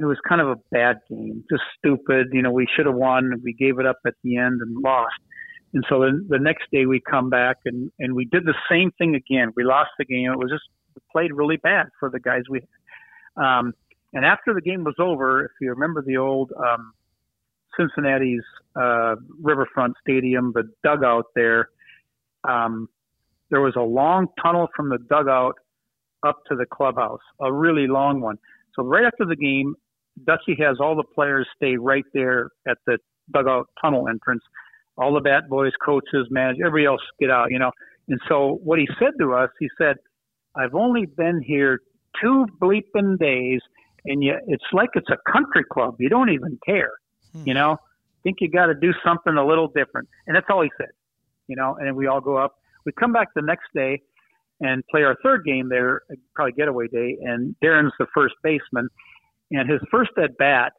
it 0.00 0.06
was 0.06 0.16
kind 0.26 0.40
of 0.40 0.48
a 0.48 0.56
bad 0.70 0.98
game, 1.10 1.44
just 1.50 1.62
stupid. 1.78 2.28
You 2.32 2.40
know, 2.40 2.50
we 2.50 2.66
should 2.74 2.86
have 2.86 2.94
won. 2.94 3.34
We 3.44 3.52
gave 3.52 3.78
it 3.78 3.86
up 3.86 3.98
at 4.06 4.14
the 4.24 4.38
end 4.38 4.60
and 4.62 4.82
lost. 4.82 5.20
And 5.74 5.84
so 5.88 6.00
the, 6.00 6.26
the 6.26 6.38
next 6.38 6.64
day 6.72 6.86
we 6.86 7.00
come 7.00 7.28
back 7.28 7.58
and, 7.66 7.92
and 7.98 8.14
we 8.14 8.24
did 8.24 8.44
the 8.44 8.54
same 8.68 8.90
thing 8.92 9.14
again. 9.14 9.52
We 9.54 9.62
lost 9.62 9.90
the 9.98 10.06
game. 10.06 10.30
It 10.32 10.38
was 10.38 10.50
just 10.50 10.64
played 11.12 11.32
really 11.34 11.58
bad 11.58 11.88
for 12.00 12.08
the 12.08 12.18
guys 12.18 12.42
we. 12.48 12.62
Um, 13.36 13.74
and 14.12 14.24
after 14.24 14.54
the 14.54 14.62
game 14.62 14.84
was 14.84 14.96
over, 14.98 15.44
if 15.44 15.52
you 15.60 15.70
remember 15.70 16.02
the 16.02 16.16
old 16.16 16.50
um, 16.56 16.92
Cincinnati's 17.78 18.42
uh, 18.76 19.16
Riverfront 19.42 19.94
Stadium, 20.00 20.52
the 20.54 20.64
dugout 20.82 21.26
there, 21.34 21.68
um, 22.48 22.88
there 23.50 23.60
was 23.60 23.74
a 23.76 23.82
long 23.82 24.28
tunnel 24.42 24.68
from 24.74 24.88
the 24.88 24.98
dugout 25.08 25.54
up 26.26 26.38
to 26.48 26.56
the 26.56 26.66
clubhouse, 26.66 27.20
a 27.40 27.52
really 27.52 27.86
long 27.86 28.20
one. 28.20 28.36
So 28.74 28.84
right 28.84 29.04
after 29.04 29.24
the 29.24 29.36
game, 29.36 29.74
Dutchy 30.26 30.56
has 30.60 30.78
all 30.80 30.96
the 30.96 31.04
players 31.14 31.46
stay 31.56 31.76
right 31.76 32.04
there 32.14 32.50
at 32.68 32.78
the 32.86 32.98
dugout 33.32 33.68
tunnel 33.82 34.08
entrance. 34.08 34.42
All 34.96 35.14
the 35.14 35.20
bat 35.20 35.48
boys, 35.48 35.72
coaches, 35.84 36.26
managers, 36.30 36.62
everybody 36.64 36.86
else 36.86 37.00
get 37.18 37.30
out, 37.30 37.50
you 37.50 37.58
know. 37.58 37.70
And 38.08 38.20
so 38.28 38.58
what 38.62 38.78
he 38.78 38.88
said 38.98 39.12
to 39.20 39.34
us, 39.34 39.50
he 39.58 39.68
said, 39.78 39.96
I've 40.56 40.74
only 40.74 41.06
been 41.06 41.40
here 41.40 41.80
two 42.20 42.46
bleeping 42.60 43.18
days, 43.18 43.60
and 44.04 44.22
you, 44.22 44.34
it's 44.46 44.64
like 44.72 44.90
it's 44.94 45.08
a 45.10 45.32
country 45.32 45.64
club. 45.72 45.96
You 45.98 46.08
don't 46.08 46.30
even 46.30 46.58
care, 46.66 46.90
hmm. 47.32 47.42
you 47.46 47.54
know. 47.54 47.76
Think 48.22 48.36
you 48.40 48.50
got 48.50 48.66
to 48.66 48.74
do 48.74 48.92
something 49.02 49.34
a 49.34 49.46
little 49.46 49.68
different, 49.68 50.06
and 50.26 50.36
that's 50.36 50.46
all 50.50 50.62
he 50.62 50.70
said, 50.76 50.90
you 51.48 51.56
know. 51.56 51.76
And 51.78 51.86
then 51.86 51.96
we 51.96 52.06
all 52.06 52.20
go 52.20 52.36
up. 52.36 52.56
We 52.84 52.92
come 52.92 53.12
back 53.12 53.28
the 53.34 53.40
next 53.40 53.68
day 53.74 54.02
and 54.60 54.86
play 54.88 55.02
our 55.02 55.16
third 55.22 55.44
game 55.44 55.68
there, 55.68 56.02
probably 56.34 56.52
getaway 56.52 56.86
day, 56.88 57.16
and 57.22 57.56
Darren's 57.64 57.92
the 57.98 58.06
first 58.14 58.34
baseman, 58.42 58.88
and 59.50 59.70
his 59.70 59.80
first 59.90 60.10
at 60.22 60.36
bat, 60.36 60.72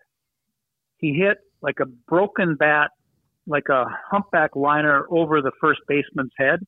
he 0.97 1.13
hit 1.13 1.39
like 1.61 1.79
a 1.79 1.85
broken 1.85 2.55
bat, 2.55 2.91
like 3.47 3.69
a 3.69 3.85
humpback 4.09 4.55
liner 4.55 5.05
over 5.09 5.41
the 5.41 5.51
first 5.59 5.81
baseman's 5.87 6.31
head. 6.37 6.59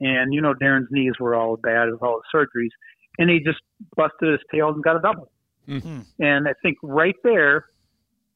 And 0.00 0.32
you 0.32 0.40
know, 0.40 0.54
Darren's 0.54 0.88
knees 0.90 1.14
were 1.18 1.34
all 1.34 1.56
bad 1.56 1.90
with 1.90 2.02
all 2.02 2.20
the 2.20 2.38
surgeries, 2.38 2.70
and 3.18 3.28
he 3.28 3.40
just 3.40 3.60
busted 3.96 4.30
his 4.30 4.40
tail 4.52 4.68
and 4.68 4.82
got 4.82 4.96
a 4.96 5.00
double. 5.00 5.30
Mm-hmm. 5.68 6.00
And 6.20 6.48
I 6.48 6.52
think 6.62 6.78
right 6.82 7.14
there, 7.24 7.66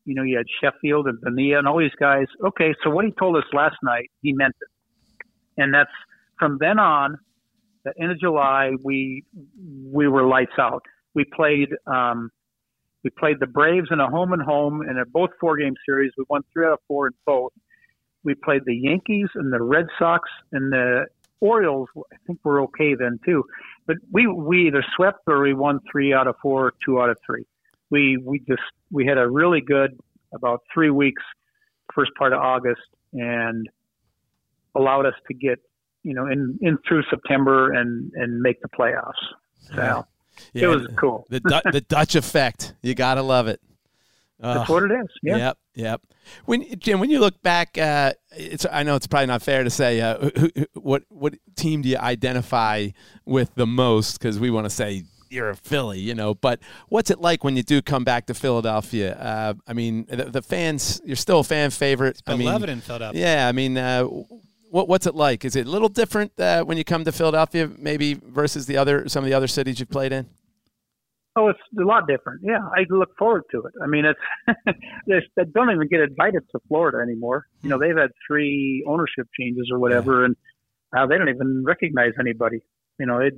you 0.09 0.15
know, 0.15 0.23
you 0.23 0.37
had 0.37 0.47
Sheffield 0.61 1.07
and 1.07 1.21
Bonilla 1.21 1.59
and 1.59 1.69
all 1.69 1.79
these 1.79 1.95
guys. 1.99 2.27
Okay, 2.45 2.75
so 2.83 2.91
what 2.91 3.05
he 3.05 3.13
told 3.13 3.37
us 3.37 3.45
last 3.53 3.77
night, 3.83 4.11
he 4.23 4.33
meant 4.33 4.55
it, 4.61 5.23
and 5.63 5.73
that's 5.73 5.91
from 6.39 6.59
then 6.59 6.79
on. 6.79 7.19
The 7.85 7.93
end 8.03 8.11
of 8.11 8.19
July, 8.19 8.73
we 8.83 9.25
we 9.93 10.09
were 10.09 10.27
lights 10.27 10.59
out 10.59 10.83
we 11.19 11.25
played 11.25 11.71
um, 11.87 12.31
we 13.03 13.11
played 13.11 13.41
the 13.41 13.47
Braves 13.47 13.89
in 13.91 14.01
a 14.01 14.09
home 14.09 14.33
and 14.33 14.43
home 14.43 14.83
in 14.83 14.99
a 14.99 15.05
both 15.05 15.31
four 15.41 15.57
game 15.57 15.75
series. 15.85 16.13
We 16.17 16.25
won 16.29 16.43
three 16.53 16.65
out 16.65 16.75
of 16.75 16.79
four 16.87 17.09
in 17.09 17.13
both. 17.27 17.53
We 18.23 18.35
played 18.35 18.63
the 18.67 18.77
Yankees 18.77 19.29
and 19.35 19.53
the 19.53 19.63
Red 19.63 19.87
Sox 19.99 20.29
and 20.53 20.73
the 20.73 21.07
Orioles. 21.41 21.89
I 21.97 22.17
think 22.27 22.39
we're 22.45 22.63
okay 22.65 22.95
then 22.95 23.19
too, 23.25 23.45
but 23.87 23.97
we 24.13 24.27
we 24.29 24.69
either 24.69 24.85
swept 24.97 25.21
or 25.27 25.43
we 25.43 25.55
won 25.55 25.81
three 25.91 26.13
out 26.13 26.29
of 26.29 26.37
four, 26.41 26.73
two 26.85 27.01
out 27.01 27.11
of 27.11 27.17
three. 27.27 27.45
We 27.91 28.17
we 28.17 28.39
just 28.41 28.63
we 28.91 29.07
had 29.07 29.19
a 29.19 29.29
really 29.29 29.61
good 29.61 29.99
about 30.35 30.63
three 30.73 30.91
weeks, 30.91 31.23
first 31.95 32.11
part 32.19 32.33
of 32.33 32.41
August, 32.41 32.81
and 33.13 33.69
allowed 34.75 35.07
us 35.07 35.15
to 35.27 35.35
get 35.35 35.59
you 36.03 36.15
know 36.15 36.27
in 36.27 36.59
in 36.63 36.79
through 36.87 37.03
September 37.11 37.73
and 37.73 38.13
and 38.15 38.41
make 38.41 38.61
the 38.63 38.69
playoffs. 38.69 39.13
So. 39.75 40.07
Yeah, 40.53 40.65
it 40.65 40.67
was 40.69 40.87
cool. 40.97 41.27
the 41.31 41.41
the 41.73 41.81
Dutch 41.89 42.15
effect. 42.15 42.75
You 42.81 42.95
gotta 42.95 43.23
love 43.23 43.49
it. 43.49 43.61
That's 44.41 44.71
what 44.71 44.85
it 44.85 44.93
is. 44.93 45.09
Yeah. 45.23 45.37
Yep. 45.37 45.59
Yep. 45.75 46.03
When 46.45 46.79
Jim, 46.79 47.01
when 47.01 47.11
you 47.11 47.19
look 47.21 47.43
back, 47.43 47.77
uh, 47.77 48.13
it's 48.31 48.65
I 48.71 48.83
know 48.83 48.95
it's 48.95 49.07
probably 49.07 49.27
not 49.27 49.43
fair 49.43 49.65
to 49.65 49.71
say 49.71 50.01
uh, 50.01 50.19
who, 50.19 50.51
who, 50.55 50.67
what 50.75 51.03
what 51.09 51.35
team 51.57 51.83
do 51.83 51.89
you 51.89 51.97
identify 51.97 52.89
with 53.25 53.55
the 53.55 53.67
most 53.67 54.19
because 54.19 54.39
we 54.39 54.51
want 54.51 54.67
to 54.67 54.71
say 54.71 55.05
you're 55.31 55.51
a 55.51 55.57
Philly, 55.57 55.99
you 56.01 56.15
know. 56.15 56.35
But 56.35 56.61
what's 56.89 57.11
it 57.11 57.21
like 57.21 57.45
when 57.45 57.57
you 57.57 57.63
do 57.63 57.83
come 57.83 58.05
back 58.05 58.27
to 58.27 58.35
Philadelphia? 58.35 59.15
Uh, 59.17 59.55
I 59.67 59.73
mean, 59.73 60.07
the, 60.09 60.25
the, 60.25 60.43
fans, 60.43 61.01
you're 61.05 61.17
still 61.17 61.41
a 61.41 61.45
fan 61.45 61.71
favorite. 61.71 62.19
It's 62.19 62.23
I 62.27 62.33
mean, 62.33 62.47
beloved 62.47 62.69
in 62.69 62.81
Philadelphia. 62.81 63.21
Yeah, 63.21 63.49
I 63.49 63.53
mean, 63.53 63.77
uh, 63.77 64.05
what, 64.71 64.89
what's 64.89 65.07
it 65.07 65.15
like? 65.15 65.45
Is 65.45 65.57
it 65.57 65.67
a 65.67 65.71
little 65.71 65.89
different 65.89 66.39
uh, 66.39 66.65
when 66.65 66.77
you 66.79 66.85
come 66.85 67.05
to 67.05 67.13
Philadelphia, 67.13 67.71
maybe 67.79 68.15
versus 68.15 68.67
the 68.67 68.77
other 68.77 69.09
some 69.09 69.25
of 69.25 69.31
the 69.31 69.37
other 69.37 69.49
cities 69.49 69.81
you've 69.81 69.91
played 69.91 70.13
in? 70.13 70.27
Oh, 71.37 71.49
it's 71.49 71.61
a 71.81 71.85
lot 71.85 72.09
different. 72.09 72.41
Yeah, 72.43 72.59
I 72.75 72.85
look 72.91 73.17
forward 73.17 73.45
to 73.53 73.59
it. 73.59 73.73
I 73.83 73.87
mean, 73.87 74.05
it's 74.05 74.19
they 75.37 75.45
don't 75.55 75.71
even 75.71 75.87
get 75.89 76.01
invited 76.01 76.43
to 76.51 76.59
Florida 76.67 76.99
anymore. 76.99 77.47
You 77.63 77.69
know, 77.69 77.77
hmm. 77.77 77.83
they've 77.83 77.97
had 77.97 78.11
three 78.27 78.85
ownership 78.89 79.29
changes 79.39 79.71
or 79.73 79.79
whatever, 79.79 80.21
yeah. 80.21 80.27
and 80.27 80.37
now 80.93 81.07
they 81.07 81.17
don't 81.17 81.29
even 81.29 81.65
recognize 81.65 82.13
anybody. 82.19 82.61
You 82.99 83.07
know, 83.07 83.21
they 83.21 83.31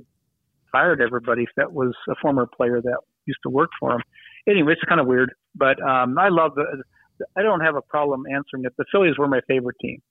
fired 0.71 1.01
everybody 1.01 1.45
that 1.57 1.71
was 1.71 1.93
a 2.09 2.15
former 2.21 2.47
player 2.47 2.81
that 2.81 2.97
used 3.25 3.39
to 3.43 3.49
work 3.49 3.69
for 3.79 3.91
them. 3.91 4.01
Anyway, 4.47 4.73
it's 4.73 4.81
kind 4.87 4.99
of 4.99 5.07
weird, 5.07 5.31
but 5.55 5.81
um, 5.81 6.17
I 6.17 6.29
love 6.29 6.55
the. 6.55 6.83
I 7.37 7.43
don't 7.43 7.61
have 7.61 7.75
a 7.75 7.81
problem 7.81 8.23
answering 8.25 8.65
it. 8.65 8.73
The 8.77 8.85
Phillies 8.91 9.17
were 9.17 9.27
my 9.27 9.41
favorite 9.47 9.75
team. 9.79 10.01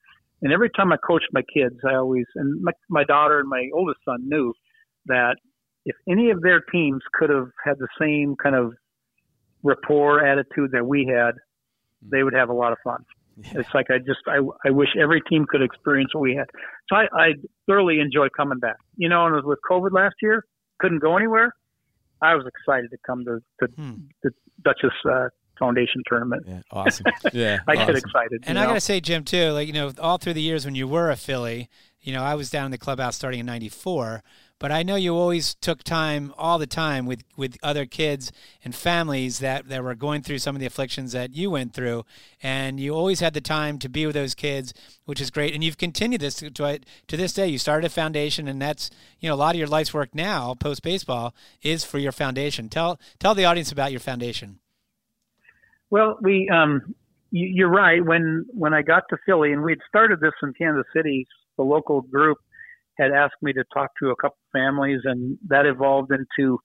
And 0.43 0.53
every 0.53 0.71
time 0.71 0.93
I 0.93 0.97
coached 0.97 1.27
my 1.33 1.43
kids, 1.53 1.75
I 1.87 1.97
always, 1.97 2.25
and 2.37 2.63
my, 2.63 2.73
my 2.89 3.05
daughter 3.05 3.41
and 3.41 3.49
my 3.49 3.69
oldest 3.75 3.99
son 4.05 4.21
knew 4.27 4.55
that 5.07 5.37
if 5.85 5.97
any 6.09 6.31
of 6.31 6.41
their 6.41 6.61
teams 6.61 7.03
could 7.15 7.31
have 7.31 7.49
had 7.65 7.79
the 7.79 7.89
same 8.01 8.37
kind 8.43 8.55
of 8.55 8.73
rapport 9.63 10.25
attitude 10.25 10.71
that 10.73 10.87
we 10.87 11.07
had, 11.07 11.33
they 12.01 12.23
would 12.23 12.33
have 12.33 12.49
a 12.49 12.55
lot 12.55 12.73
of 12.73 12.79
fun. 12.83 13.05
Yeah. 13.37 13.61
It's 13.61 13.75
like 13.75 13.87
I 13.91 13.99
just 13.99 14.21
I, 14.27 14.39
I 14.67 14.71
wish 14.71 14.89
every 15.01 15.21
team 15.23 15.47
could 15.49 15.63
experience 15.63 16.15
what 16.15 16.23
we 16.23 16.35
had. 16.35 16.47
So 16.89 16.97
I, 16.97 17.05
I 17.15 17.33
thoroughly 17.67 18.01
enjoy 18.01 18.29
coming 18.37 18.59
back. 18.59 18.77
You 18.97 19.09
know, 19.09 19.27
and 19.27 19.35
was 19.35 19.45
with 19.45 19.59
COVID 19.71 19.93
last 19.93 20.17
year, 20.23 20.45
couldn't 20.81 20.99
go 20.99 21.17
anywhere. 21.17 21.55
I 22.23 22.35
was 22.35 22.45
excited 22.47 22.91
to 22.91 22.99
come 23.07 23.25
to 23.25 23.41
to, 23.61 23.73
hmm. 23.75 23.95
to 24.23 24.31
Dutch's 24.63 24.93
uh, 25.09 25.29
Foundation 25.61 26.03
tournament. 26.09 26.43
Yeah, 26.47 26.63
awesome. 26.73 27.07
Yeah, 27.33 27.59
I 27.69 27.75
awesome. 27.75 27.87
get 27.87 27.97
excited. 27.97 28.45
And 28.47 28.59
I 28.59 28.67
got 28.67 28.75
to 28.75 28.81
say, 28.81 29.01
Jim, 29.01 29.25
too, 29.25 29.51
like, 29.51 29.69
you 29.69 29.75
know, 29.75 29.93
all 30.01 30.19
through 30.19 30.33
the 30.33 30.43
years 30.43 30.65
when 30.65 30.75
you 30.75 30.89
were 30.89 31.11
a 31.11 31.17
Philly, 31.17 31.69
you 32.01 32.13
know, 32.13 32.23
I 32.23 32.35
was 32.35 32.51
down 32.51 32.65
in 32.65 32.71
the 32.73 32.79
clubhouse 32.79 33.15
starting 33.15 33.41
in 33.41 33.47
94, 33.47 34.23
but 34.61 34.71
I 34.71 34.85
know 34.85 34.95
you 34.95 35.17
always 35.17 35.55
took 35.55 35.83
time 35.83 36.33
all 36.39 36.59
the 36.59 36.67
time 36.67 37.07
with, 37.07 37.25
with 37.35 37.57
other 37.63 37.87
kids 37.87 38.31
and 38.63 38.75
families 38.75 39.39
that, 39.39 39.69
that 39.71 39.83
were 39.83 39.95
going 39.95 40.21
through 40.23 40.39
some 40.39 40.55
of 40.55 40.61
the 40.61 40.67
afflictions 40.67 41.13
that 41.13 41.35
you 41.35 41.51
went 41.51 41.73
through. 41.73 42.05
And 42.43 42.79
you 42.79 42.95
always 42.95 43.21
had 43.21 43.33
the 43.33 43.41
time 43.41 43.79
to 43.79 43.89
be 43.89 44.05
with 44.05 44.15
those 44.15 44.35
kids, 44.35 44.75
which 45.07 45.21
is 45.21 45.31
great. 45.31 45.55
And 45.55 45.65
you've 45.65 45.79
continued 45.79 46.21
this 46.21 46.35
to, 46.35 46.51
to, 46.51 46.79
to 47.09 47.17
this 47.17 47.33
day. 47.33 47.49
You 47.49 47.57
started 47.59 47.87
a 47.87 47.91
foundation, 47.91 48.47
and 48.47 48.61
that's, 48.61 48.91
you 49.19 49.29
know, 49.29 49.35
a 49.35 49.37
lot 49.37 49.55
of 49.55 49.59
your 49.59 49.67
life's 49.67 49.95
work 49.95 50.15
now, 50.15 50.55
post 50.55 50.83
baseball, 50.83 51.35
is 51.63 51.83
for 51.83 51.99
your 51.99 52.13
foundation. 52.13 52.69
Tell, 52.69 53.01
tell 53.19 53.35
the 53.35 53.47
audience 53.47 53.73
about 53.73 53.91
your 53.93 54.01
foundation. 54.01 54.59
Well, 55.89 56.19
we 56.21 56.49
um, 56.51 56.95
you- 57.31 57.51
you're 57.55 57.71
right. 57.71 58.05
When 58.05 58.47
when 58.53 58.75
I 58.75 58.83
got 58.83 59.05
to 59.11 59.17
Philly, 59.25 59.53
and 59.53 59.63
we 59.63 59.73
had 59.73 59.81
started 59.89 60.21
this 60.21 60.35
in 60.43 60.53
Kansas 60.53 60.87
City, 60.95 61.27
the 61.57 61.65
local 61.65 62.03
group 62.03 62.39
had 63.01 63.13
asked 63.13 63.43
me 63.43 63.53
to 63.53 63.65
talk 63.73 63.91
to 64.03 64.11
a 64.11 64.17
couple 64.17 64.39
families, 64.53 65.01
and 65.05 65.39
that 65.49 65.67
evolved 65.67 66.13
into 66.13 66.59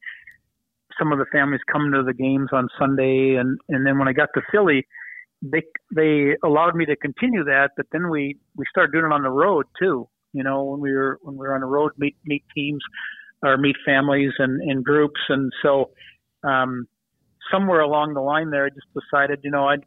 some 0.99 1.11
of 1.11 1.19
the 1.19 1.25
families 1.31 1.61
coming 1.71 1.91
to 1.93 2.03
the 2.03 2.13
games 2.13 2.49
on 2.51 2.67
Sunday, 2.79 3.35
and 3.35 3.59
and 3.69 3.85
then 3.85 3.97
when 3.97 4.07
I 4.07 4.13
got 4.13 4.29
to 4.35 4.41
Philly, 4.51 4.85
they 5.41 5.63
they 5.95 6.35
allowed 6.43 6.75
me 6.75 6.85
to 6.85 6.95
continue 6.95 7.43
that, 7.45 7.71
but 7.77 7.85
then 7.91 8.09
we 8.09 8.37
we 8.55 8.65
started 8.69 8.91
doing 8.91 9.05
it 9.05 9.13
on 9.13 9.23
the 9.23 9.29
road 9.29 9.65
too. 9.79 10.07
You 10.33 10.43
know, 10.43 10.63
when 10.63 10.79
we 10.79 10.91
were 10.91 11.19
when 11.21 11.37
we 11.37 11.47
were 11.47 11.55
on 11.55 11.61
the 11.61 11.67
road, 11.67 11.91
meet 11.97 12.15
meet 12.25 12.43
teams 12.55 12.81
or 13.43 13.57
meet 13.57 13.75
families 13.85 14.31
and 14.37 14.61
in 14.69 14.81
groups, 14.81 15.19
and 15.29 15.51
so 15.61 15.91
um, 16.43 16.87
somewhere 17.51 17.81
along 17.81 18.13
the 18.13 18.21
line 18.21 18.49
there, 18.49 18.65
I 18.65 18.69
just 18.69 18.87
decided, 18.93 19.39
you 19.43 19.51
know, 19.51 19.67
I'd, 19.67 19.83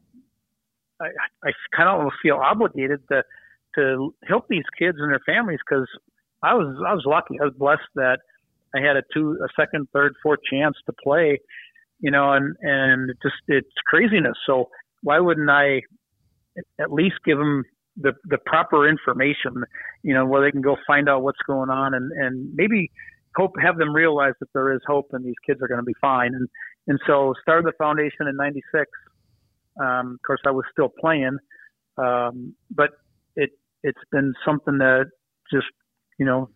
I, 1.00 1.06
I 1.44 1.50
kind 1.76 1.88
of 1.88 2.12
feel 2.22 2.36
obligated 2.36 3.00
to 3.10 3.22
to 3.76 4.14
help 4.26 4.46
these 4.48 4.64
kids 4.78 4.98
and 5.00 5.10
their 5.10 5.20
families 5.24 5.60
because 5.68 5.88
I 6.42 6.54
was 6.54 6.76
I 6.86 6.94
was 6.94 7.04
lucky. 7.06 7.38
I 7.40 7.44
was 7.44 7.54
blessed 7.56 7.88
that 7.96 8.18
I 8.74 8.80
had 8.80 8.96
a 8.96 9.02
two 9.12 9.38
a 9.42 9.48
second, 9.60 9.88
third, 9.92 10.14
fourth 10.22 10.40
chance 10.50 10.76
to 10.86 10.92
play, 11.02 11.38
you 12.00 12.10
know, 12.10 12.32
and 12.32 12.54
and 12.60 13.12
just 13.22 13.36
it's 13.48 13.68
craziness. 13.86 14.36
So 14.46 14.68
why 15.02 15.18
wouldn't 15.18 15.50
I 15.50 15.82
at 16.80 16.92
least 16.92 17.16
give 17.24 17.38
them 17.38 17.64
the 17.96 18.12
the 18.24 18.38
proper 18.46 18.88
information, 18.88 19.64
you 20.02 20.14
know, 20.14 20.24
where 20.26 20.42
they 20.42 20.50
can 20.50 20.62
go 20.62 20.76
find 20.86 21.08
out 21.08 21.22
what's 21.22 21.42
going 21.46 21.70
on 21.70 21.94
and 21.94 22.12
and 22.12 22.54
maybe 22.54 22.90
hope 23.36 23.52
have 23.62 23.76
them 23.76 23.94
realize 23.94 24.34
that 24.40 24.48
there 24.54 24.72
is 24.72 24.80
hope 24.86 25.08
and 25.12 25.24
these 25.24 25.38
kids 25.46 25.60
are 25.62 25.68
going 25.68 25.80
to 25.80 25.84
be 25.84 25.94
fine. 26.00 26.34
And 26.34 26.48
and 26.86 26.98
so 27.06 27.34
started 27.42 27.66
the 27.66 27.72
foundation 27.78 28.26
in 28.28 28.36
'96. 28.36 28.86
Um, 29.80 30.14
of 30.14 30.26
course, 30.26 30.40
I 30.46 30.50
was 30.50 30.64
still 30.72 30.88
playing, 31.00 31.38
um, 31.96 32.54
but 32.70 32.90
it 33.36 33.50
it's 33.82 33.98
been 34.10 34.34
something 34.44 34.78
that 34.78 35.06
just 35.52 35.66
you 36.18 36.26
know 36.26 36.50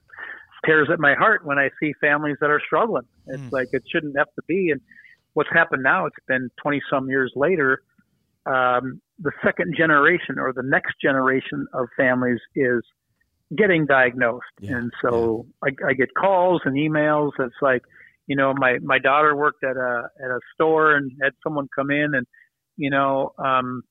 tears 0.64 0.88
at 0.92 1.00
my 1.00 1.14
heart 1.14 1.44
when 1.44 1.58
I 1.58 1.70
see 1.80 1.92
families 2.00 2.36
that 2.40 2.50
are 2.50 2.60
struggling. 2.64 3.04
It's 3.26 3.52
like 3.52 3.68
it 3.72 3.82
shouldn't 3.92 4.16
have 4.16 4.28
to 4.36 4.42
be. 4.46 4.70
And 4.70 4.80
what's 5.34 5.50
happened 5.52 5.82
now? 5.82 6.06
It's 6.06 6.16
been 6.28 6.50
20 6.62 6.80
some 6.90 7.08
years 7.08 7.32
later. 7.34 7.82
Um, 8.46 9.00
the 9.18 9.32
second 9.44 9.74
generation 9.76 10.38
or 10.38 10.52
the 10.52 10.62
next 10.62 10.94
generation 11.00 11.66
of 11.74 11.86
families 11.96 12.40
is 12.54 12.82
getting 13.56 13.86
diagnosed, 13.86 14.44
Yeah, 14.60 14.78
and 14.78 14.92
so 15.02 15.46
I, 15.62 15.68
I 15.86 15.92
get 15.92 16.08
calls 16.14 16.62
and 16.64 16.74
emails. 16.74 17.32
It's 17.38 17.54
like, 17.60 17.82
you 18.26 18.34
know, 18.34 18.54
my 18.56 18.78
my 18.82 18.98
daughter 18.98 19.36
worked 19.36 19.62
at 19.62 19.76
a 19.76 20.08
at 20.18 20.30
a 20.30 20.40
store 20.54 20.96
and 20.96 21.12
had 21.22 21.32
someone 21.44 21.68
come 21.74 21.90
in 21.90 22.14
and, 22.14 22.26
you 22.76 22.90
know, 22.90 23.32
um, 23.38 23.82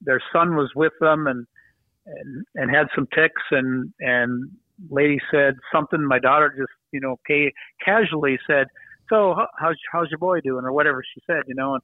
their 0.00 0.22
son 0.32 0.54
was 0.54 0.70
with 0.74 0.92
them 1.00 1.26
and 1.26 1.46
and 2.06 2.44
and 2.54 2.74
had 2.74 2.86
some 2.94 3.06
ticks 3.14 3.42
and 3.50 3.92
and 3.98 4.50
lady 4.88 5.18
said 5.30 5.54
something. 5.72 6.04
My 6.04 6.18
daughter 6.18 6.54
just 6.56 6.72
you 6.92 7.00
know 7.00 7.16
ca- 7.26 7.52
casually 7.84 8.38
said, 8.46 8.66
"So 9.08 9.34
how- 9.34 9.48
how's 9.58 9.76
how's 9.92 10.10
your 10.10 10.18
boy 10.18 10.40
doing?" 10.40 10.64
or 10.64 10.72
whatever 10.72 11.02
she 11.02 11.20
said, 11.26 11.42
you 11.46 11.54
know. 11.54 11.74
And 11.74 11.82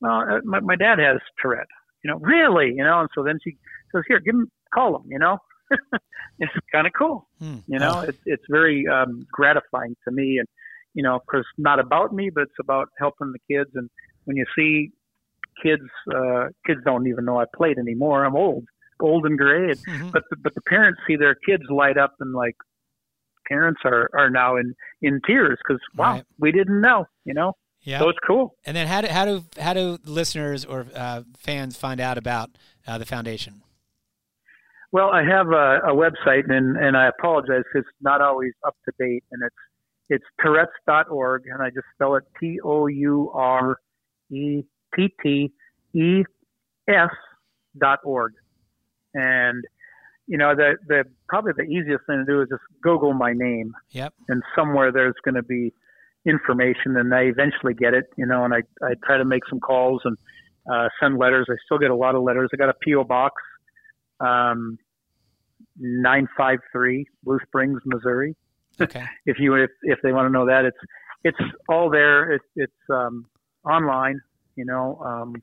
well, 0.00 0.20
uh, 0.36 0.40
my 0.44 0.60
my 0.60 0.76
dad 0.76 0.98
has 0.98 1.18
Tourette, 1.40 1.66
you 2.04 2.10
know, 2.10 2.18
really, 2.18 2.68
you 2.76 2.84
know. 2.84 3.00
And 3.00 3.08
so 3.14 3.22
then 3.22 3.38
she 3.42 3.56
says, 3.94 4.02
"Here, 4.08 4.20
give 4.20 4.34
him 4.34 4.50
call 4.74 4.96
him," 4.96 5.02
you 5.08 5.18
know. 5.18 5.38
it's 6.38 6.52
kind 6.70 6.86
of 6.86 6.92
cool, 6.96 7.28
Hmm. 7.40 7.58
you 7.66 7.78
know. 7.78 8.00
It's 8.00 8.18
it's 8.26 8.44
very 8.48 8.86
um, 8.86 9.26
gratifying 9.32 9.96
to 10.06 10.12
me, 10.14 10.38
and 10.38 10.46
you 10.94 11.02
know, 11.02 11.16
of 11.16 11.26
course, 11.26 11.46
not 11.58 11.80
about 11.80 12.14
me, 12.14 12.30
but 12.30 12.42
it's 12.42 12.60
about 12.60 12.88
helping 12.98 13.32
the 13.32 13.40
kids. 13.54 13.70
And 13.74 13.90
when 14.24 14.36
you 14.36 14.44
see 14.56 14.90
kids, 15.62 15.82
uh, 16.14 16.48
kids 16.66 16.80
don't 16.84 17.06
even 17.08 17.24
know 17.24 17.40
I 17.40 17.44
played 17.56 17.78
anymore. 17.78 18.24
I'm 18.24 18.36
old, 18.36 18.64
old 19.00 19.26
and 19.26 19.38
gray, 19.38 19.70
and 19.70 19.78
Mhm. 19.86 20.12
but 20.12 20.22
the, 20.30 20.36
but 20.36 20.54
the 20.54 20.60
parents 20.62 21.00
see 21.06 21.16
their 21.16 21.34
kids 21.34 21.64
light 21.68 21.98
up 21.98 22.14
and 22.20 22.32
like 22.34 22.56
parents 23.48 23.80
are 23.84 24.10
are 24.14 24.30
now 24.30 24.56
in 24.56 24.74
in 25.02 25.20
tears 25.26 25.58
because 25.62 25.80
wow 25.96 26.12
Right. 26.14 26.24
we 26.38 26.50
didn't 26.52 26.80
know 26.80 27.06
you 27.24 27.32
know 27.34 27.52
Yeah. 27.82 28.00
so 28.00 28.08
it's 28.08 28.18
cool 28.26 28.54
And 28.66 28.76
then 28.76 28.86
how 28.88 29.00
do 29.02 29.08
how 29.08 29.24
do 29.24 29.44
how 29.60 29.72
do 29.72 29.98
listeners 30.04 30.64
or 30.64 30.86
uh, 30.94 31.22
fans 31.38 31.76
find 31.76 32.00
out 32.00 32.18
about 32.18 32.50
uh, 32.86 32.98
the 32.98 33.06
foundation? 33.06 33.62
well 34.92 35.10
i 35.10 35.22
have 35.22 35.48
a, 35.48 35.80
a 35.84 35.94
website 35.94 36.50
and 36.50 36.76
and 36.76 36.96
i 36.96 37.06
apologize 37.08 37.62
'cause 37.72 37.82
it's 37.82 37.88
not 38.00 38.20
always 38.20 38.52
up 38.66 38.74
to 38.84 38.92
date 38.98 39.24
and 39.32 39.42
it's 39.44 39.54
it's 40.08 40.24
tourette's.org 40.40 41.42
and 41.46 41.62
i 41.62 41.68
just 41.70 41.86
spell 41.94 42.14
it 42.16 42.24
t 42.40 42.58
o 42.64 42.86
u 42.86 43.30
r 43.34 43.76
e 44.30 44.62
t 44.94 45.14
t 45.22 45.52
e 45.92 46.24
s 46.88 47.10
dot 47.78 47.98
org 48.04 48.32
and 49.16 49.64
you 50.26 50.36
know 50.38 50.54
the 50.54 50.76
the 50.86 51.04
probably 51.28 51.52
the 51.56 51.64
easiest 51.64 52.04
thing 52.06 52.18
to 52.18 52.24
do 52.24 52.42
is 52.42 52.48
just 52.48 52.62
google 52.82 53.12
my 53.14 53.32
name 53.32 53.72
Yep. 53.90 54.12
and 54.28 54.42
somewhere 54.54 54.92
there's 54.92 55.14
going 55.24 55.36
to 55.36 55.42
be 55.42 55.72
information 56.26 56.96
and 56.96 57.14
I 57.14 57.20
eventually 57.22 57.72
get 57.72 57.94
it, 57.94 58.06
you 58.16 58.26
know, 58.26 58.44
and 58.44 58.52
I, 58.52 58.62
I 58.82 58.94
try 59.04 59.16
to 59.16 59.24
make 59.24 59.42
some 59.48 59.60
calls 59.60 60.02
and 60.04 60.16
uh, 60.68 60.88
send 61.00 61.18
letters. 61.18 61.46
I 61.48 61.54
still 61.64 61.78
get 61.78 61.90
a 61.90 61.94
lot 61.94 62.16
of 62.16 62.22
letters. 62.22 62.50
I 62.52 62.56
got 62.56 62.68
a 62.68 62.74
PO 62.84 63.04
box, 63.04 63.40
um, 64.18 64.76
953 65.78 67.06
Blue 67.22 67.38
Springs, 67.46 67.80
Missouri. 67.84 68.34
Okay. 68.80 69.04
If 69.26 69.38
you, 69.38 69.54
if, 69.54 69.70
if 69.82 69.98
they 70.02 70.12
want 70.12 70.26
to 70.26 70.32
know 70.32 70.46
that 70.46 70.64
it's, 70.64 70.76
it's 71.22 71.38
all 71.68 71.90
there. 71.90 72.32
It, 72.32 72.42
it's, 72.56 72.72
um, 72.90 73.26
online, 73.64 74.20
you 74.56 74.64
know, 74.64 74.98
um, 75.04 75.36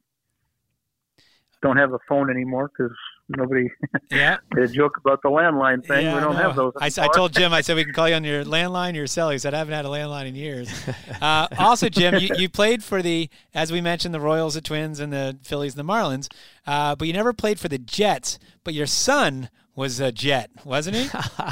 don't 1.63 1.77
have 1.77 1.93
a 1.93 1.99
phone 2.07 2.29
anymore 2.29 2.69
because 2.77 2.95
nobody 3.29 3.67
Yeah. 4.11 4.37
did 4.53 4.65
a 4.65 4.67
joke 4.67 4.97
about 4.97 5.21
the 5.23 5.29
landline 5.29 5.83
thing. 5.83 6.05
Yeah, 6.05 6.13
we 6.15 6.21
don't 6.21 6.35
no. 6.35 6.41
have 6.41 6.55
those. 6.55 6.73
I, 6.79 6.87
s- 6.87 6.97
I 6.99 7.03
anymore. 7.03 7.13
told 7.15 7.33
Jim, 7.33 7.53
I 7.53 7.61
said 7.61 7.75
we 7.77 7.85
can 7.85 7.93
call 7.93 8.07
you 8.09 8.15
on 8.15 8.23
your 8.23 8.43
landline, 8.57 8.93
your 8.95 9.07
cell. 9.07 9.29
He 9.31 9.39
said 9.39 9.53
I 9.55 9.57
haven't 9.59 9.73
had 9.73 9.85
a 9.85 9.89
landline 9.89 10.27
in 10.27 10.35
years. 10.35 10.69
Uh, 11.21 11.47
also, 11.57 11.87
Jim, 11.87 12.15
you, 12.15 12.29
you 12.35 12.49
played 12.49 12.83
for 12.83 13.01
the, 13.01 13.29
as 13.53 13.71
we 13.71 13.79
mentioned, 13.79 14.13
the 14.13 14.19
Royals, 14.19 14.55
the 14.55 14.61
Twins, 14.61 14.99
and 14.99 15.13
the 15.13 15.37
Phillies, 15.43 15.73
and 15.77 15.87
the 15.87 15.89
Marlins, 15.93 16.27
uh, 16.67 16.95
but 16.95 17.07
you 17.07 17.13
never 17.13 17.31
played 17.31 17.59
for 17.61 17.69
the 17.69 17.77
Jets. 17.77 18.37
But 18.65 18.73
your 18.73 18.87
son 18.87 19.49
was 19.73 20.01
a 20.01 20.11
Jet, 20.11 20.49
wasn't 20.65 20.97
he? 20.97 21.09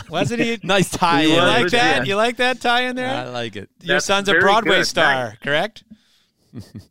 Wasn't 0.10 0.42
he? 0.42 0.60
nice 0.62 0.90
tie 0.92 1.22
He 1.24 1.30
in. 1.30 1.36
You 1.36 1.42
was 1.42 1.48
like 1.48 1.72
that? 1.72 1.98
Jet. 2.00 2.08
You 2.08 2.16
like 2.18 2.36
that 2.38 2.60
tie 2.60 2.82
in 2.82 2.98
there? 2.98 3.10
I 3.16 3.30
like 3.30 3.56
it. 3.56 3.70
Your 3.82 3.96
That's 3.96 4.06
son's 4.06 4.28
a 4.28 4.34
Broadway 4.40 4.78
good. 4.80 4.88
star, 4.88 5.30
Nice. 5.30 5.38
correct? 5.42 5.84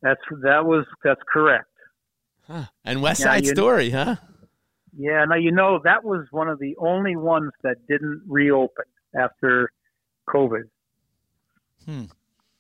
That's, 0.02 0.20
that 0.42 0.64
was, 0.64 0.86
that's 1.04 1.20
correct. 1.30 1.66
And 2.84 3.02
West 3.02 3.22
Side 3.22 3.46
Story, 3.46 3.90
huh? 3.90 4.16
Yeah, 4.96 5.24
now 5.24 5.36
you 5.36 5.52
know 5.52 5.80
that 5.84 6.04
was 6.04 6.26
one 6.30 6.48
of 6.48 6.58
the 6.58 6.76
only 6.78 7.16
ones 7.16 7.52
that 7.62 7.76
didn't 7.88 8.22
reopen 8.26 8.84
after 9.14 9.70
COVID. 10.28 10.64
Hmm. 11.84 12.04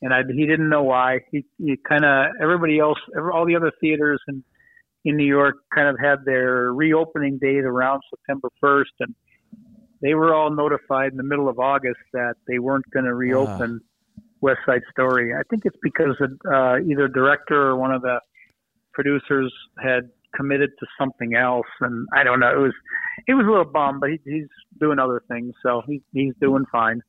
And 0.02 0.14
I, 0.14 0.22
he 0.26 0.46
didn't 0.46 0.68
know 0.68 0.84
why. 0.84 1.20
He, 1.30 1.44
he 1.58 1.76
kind 1.76 2.04
of 2.04 2.28
everybody 2.40 2.78
else, 2.78 2.98
every, 3.16 3.32
all 3.32 3.44
the 3.46 3.56
other 3.56 3.72
theaters 3.80 4.20
in 4.28 4.44
in 5.04 5.16
New 5.16 5.26
York, 5.26 5.56
kind 5.74 5.88
of 5.88 5.98
had 5.98 6.24
their 6.24 6.72
reopening 6.72 7.38
date 7.38 7.64
around 7.64 8.02
September 8.10 8.48
first, 8.60 8.92
and 9.00 9.14
they 10.02 10.14
were 10.14 10.34
all 10.34 10.50
notified 10.50 11.10
in 11.12 11.16
the 11.16 11.22
middle 11.22 11.48
of 11.48 11.58
August 11.58 12.00
that 12.12 12.34
they 12.46 12.58
weren't 12.58 12.88
going 12.90 13.06
to 13.06 13.14
reopen 13.14 13.80
West 14.40 14.60
Side 14.64 14.82
Story. 14.90 15.34
I 15.34 15.42
think 15.50 15.64
it's 15.64 15.76
because 15.82 16.16
uh, 16.20 16.78
either 16.80 17.08
director 17.08 17.68
or 17.68 17.76
one 17.76 17.92
of 17.92 18.02
the 18.02 18.20
producers 18.92 19.52
had 19.82 20.10
committed 20.34 20.70
to 20.78 20.86
something 20.98 21.34
else, 21.34 21.66
and 21.80 22.06
I 22.12 22.22
don't 22.24 22.40
know. 22.40 22.50
It 22.50 22.60
was 22.62 22.72
it 23.26 23.34
was 23.34 23.46
a 23.46 23.50
little 23.50 23.64
bummed, 23.64 24.00
but 24.00 24.10
he, 24.10 24.20
he's 24.24 24.46
doing 24.78 24.98
other 24.98 25.22
things, 25.28 25.54
so 25.62 25.82
he, 25.86 26.02
he's 26.12 26.34
doing 26.40 26.64
fine. 26.70 27.02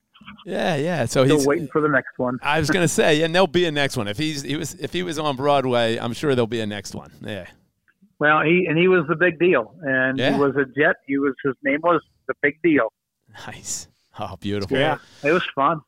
Yeah, 0.46 0.76
yeah. 0.76 1.06
So 1.06 1.24
Still 1.26 1.38
he's 1.38 1.48
waiting 1.48 1.68
for 1.68 1.82
the 1.82 1.88
next 1.88 2.18
one. 2.18 2.38
I 2.44 2.60
was 2.60 2.70
gonna 2.70 2.88
say, 2.88 3.20
yeah, 3.20 3.26
and 3.26 3.34
there'll 3.34 3.48
be 3.48 3.66
a 3.66 3.72
next 3.72 3.98
one. 3.98 4.08
If 4.08 4.18
he's 4.18 4.42
he 4.44 4.56
was 4.56 4.76
if 4.76 4.94
he 4.94 5.04
was 5.04 5.18
on 5.20 5.36
Broadway, 5.36 5.98
I'm 5.98 6.14
sure 6.14 6.36
there'll 6.36 6.48
be 6.48 6.62
a 6.62 6.68
next 6.68 6.94
one. 6.96 7.12
Yeah. 7.22 7.48
Well, 8.20 8.42
he 8.44 8.66
and 8.68 8.78
he 8.78 8.88
was 8.88 9.06
the 9.08 9.16
big 9.16 9.40
deal, 9.40 9.74
and 9.82 10.20
Yeah. 10.20 10.34
he 10.34 10.40
was 10.40 10.56
a 10.56 10.66
jet. 10.80 10.98
He 11.08 11.18
was 11.18 11.34
his 11.44 11.56
name 11.64 11.80
was 11.84 12.02
the 12.28 12.34
big 12.42 12.62
deal. 12.62 12.94
Nice. 13.48 13.88
Oh, 14.20 14.36
beautiful. 14.40 14.78
Yeah, 14.78 14.98
it 15.24 15.32
was 15.32 15.44
fun. 15.56 15.80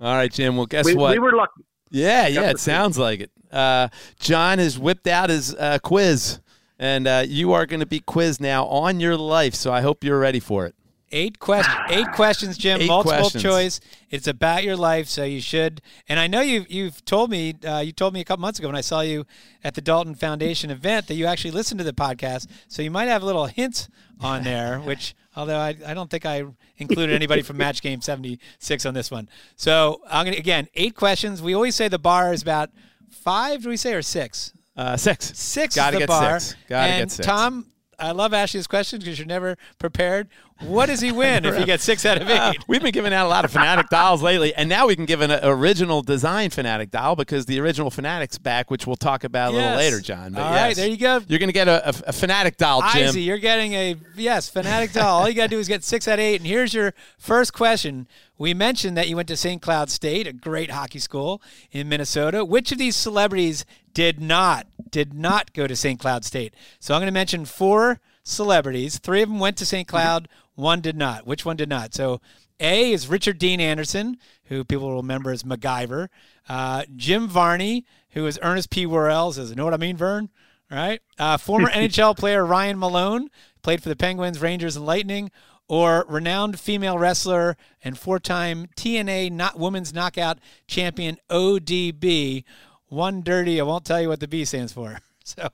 All 0.00 0.14
right, 0.14 0.32
Jim. 0.32 0.56
Well, 0.56 0.66
guess 0.66 0.86
We, 0.86 0.94
what? 0.94 1.12
we 1.12 1.18
were 1.18 1.32
lucky. 1.32 1.52
Yeah, 1.92 2.26
yeah. 2.26 2.50
It 2.50 2.58
sounds 2.58 2.98
like 2.98 3.20
it. 3.20 3.30
Uh, 3.50 3.88
John 4.18 4.58
has 4.58 4.78
whipped 4.78 5.06
out 5.06 5.30
his 5.30 5.54
uh, 5.54 5.78
quiz, 5.82 6.40
and 6.78 7.06
uh, 7.06 7.24
you 7.26 7.52
are 7.52 7.66
going 7.66 7.80
to 7.80 7.86
be 7.86 8.00
quizzed 8.00 8.40
now 8.40 8.64
on 8.66 8.98
your 8.98 9.16
life. 9.16 9.54
So 9.54 9.72
I 9.72 9.82
hope 9.82 10.02
you're 10.02 10.18
ready 10.18 10.40
for 10.40 10.66
it. 10.66 10.74
Eight 11.14 11.38
questions. 11.38 11.76
Eight 11.90 12.10
questions, 12.12 12.56
Jim. 12.56 12.80
Eight 12.80 12.88
multiple 12.88 13.18
questions. 13.18 13.42
choice. 13.42 13.80
It's 14.10 14.26
about 14.26 14.64
your 14.64 14.76
life, 14.76 15.08
so 15.08 15.24
you 15.24 15.42
should. 15.42 15.82
And 16.08 16.18
I 16.18 16.26
know 16.26 16.40
you've 16.40 16.70
you've 16.70 17.04
told 17.04 17.30
me 17.30 17.54
uh, 17.66 17.80
you 17.80 17.92
told 17.92 18.14
me 18.14 18.20
a 18.20 18.24
couple 18.24 18.40
months 18.40 18.58
ago 18.58 18.68
when 18.68 18.76
I 18.76 18.80
saw 18.80 19.02
you 19.02 19.26
at 19.62 19.74
the 19.74 19.82
Daulton 19.82 20.16
Foundation 20.16 20.70
event 20.70 21.08
that 21.08 21.14
you 21.14 21.26
actually 21.26 21.50
listened 21.50 21.78
to 21.80 21.84
the 21.84 21.92
podcast. 21.92 22.46
So 22.66 22.80
you 22.80 22.90
might 22.90 23.08
have 23.08 23.22
a 23.22 23.26
little 23.26 23.44
hints 23.44 23.90
on 24.20 24.44
there, 24.44 24.80
which 24.80 25.14
although 25.36 25.58
I, 25.58 25.76
I 25.86 25.94
don't 25.94 26.10
think 26.10 26.26
I 26.26 26.44
included 26.76 27.14
anybody 27.14 27.42
from 27.42 27.56
Match 27.56 27.82
Game 27.82 28.00
seventy 28.00 28.38
six 28.58 28.86
on 28.86 28.94
this 28.94 29.10
one. 29.10 29.28
So 29.56 30.00
I'm 30.08 30.24
gonna 30.24 30.36
again 30.36 30.68
eight 30.74 30.94
questions. 30.94 31.42
We 31.42 31.54
always 31.54 31.74
say 31.74 31.88
the 31.88 31.98
bar 31.98 32.32
is 32.32 32.42
about 32.42 32.70
five. 33.10 33.62
Do 33.62 33.68
we 33.68 33.76
say 33.76 33.94
or 33.94 34.02
six? 34.02 34.52
Uh, 34.76 34.96
six. 34.96 35.36
Six 35.38 35.76
Gotta 35.76 35.88
is 35.88 35.94
the 35.94 35.98
get 36.00 36.08
bar. 36.08 36.40
six. 36.40 36.60
Gotta 36.68 36.92
and 36.92 37.00
get 37.02 37.10
six. 37.10 37.26
Tom, 37.26 37.66
I 37.98 38.12
love 38.12 38.32
asking 38.32 38.60
this 38.60 38.66
question 38.66 38.98
because 38.98 39.18
you're 39.18 39.26
never 39.26 39.56
prepared. 39.78 40.28
What 40.66 40.86
does 40.86 41.00
he 41.00 41.12
win 41.12 41.44
if 41.44 41.56
he 41.56 41.64
gets 41.64 41.84
six 41.84 42.04
out 42.06 42.20
of 42.20 42.28
eight? 42.28 42.38
Uh, 42.38 42.52
we've 42.66 42.82
been 42.82 42.92
giving 42.92 43.12
out 43.12 43.26
a 43.26 43.28
lot 43.28 43.44
of 43.44 43.52
Phanatic 43.52 43.88
dials 43.88 44.22
lately, 44.22 44.54
and 44.54 44.68
now 44.68 44.86
we 44.86 44.96
can 44.96 45.06
give 45.06 45.20
an 45.20 45.32
original 45.42 46.02
design 46.02 46.50
Phanatic 46.50 46.90
dial 46.90 47.16
because 47.16 47.46
the 47.46 47.60
original 47.60 47.90
Phanatic's 47.90 48.38
back, 48.38 48.70
which 48.70 48.86
we'll 48.86 48.96
talk 48.96 49.24
about 49.24 49.52
a 49.52 49.56
little 49.56 49.76
later, 49.76 50.00
John. 50.00 50.32
But 50.32 50.42
All 50.42 50.50
right, 50.50 50.68
yes, 50.68 50.76
there 50.76 50.88
you 50.88 50.96
go. 50.96 51.20
You're 51.26 51.38
going 51.38 51.48
to 51.48 51.52
get 51.52 51.68
a, 51.68 51.86
a, 51.86 51.88
a 51.88 52.12
Phanatic 52.12 52.56
dial, 52.56 52.82
Jim. 52.92 53.08
Izzy, 53.08 53.22
you're 53.22 53.38
getting 53.38 53.74
a 53.74 53.96
yes, 54.16 54.50
Phanatic 54.50 54.92
doll. 54.92 55.22
All 55.22 55.28
you 55.28 55.34
got 55.34 55.44
to 55.44 55.56
do 55.56 55.58
is 55.58 55.68
get 55.68 55.84
six 55.84 56.06
out 56.06 56.14
of 56.14 56.20
eight. 56.20 56.36
And 56.36 56.46
here's 56.46 56.74
your 56.74 56.94
first 57.18 57.52
question. 57.52 58.06
We 58.38 58.54
mentioned 58.54 58.96
that 58.96 59.08
you 59.08 59.16
went 59.16 59.28
to 59.28 59.36
St. 59.36 59.62
Cloud 59.62 59.90
State, 59.90 60.26
a 60.26 60.32
great 60.32 60.70
hockey 60.70 60.98
school 60.98 61.42
in 61.70 61.88
Minnesota. 61.88 62.44
Which 62.44 62.72
of 62.72 62.78
these 62.78 62.96
celebrities 62.96 63.64
did 63.94 64.20
not 64.20 64.66
did 64.90 65.14
not 65.14 65.52
go 65.52 65.66
to 65.66 65.76
St. 65.76 65.98
Cloud 66.00 66.24
State? 66.24 66.54
So 66.80 66.94
I'm 66.94 67.00
going 67.00 67.06
to 67.06 67.12
mention 67.12 67.44
four 67.44 68.00
celebrities. 68.24 68.98
Three 68.98 69.22
of 69.22 69.28
them 69.28 69.38
went 69.38 69.56
to 69.58 69.66
St. 69.66 69.86
Cloud. 69.86 70.28
One 70.54 70.80
did 70.80 70.96
not. 70.96 71.26
Which 71.26 71.44
one 71.44 71.56
did 71.56 71.68
not? 71.68 71.94
So 71.94 72.20
A 72.60 72.92
is 72.92 73.08
Richard 73.08 73.38
Dean 73.38 73.60
Anderson, 73.60 74.18
who 74.44 74.64
people 74.64 74.88
will 74.88 74.96
remember 74.96 75.30
as 75.30 75.42
MacGyver. 75.42 76.08
Uh, 76.48 76.84
Jim 76.94 77.28
Varney, 77.28 77.84
who 78.10 78.26
is 78.26 78.38
Ernest 78.42 78.70
P. 78.70 78.84
Worrell, 78.86 79.32
says, 79.32 79.50
you 79.50 79.56
"Know 79.56 79.64
what 79.64 79.74
I 79.74 79.78
mean, 79.78 79.96
Vern?" 79.96 80.28
All 80.70 80.78
right. 80.78 81.00
Uh, 81.18 81.36
former 81.36 81.70
NHL 81.72 82.16
player 82.16 82.44
Ryan 82.44 82.78
Malone 82.78 83.28
played 83.62 83.82
for 83.82 83.88
the 83.88 83.96
Penguins, 83.96 84.40
Rangers, 84.40 84.76
and 84.76 84.86
Lightning. 84.86 85.30
Or 85.68 86.04
renowned 86.06 86.60
female 86.60 86.98
wrestler 86.98 87.56
and 87.82 87.96
four-time 87.96 88.66
TNA 88.76 89.30
not 89.30 89.58
women's 89.58 89.94
knockout 89.94 90.38
champion 90.66 91.16
ODB. 91.30 92.44
One 92.88 93.22
dirty. 93.22 93.58
I 93.58 93.64
won't 93.64 93.86
tell 93.86 94.02
you 94.02 94.08
what 94.08 94.20
the 94.20 94.28
B 94.28 94.44
stands 94.44 94.72
for. 94.72 94.98
So, 95.24 95.50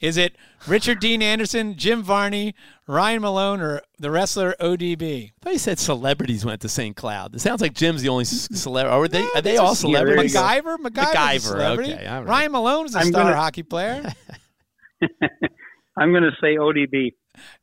is 0.00 0.16
it 0.16 0.34
Richard 0.66 1.00
Dean 1.00 1.22
Anderson, 1.22 1.76
Jim 1.76 2.02
Varney, 2.02 2.54
Ryan 2.86 3.22
Malone, 3.22 3.60
or 3.60 3.82
the 3.98 4.10
wrestler 4.10 4.54
ODB? 4.60 5.24
I 5.28 5.32
thought 5.42 5.52
you 5.52 5.58
said 5.58 5.78
celebrities 5.78 6.44
went 6.44 6.60
to 6.62 6.68
St. 6.68 6.96
Cloud. 6.96 7.34
It 7.34 7.40
sounds 7.40 7.60
like 7.60 7.74
Jim's 7.74 8.02
the 8.02 8.08
only 8.08 8.24
celebrity. 8.24 8.94
Are 8.94 9.08
they? 9.08 9.28
Are 9.38 9.42
they 9.42 9.56
all 9.56 9.72
is- 9.72 9.82
Yeah, 9.84 10.02
there 10.04 10.22
you 10.22 10.28
celebrities? 10.28 10.32
go. 10.34 10.40
MacGyver, 10.40 10.76
MacGyver's 10.78 11.14
a 11.14 11.16
MacGyver, 11.16 11.40
celebrity. 11.40 11.92
okay, 11.94 12.06
all 12.06 12.18
right. 12.20 12.28
Ryan 12.28 12.52
Malone 12.52 12.86
is 12.86 12.94
a 12.94 12.98
I'm 12.98 13.06
star 13.06 13.24
gonna- 13.24 13.36
hockey 13.36 13.62
player. 13.62 14.12
I'm 15.96 16.10
going 16.12 16.22
to 16.24 16.32
say 16.40 16.56
ODB. 16.56 17.14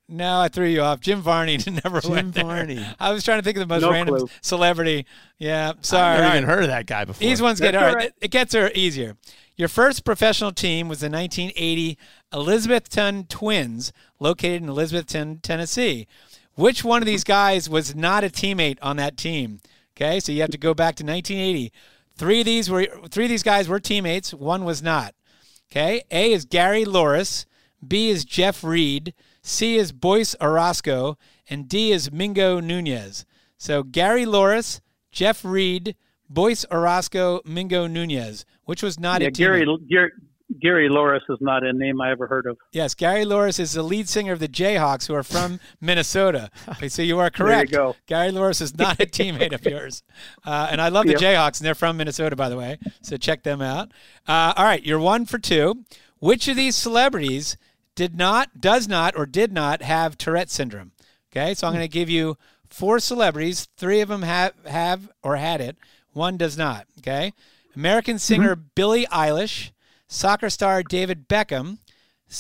No, 0.10 0.40
I 0.40 0.48
threw 0.48 0.68
you 0.68 0.82
off. 0.82 1.02
Jim 1.02 1.22
Varney 1.22 1.58
never 1.84 2.00
Jim 2.00 2.12
went 2.12 2.34
there. 2.34 2.46
Varney. 2.46 2.86
I 3.00 3.12
was 3.12 3.24
trying 3.24 3.40
to 3.40 3.44
think 3.44 3.58
of 3.58 3.68
the 3.68 3.74
most 3.74 3.82
No 3.82 3.92
random 3.92 4.18
clue. 4.18 4.30
celebrity. 4.42 5.06
Yeah, 5.38 5.74
sorry. 5.82 6.16
I've 6.16 6.22
never 6.22 6.38
even 6.38 6.50
heard 6.50 6.64
of 6.64 6.70
that 6.70 6.86
guy 6.86 7.04
before. 7.06 7.20
These 7.28 7.42
ones 7.42 7.60
get 7.60 7.74
That's 7.74 7.82
all 7.82 7.90
all 7.90 7.96
right. 7.96 8.04
right. 8.06 8.14
It 8.22 8.32
gets 8.32 8.54
her 8.54 8.72
easier. 8.74 9.18
Your 9.58 9.68
first 9.68 10.06
professional 10.06 10.52
team 10.52 10.88
was 10.88 11.00
the 11.00 11.10
1980 11.10 11.98
Elizabethton 12.32 13.28
Twins, 13.28 13.92
located 14.20 14.62
in 14.62 14.70
Elizabethton, 14.70 15.42
Tennessee. 15.42 16.08
Which 16.56 16.84
one 16.84 17.02
of 17.02 17.06
these 17.06 17.24
mm-hmm. 17.24 17.34
guys 17.34 17.70
was 17.70 17.96
not 17.96 18.24
a 18.24 18.30
teammate 18.30 18.78
on 18.82 18.98
that 18.98 19.18
team? 19.18 19.60
Okay, 19.96 20.20
so 20.20 20.32
you 20.32 20.42
have 20.42 20.52
to 20.52 20.60
go 20.60 20.74
back 20.74 20.96
to 20.96 21.04
1980. 21.04 21.72
Three 22.16 22.40
of 22.40 22.46
these 22.46 22.70
were 22.70 22.88
three 23.10 23.26
of 23.26 23.30
these 23.30 23.44
guys 23.44 23.68
were 23.68 23.80
teammates. 23.80 24.34
One 24.34 24.64
was 24.64 24.82
not. 24.82 25.16
Okay, 25.72 26.04
A 26.12 26.32
is 26.32 26.46
Gary 26.46 26.86
Louris, 26.86 27.46
B 27.86 28.10
is 28.10 28.24
Jeff 28.26 28.64
Reed, 28.64 29.14
C 29.48 29.78
is 29.78 29.92
Boyce 29.92 30.36
Orozco, 30.42 31.18
and 31.50 31.68
D 31.70 31.92
is 31.92 32.12
Mingo 32.12 32.60
Nunez. 32.60 33.26
So 33.58 33.84
Gary 33.84 34.26
Louris, 34.26 34.82
Jeff 35.12 35.44
Reed, 35.46 35.96
Boyce 36.30 36.66
Orozco, 36.72 37.42
Mingo 37.46 37.88
Nunez. 37.88 38.46
Which 38.66 38.84
was 38.84 39.00
not 39.00 39.22
Yeah, 39.22 39.28
a? 39.30 39.32
Gary, 39.32 39.66
Gary 39.90 40.12
Gary 40.62 40.90
Louris 40.90 41.22
is 41.30 41.38
not 41.42 41.64
a 41.64 41.74
name 41.74 42.00
I 42.02 42.12
ever 42.12 42.28
heard 42.28 42.46
of. 42.46 42.58
Yes, 42.72 42.94
Gary 42.94 43.26
Louris 43.26 43.60
is 43.60 43.74
the 43.74 43.84
lead 43.84 44.08
singer 44.10 44.32
of 44.34 44.40
the 44.40 44.48
Jayhawks, 44.48 45.08
who 45.08 45.14
are 45.14 45.24
from 45.24 45.60
Minnesota. 45.82 46.50
Okay, 46.70 46.88
so 46.90 47.02
you 47.02 47.20
are 47.20 47.30
correct. 47.30 47.72
There 47.72 47.82
you 47.82 47.88
go. 47.94 47.96
Gary 48.06 48.32
Louris 48.32 48.62
is 48.62 48.78
not 48.78 49.00
a 49.02 49.06
teammate 49.06 49.54
of 49.54 49.64
yours, 49.66 50.04
uh, 50.46 50.68
and 50.72 50.82
I 50.82 50.90
love 50.90 51.06
the 51.06 51.12
Yep. 51.14 51.22
Jayhawks, 51.22 51.60
and 51.60 51.66
they're 51.68 51.76
from 51.76 51.98
Minnesota, 51.98 52.36
by 52.36 52.50
the 52.50 52.58
way. 52.58 52.78
So 53.02 53.18
check 53.18 53.44
them 53.44 53.62
out. 53.62 53.92
Uh, 54.28 54.54
all 54.58 54.66
right, 54.66 54.84
you're 54.86 55.00
one 55.00 55.26
for 55.26 55.38
two. 55.40 55.84
Which 56.20 56.48
of 56.48 56.56
these 56.56 56.76
celebrities 56.76 57.58
did 57.98 58.16
not, 58.16 58.62
does 58.62 58.88
not, 58.88 59.18
or 59.18 59.26
did 59.26 59.52
not 59.52 59.82
have 59.82 60.20
Tourette 60.20 60.52
syndrome? 60.52 60.92
Okay, 61.32 61.56
so 61.56 61.66
I'm 61.66 61.74
going 61.74 61.84
to 61.84 61.90
give 61.92 62.12
you 62.12 62.38
four 62.70 63.00
celebrities. 63.00 63.68
Three 63.76 64.02
of 64.02 64.10
them 64.10 64.22
have 64.22 64.54
have 64.66 65.10
or 65.24 65.36
had 65.36 65.60
it. 65.60 65.78
One 66.14 66.38
does 66.38 66.56
not. 66.58 66.86
Okay, 67.00 67.34
American 67.76 68.20
singer 68.20 68.56
Billie 68.56 69.08
Eilish, 69.08 69.72
soccer 70.08 70.52
star 70.52 70.84
David 70.84 71.28
Beckham. 71.28 71.80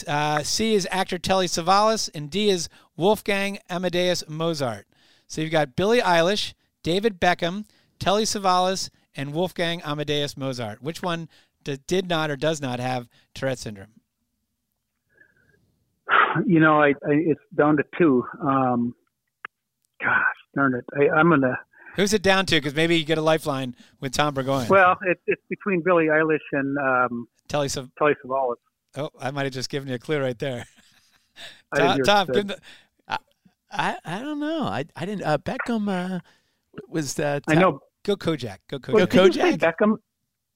Uh, 0.06 0.44
C 0.44 0.76
is 0.76 0.88
actor 0.92 1.18
Telly 1.18 1.48
Savalas, 1.48 2.08
and 2.14 2.30
D 2.30 2.50
is 2.50 2.70
Wolfgang 2.96 3.58
Amadeus 3.68 4.24
Mozart. 4.30 4.86
So 5.28 5.42
you've 5.42 5.52
got 5.52 5.76
Billie 5.76 6.02
Eilish, 6.02 6.54
David 6.84 7.20
Beckham, 7.20 7.66
Telly 8.00 8.24
Savalas, 8.24 8.92
and 9.16 9.34
Wolfgang 9.34 9.82
Amadeus 9.82 10.38
Mozart. 10.38 10.84
Which 10.84 11.02
one 11.02 11.30
did 11.64 12.08
not 12.08 12.30
or 12.30 12.36
does 12.36 12.62
not 12.62 12.80
have 12.80 13.10
Tourette 13.34 13.60
syndrome? 13.60 13.94
You 16.46 16.60
know, 16.60 16.82
I, 16.82 16.90
I 16.90 17.12
it's 17.12 17.42
down 17.56 17.78
to 17.78 17.84
two. 17.98 18.24
Um, 18.42 18.96
gosh, 20.02 20.24
darn 20.56 20.76
it! 20.76 20.86
I, 20.96 21.10
I'm 21.16 21.30
gonna. 21.30 21.58
Who's 21.96 22.14
it 22.14 22.22
down 22.22 22.46
to? 22.48 22.56
Because 22.56 22.76
maybe 22.76 22.98
you 22.98 23.06
get 23.06 23.18
a 23.18 23.22
lifeline 23.22 23.76
with 24.00 24.12
Tom 24.12 24.34
Burgoyne. 24.34 24.68
Well, 24.68 24.98
it, 25.02 25.20
it's 25.26 25.42
between 25.50 25.82
Billie 25.84 26.06
Eilish 26.06 26.38
and 26.52 26.78
um, 26.78 27.28
Telly 27.48 27.70
Sav- 27.70 27.90
Telly 27.98 28.14
Savalas. 28.24 28.56
Oh, 28.96 29.10
I 29.20 29.32
might 29.32 29.44
have 29.44 29.54
just 29.54 29.70
given 29.70 29.90
you 29.90 29.96
a 29.96 30.00
clue 30.00 30.20
right 30.20 30.38
there. 30.38 30.66
Tom, 31.76 31.98
didn't 31.98 32.06
Tom 32.06 32.30
it 32.30 32.34
give 32.34 32.42
him 32.42 32.48
the, 32.48 32.58
I, 33.72 33.98
I 34.06 34.20
don't 34.20 34.40
know. 34.40 34.64
I, 34.64 34.86
I 34.96 35.06
didn't. 35.06 35.24
Uh, 35.24 35.38
Beckham 35.38 35.90
uh, 35.90 36.20
was 36.88 37.16
that. 37.16 37.44
I 37.48 37.56
know. 37.56 37.82
go 38.04 38.16
Kojak. 38.16 38.58
Go 38.70 38.80
Kojak. 38.80 39.10
did 39.10 39.36
you 39.36 39.42
Kojak? 39.42 39.58
Beckham. 39.58 39.98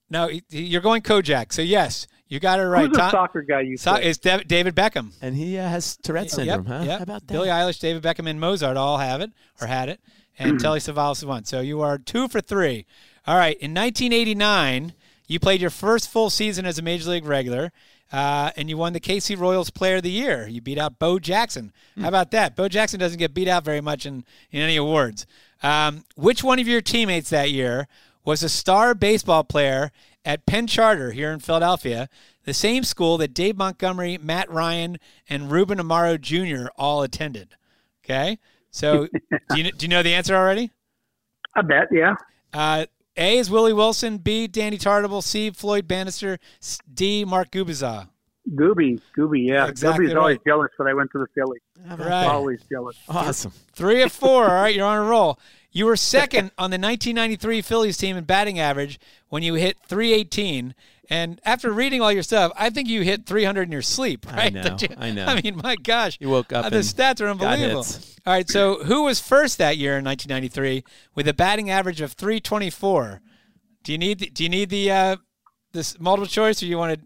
No, 0.10 0.30
you're 0.50 0.82
going 0.82 1.02
Kojak. 1.02 1.54
So 1.54 1.62
yes, 1.62 2.08
you 2.32 2.40
got 2.40 2.60
it 2.60 2.64
right. 2.64 2.88
Who's 2.88 2.94
the 2.94 2.98
Tom- 2.98 3.12
soccer 3.12 3.42
guy 3.44 3.62
you 3.62 3.78
so- 3.78 3.96
said? 3.96 4.04
it's 4.06 4.18
Dav- 4.18 4.48
David 4.48 4.76
Beckham. 4.76 5.12
and 5.22 5.36
he 5.36 5.58
uh, 5.58 5.68
has 5.68 5.98
Tourette 5.98 6.32
syndrome, 6.32 6.66
yep, 6.66 6.80
huh? 6.80 6.84
Yep. 6.86 6.98
How 6.98 7.04
about 7.04 7.28
that? 7.28 7.34
Billie 7.34 7.50
Eilish, 7.50 7.80
David 7.80 8.02
Beckham, 8.02 8.28
and 8.30 8.40
Mozart 8.40 8.78
all 8.78 8.98
have 8.98 9.22
it 9.22 9.32
or 9.62 9.68
had 9.68 9.90
it, 9.90 10.00
and 10.40 10.60
Telly 10.60 10.80
Savalas 10.80 11.18
is 11.18 11.26
one. 11.26 11.44
So 11.46 11.60
you 11.60 11.82
are 11.82 11.98
two 11.98 12.28
for 12.28 12.42
three. 12.42 12.86
All 13.28 13.36
right. 13.38 13.58
In 13.58 13.74
1989, 13.74 14.94
you 15.28 15.40
played 15.40 15.62
your 15.62 15.70
first 15.70 16.10
full 16.10 16.30
season 16.30 16.66
as 16.66 16.80
a 16.80 16.82
major 16.82 17.10
league 17.10 17.26
regular, 17.26 17.72
uh, 18.12 18.52
and 18.58 18.70
you 18.70 18.78
won 18.78 18.94
the 18.94 19.00
KC 19.00 19.38
Royals 19.38 19.70
Player 19.70 19.98
of 19.98 20.04
the 20.04 20.12
Year. 20.12 20.48
You 20.48 20.62
beat 20.62 20.78
out 20.78 21.00
Bo 21.00 21.20
Jackson. 21.20 21.72
How 22.00 22.08
about 22.08 22.32
that? 22.32 22.56
Bo 22.56 22.68
Jackson 22.68 23.00
doesn't 23.00 23.20
get 23.20 23.34
beat 23.34 23.48
out 23.48 23.64
very 23.64 23.82
much 23.82 24.06
in, 24.06 24.26
in 24.52 24.62
any 24.62 24.76
awards. 24.76 25.26
Um, 25.64 26.04
which 26.16 26.44
one 26.44 26.60
of 26.60 26.68
your 26.68 26.82
teammates 26.82 27.30
that 27.30 27.52
year 27.52 27.88
was 28.26 28.44
a 28.44 28.50
star 28.50 28.94
baseball 28.94 29.44
player 29.44 29.92
at 30.26 30.46
Penn 30.46 30.68
Charter 30.68 31.12
here 31.12 31.32
in 31.32 31.40
Philadelphia, 31.40 32.10
the 32.44 32.54
same 32.54 32.84
school 32.84 33.18
that 33.18 33.34
Dave 33.34 33.58
Montgomery, 33.58 34.18
Matt 34.18 34.50
Ryan, 34.50 34.98
and 35.30 35.52
Ruben 35.52 35.80
Amaro 35.80 36.20
Jr. 36.20 36.70
all 36.78 37.02
attended. 37.04 37.56
Okay, 38.04 38.40
so 38.70 39.08
do 39.50 39.62
you 39.62 39.72
do 39.72 39.86
you 39.86 39.90
know 39.90 40.04
the 40.04 40.14
answer 40.14 40.36
already? 40.36 40.72
I 41.56 41.62
bet. 41.62 41.88
Yeah. 41.92 42.16
Uh, 42.54 42.86
A 43.18 43.38
is 43.38 43.50
Willie 43.50 43.74
Wilson, 43.74 44.18
B 44.18 44.48
Danny 44.48 44.78
Tartabull, 44.78 45.24
C 45.24 45.52
Floyd 45.52 45.88
Bannister, 45.88 46.40
D, 46.94 47.26
Mark 47.26 47.52
Gubicza. 47.52 48.10
Gooby, 48.56 49.00
Gooby, 49.16 49.48
yeah. 49.48 49.68
Exactly 49.68 50.08
Gooby's 50.08 50.16
always 50.16 50.40
jealous 50.46 50.72
that 50.80 50.88
I 50.88 50.94
went 50.94 51.12
to 51.12 51.20
the 51.20 51.28
Philly. 51.36 51.60
Right. 51.86 52.26
Always 52.26 52.62
jealous. 52.72 52.98
Awesome. 53.08 53.52
Three 53.74 54.02
of 54.02 54.12
four. 54.12 54.46
All 54.46 54.62
right, 54.64 54.74
you're 54.74 54.86
on 54.86 54.98
a 54.98 55.04
roll. 55.04 55.40
You 55.72 55.86
were 55.86 55.96
second 55.96 56.52
on 56.58 56.70
the 56.72 56.76
1993 56.78 57.62
Phillies 57.62 57.98
team 57.98 58.18
in 58.18 58.24
batting 58.26 58.60
average 58.60 59.00
when 59.30 59.42
you 59.44 59.54
hit 59.56 59.78
318. 59.88 60.76
And 61.10 61.42
after 61.44 61.72
reading 61.74 62.02
all 62.02 62.12
your 62.12 62.24
stuff, 62.24 62.52
I 62.58 62.70
think 62.70 62.88
you 62.88 63.02
hit 63.02 63.26
300 63.26 63.64
in 63.64 63.72
your 63.72 63.82
sleep. 63.82 64.26
I 64.32 64.50
know, 64.52 64.78
you- 64.80 64.88
I 64.98 65.12
know. 65.12 65.26
I 65.26 65.42
mean, 65.42 65.58
my 65.62 65.76
gosh, 65.76 66.18
You 66.22 66.30
woke 66.30 66.54
up 66.54 66.66
Uh, 66.66 66.70
the 66.70 66.78
and 66.78 66.86
stats 66.86 67.20
are 67.22 67.26
got 67.34 67.42
unbelievable. 67.42 67.84
hits. 67.84 68.16
All 68.26 68.34
right, 68.34 68.50
so 68.50 68.84
who 68.84 69.04
was 69.04 69.20
first 69.20 69.58
that 69.58 69.78
year 69.78 69.98
in 69.98 70.06
1993 70.06 70.84
with 71.16 71.28
a 71.28 71.34
batting 71.34 71.70
average 71.70 72.00
of 72.02 72.14
324? 72.14 73.22
Do 73.84 73.92
you 73.92 73.98
need 73.98 74.20
the, 74.20 74.30
do 74.30 74.44
you 74.44 74.50
need 74.50 74.70
the 74.70 74.92
uh, 74.92 75.16
this 75.74 76.00
multiple 76.00 76.28
choice, 76.28 76.62
or 76.62 76.68
you 76.68 76.78
want 76.78 77.00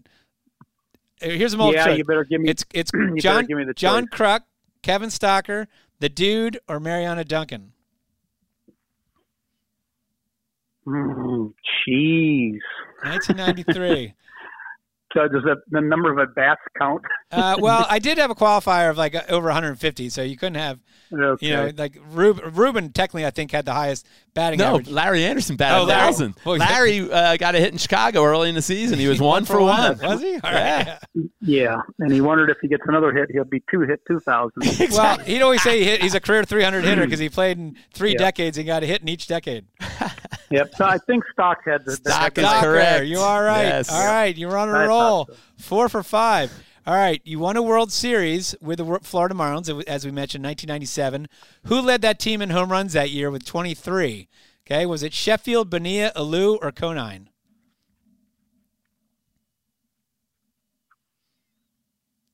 to? 1.19 1.29
Here's 1.31 1.53
a 1.53 1.57
multiple 1.57 1.79
Yeah, 1.79 1.85
choice. 1.87 1.97
you 1.99 2.03
better 2.03 2.25
give 2.25 2.41
me. 2.41 2.49
It's 2.49 2.65
it's 2.73 2.91
John 3.19 3.45
give 3.45 3.57
me 3.57 3.63
the 3.63 3.73
John 3.73 4.07
choice. 4.07 4.19
Kruk, 4.19 4.39
Kevin 4.81 5.09
Stocker, 5.09 5.67
the 5.99 6.09
Dude, 6.09 6.59
or 6.67 6.79
Mariano 6.81 7.23
Duncan. 7.23 7.71
Mm, 10.85 11.53
Jeez. 11.87 12.59
1993. 13.03 14.13
So 15.15 15.27
does 15.29 15.43
the, 15.43 15.55
the 15.69 15.79
number 15.81 16.11
of 16.11 16.19
at 16.19 16.35
bats 16.35 16.59
count? 16.77 17.01
Uh, 17.31 17.55
well, 17.57 17.85
I 17.89 17.99
did 17.99 18.17
have 18.17 18.29
a 18.31 18.35
qualifier 18.35 18.89
of 18.89 18.97
like 18.97 19.15
over 19.31 19.45
150, 19.47 20.09
so 20.09 20.21
you 20.21 20.35
couldn't 20.35 20.55
have, 20.55 20.79
Okay. 21.13 21.45
you 21.47 21.53
know, 21.53 21.71
like 21.77 21.97
Ruben, 22.11 22.53
Ruben 22.53 22.91
technically 22.91 23.25
I 23.25 23.29
think 23.29 23.51
had 23.51 23.63
the 23.65 23.73
highest 23.73 24.05
batting 24.33 24.59
No, 24.59 24.71
average. 24.73 24.89
Larry 24.89 25.23
Andersen 25.23 25.55
batted 25.55 25.79
Oh, 25.79 25.85
a 25.85 25.87
Larry. 25.87 26.01
thousand. 26.01 26.35
Oh. 26.45 26.51
Larry 26.53 27.09
uh, 27.11 27.37
got 27.37 27.55
a 27.55 27.59
hit 27.59 27.71
in 27.71 27.77
Chicago 27.77 28.23
early 28.25 28.49
in 28.49 28.55
the 28.55 28.61
season. 28.61 28.99
He 28.99 29.07
was 29.07 29.21
one, 29.21 29.45
for 29.45 29.61
one. 29.61 29.97
Was 29.99 30.21
he? 30.21 30.33
All 30.35 30.51
Yeah. 30.51 30.99
right. 31.15 31.29
yeah, 31.41 31.77
and 31.99 32.11
he 32.11 32.19
wondered 32.21 32.49
if 32.49 32.57
he 32.61 32.67
gets 32.67 32.83
another 32.87 33.13
hit, 33.13 33.29
he'll 33.31 33.45
be 33.45 33.63
two 33.71 33.81
hit 33.81 34.01
two 34.07 34.19
thousand. 34.19 34.51
Well, 34.91 35.19
he'd 35.19 35.41
always 35.41 35.61
say 35.63 35.79
he 35.79 35.85
hit, 35.85 36.01
he's 36.01 36.13
a 36.15 36.19
career 36.19 36.43
300 36.43 36.83
hitter 36.83 37.05
because 37.05 37.19
he 37.19 37.29
played 37.29 37.57
in 37.57 37.75
three 37.93 38.11
Yeah. 38.13 38.17
decades 38.19 38.57
and 38.57 38.67
got 38.67 38.83
a 38.83 38.85
hit 38.85 39.01
in 39.01 39.07
each 39.09 39.27
decade. 39.27 39.65
yep. 40.51 40.73
So 40.75 40.85
I 40.85 40.97
think 40.97 41.23
Stock 41.31 41.59
had 41.65 41.81
the, 41.85 41.91
the 41.91 41.95
Stock 41.97 42.05
is 42.07 42.13
second- 42.25 42.43
Docker, 42.43 42.65
correct. 42.67 43.05
You 43.05 43.19
are 43.19 43.43
right. 43.43 43.63
Yes. 43.63 43.91
All 43.91 44.05
right, 44.05 44.35
you're 44.37 44.57
on 44.57 44.69
a 44.69 44.87
roll. 44.87 45.04
So. 45.05 45.27
Four 45.57 45.89
for 45.89 46.03
five. 46.03 46.51
All 46.87 46.93
right, 46.93 47.19
you 47.23 47.39
won 47.39 47.57
a 47.57 47.63
World 47.63 47.91
Series 47.91 48.55
with 48.61 48.77
the 48.77 48.99
Florida 49.01 49.33
Marlins, 49.33 49.69
as 49.87 50.05
we 50.05 50.11
mentioned, 50.11 50.43
1997. 50.45 51.27
Who 51.65 51.81
led 51.81 52.01
that 52.03 52.19
team 52.19 52.43
in 52.43 52.51
home 52.51 52.71
runs 52.71 52.93
that 52.93 53.09
year 53.09 53.31
with 53.31 53.43
23? 53.43 54.27
Okay, 54.67 54.85
was 54.85 55.01
it 55.01 55.11
Sheffield, 55.13 55.69
Bonilla, 55.71 56.11
Alou, 56.15 56.59
or 56.61 56.71
Conine? 56.71 57.29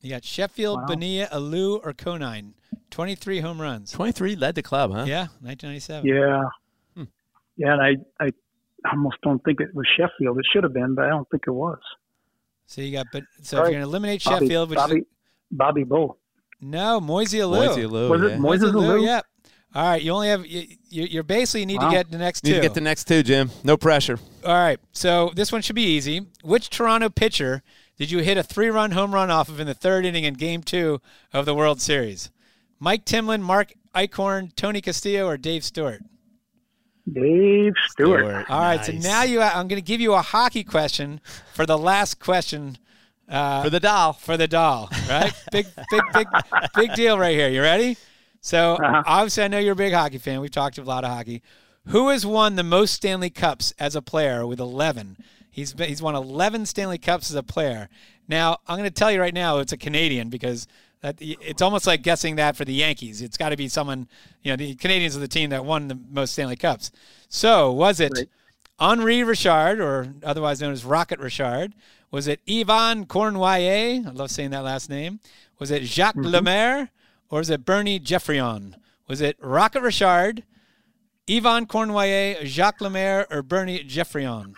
You 0.00 0.10
got 0.10 0.24
Sheffield, 0.24 0.80
Wow. 0.80 0.86
Bonilla, 0.86 1.28
Alou, 1.32 1.80
or 1.84 1.92
Conine. 1.92 2.54
23 2.90 3.40
home 3.40 3.60
runs. 3.60 3.92
23 3.92 4.36
led 4.36 4.54
the 4.54 4.62
club, 4.62 4.90
huh? 4.92 5.04
Yeah, 5.06 5.28
1997. 5.40 6.06
Yeah. 6.06 6.44
Hmm. 6.94 7.04
Yeah, 7.56 7.72
and 7.74 7.80
I 8.20 8.24
I 8.24 8.32
almost 8.90 9.16
don't 9.22 9.42
think 9.44 9.60
it 9.60 9.74
was 9.74 9.86
Sheffield. 9.96 10.38
It 10.38 10.44
should 10.52 10.64
have 10.64 10.74
been, 10.74 10.94
but 10.94 11.04
I 11.06 11.08
don't 11.08 11.28
think 11.30 11.44
it 11.46 11.52
was. 11.52 11.78
So 12.72 12.80
you 12.80 12.90
got, 12.90 13.08
but 13.12 13.24
so 13.42 13.58
if 13.58 13.64
you're 13.64 13.72
going 13.72 13.82
to 13.82 13.88
eliminate 13.88 14.24
Bobby, 14.24 14.46
Sheffield, 14.46 14.70
which 14.70 14.78
Bobby, 14.78 14.96
is 15.00 15.04
Bobby 15.50 15.84
Bull. 15.84 16.16
no 16.62 17.02
Moisey 17.02 17.38
Alou. 17.40 17.66
Moisey 17.66 17.82
Alou, 17.82 18.08
Was 18.08 18.22
it 18.22 18.30
yeah. 18.30 18.36
Moises 18.38 18.72
Alou? 18.72 19.04
Yep. 19.04 19.26
All 19.74 19.84
right, 19.84 20.00
you 20.00 20.10
only 20.10 20.28
have 20.28 20.46
you, 20.46 20.76
you 20.88 21.02
you're 21.04 21.22
basically 21.22 21.60
you 21.60 21.66
need 21.66 21.80
to 21.82 21.90
get 21.90 22.10
the 22.10 22.16
next 22.16 22.40
two. 22.40 22.48
Need 22.48 22.54
two. 22.54 22.60
to 22.62 22.66
get 22.68 22.74
the 22.74 22.80
next 22.80 23.04
two, 23.04 23.22
Jim. 23.22 23.50
No 23.62 23.76
pressure. 23.76 24.18
All 24.46 24.54
right, 24.54 24.80
so 24.92 25.32
this 25.34 25.52
one 25.52 25.60
should 25.60 25.76
be 25.76 25.84
easy. 25.84 26.26
Which 26.42 26.70
Toronto 26.70 27.10
pitcher 27.10 27.62
did 27.98 28.10
you 28.10 28.20
hit 28.20 28.38
a 28.38 28.42
three-run 28.42 28.92
home 28.92 29.12
run 29.12 29.30
off 29.30 29.50
of 29.50 29.60
in 29.60 29.66
the 29.66 29.74
third 29.74 30.06
inning 30.06 30.24
in 30.24 30.32
Game 30.32 30.62
Two 30.62 31.02
of 31.30 31.44
the 31.44 31.54
World 31.54 31.78
Series? 31.78 32.30
Mike 32.80 33.04
Timlin, 33.04 33.42
Mark 33.42 33.74
Eichhorn, 33.94 34.54
Tony 34.56 34.80
Castillo, 34.80 35.26
or 35.26 35.36
Dave 35.36 35.62
Stewart? 35.62 36.02
Dave 37.10 37.72
Stewart. 37.90 38.20
Stewart. 38.20 38.50
All 38.50 38.60
right, 38.60 38.84
so 38.84 38.92
now 38.92 39.22
you 39.22 39.40
I'm 39.40 39.68
going 39.68 39.80
to 39.80 39.86
give 39.86 40.00
you 40.00 40.14
a 40.14 40.22
hockey 40.22 40.62
question 40.64 41.20
for 41.54 41.66
the 41.66 41.76
last 41.78 42.18
question 42.20 42.78
For 43.28 43.68
the 43.70 43.80
doll. 43.80 44.12
for 44.12 44.36
the 44.36 44.46
doll, 44.48 44.88
right? 45.08 45.32
big, 45.52 45.66
big, 45.90 46.02
big, 46.14 46.26
big 46.74 46.94
deal 46.94 47.18
right 47.18 47.34
here. 47.36 47.48
You 47.48 47.60
ready? 47.62 47.96
So 48.40 48.74
Uh-huh. 48.74 49.02
obviously, 49.06 49.44
I 49.44 49.48
know 49.48 49.58
you're 49.58 49.72
a 49.72 49.76
big 49.76 49.92
hockey 49.92 50.18
fan. 50.18 50.40
We've 50.40 50.50
talked 50.50 50.78
a 50.78 50.82
lot 50.84 51.04
of 51.04 51.10
hockey. 51.10 51.42
Who 51.88 52.10
has 52.10 52.24
won 52.24 52.54
the 52.56 52.62
most 52.62 52.94
Stanley 52.94 53.30
Cups 53.30 53.72
as 53.78 53.96
a 53.96 54.02
player 54.02 54.46
with 54.46 54.60
11? 54.60 55.16
He's 55.50 55.74
been, 55.74 55.88
he's 55.88 56.00
won 56.00 56.14
11 56.14 56.66
Stanley 56.66 56.98
Cups 56.98 57.30
as 57.30 57.36
a 57.36 57.42
player. 57.42 57.88
Now 58.28 58.58
I'm 58.68 58.78
going 58.78 58.88
to 58.88 58.94
tell 58.94 59.10
you 59.10 59.20
right 59.20 59.34
now, 59.34 59.58
it's 59.58 59.72
a 59.72 59.76
Canadian 59.76 60.28
because 60.28 60.66
that 61.02 61.16
it's 61.20 61.60
almost 61.60 61.86
like 61.86 62.02
guessing 62.02 62.36
that 62.36 62.56
for 62.56 62.64
the 62.64 62.72
Yankees. 62.72 63.22
It's 63.22 63.36
got 63.36 63.50
to 63.50 63.56
be 63.56 63.68
someone. 63.68 64.08
You 64.42 64.52
know, 64.52 64.56
the 64.56 64.74
Canadiens 64.76 65.16
are 65.16 65.20
the 65.20 65.28
team 65.28 65.50
that 65.50 65.64
won 65.64 65.88
the 65.88 65.98
most 66.10 66.32
Stanley 66.32 66.56
Cups. 66.56 66.90
So 67.28 67.70
was 67.72 68.00
it? 68.00 68.12
Right. 68.16 68.28
Henri 68.78 69.22
Richard, 69.22 69.80
or 69.80 70.12
otherwise 70.24 70.60
known 70.60 70.72
as 70.72 70.84
Rocket 70.84 71.20
Richard? 71.20 71.74
Was 72.10 72.26
it 72.26 72.40
Yvan 72.46 73.06
Cournoyer? 73.06 74.06
I 74.06 74.10
love 74.10 74.30
saying 74.30 74.50
that 74.50 74.64
last 74.64 74.90
name. 74.90 75.20
Was 75.58 75.70
it 75.70 75.84
Jacques 75.84 76.16
mm-hmm. 76.16 76.30
Lemaire, 76.30 76.90
or 77.30 77.38
was 77.38 77.50
it 77.50 77.64
Bernie 77.64 78.00
Geoffrion? 78.00 78.74
Was 79.08 79.20
it 79.20 79.36
Rocket 79.40 79.82
Richard, 79.82 80.42
Yvan 81.28 81.66
Cournoyer, 81.66 82.44
Jacques 82.44 82.80
Lemaire, 82.80 83.26
or 83.30 83.42
Bernie 83.42 83.84
Geoffrion? 83.84 84.54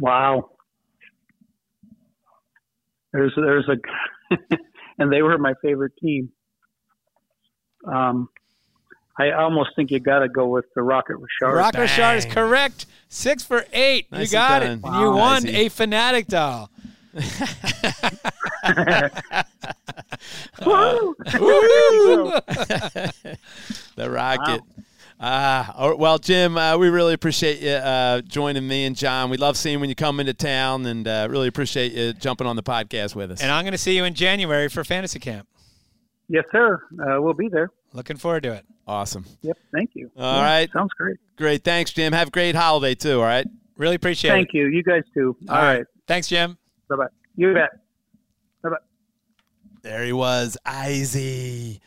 Wow. 0.00 0.50
There's 3.12 3.32
there's 3.36 3.68
a, 3.68 4.36
and 4.98 5.12
they 5.12 5.22
were 5.22 5.36
my 5.38 5.54
favorite 5.62 5.92
team. 6.00 6.30
Um, 7.86 8.28
I 9.18 9.30
almost 9.30 9.70
think 9.76 9.90
you 9.90 10.00
got 10.00 10.20
to 10.20 10.28
go 10.28 10.48
with 10.48 10.64
the 10.74 10.82
Rocket 10.82 11.16
Richard. 11.16 11.54
Rocket 11.54 11.80
Richard 11.80 12.16
is 12.16 12.24
correct. 12.24 12.86
Six 13.08 13.44
for 13.44 13.64
eight. 13.72 14.10
Nicely 14.10 14.24
you 14.24 14.30
got 14.32 14.58
done. 14.60 14.68
it. 14.68 14.72
And 14.84 15.00
you 15.00 15.10
won 15.12 15.44
Nicey. 15.44 15.66
a 15.66 15.70
Phanatic 15.70 16.26
doll. 16.26 16.70
Woo! 20.66 21.14
The 23.96 24.10
Rocket. 24.10 24.60
Ah, 25.20 25.72
oh, 25.78 25.94
well, 25.96 26.13
Jim, 26.24 26.56
uh, 26.56 26.76
we 26.78 26.88
really 26.88 27.12
appreciate 27.12 27.60
you 27.60 27.68
uh, 27.70 28.22
joining 28.22 28.66
me 28.66 28.86
and 28.86 28.96
John. 28.96 29.28
We 29.28 29.36
love 29.36 29.58
seeing 29.58 29.78
when 29.78 29.90
you 29.90 29.94
come 29.94 30.20
into 30.20 30.32
town, 30.32 30.86
and 30.86 31.06
uh, 31.06 31.28
really 31.30 31.48
appreciate 31.48 31.92
you 31.92 32.14
jumping 32.14 32.46
on 32.46 32.56
the 32.56 32.62
podcast 32.62 33.14
with 33.14 33.30
us. 33.30 33.42
And 33.42 33.52
I'm 33.52 33.62
going 33.62 33.72
to 33.72 33.78
see 33.78 33.94
you 33.94 34.04
in 34.04 34.14
January 34.14 34.68
for 34.70 34.82
Fantasy 34.84 35.18
Camp. 35.18 35.46
yes, 36.28 36.44
sir. 36.50 36.80
Uh, 36.98 37.20
we'll 37.20 37.34
be 37.34 37.48
there. 37.48 37.70
Looking 37.92 38.16
forward 38.16 38.42
to 38.44 38.52
it. 38.54 38.64
awesome. 38.88 39.26
Yep. 39.42 39.58
Thank 39.72 39.90
you. 39.92 40.10
All 40.16 40.38
Yeah, 40.40 40.42
right. 40.44 40.70
Sounds 40.72 40.92
great. 40.96 41.18
Great. 41.36 41.62
Thanks, 41.62 41.92
Jim. 41.92 42.14
Have 42.14 42.28
a 42.28 42.30
great 42.30 42.54
holiday, 42.54 42.94
too. 42.94 43.18
All 43.20 43.26
right. 43.26 43.46
Really 43.76 43.96
appreciate 43.96 44.30
Thank 44.30 44.44
it. 44.48 44.52
Thank 44.52 44.54
you. 44.54 44.66
You 44.68 44.82
guys 44.82 45.02
too. 45.12 45.36
All 45.48 45.56
right. 45.60 45.84
Thanks, 46.06 46.28
Jim. 46.28 46.56
Bye 46.88 46.96
bye. 46.96 47.06
You 47.36 47.52
bet. 47.52 47.70
Bye 48.62 48.70
bye. 48.70 48.76
There 49.82 50.04
he 50.04 50.12
was, 50.14 50.56
Izzy. 50.88 51.80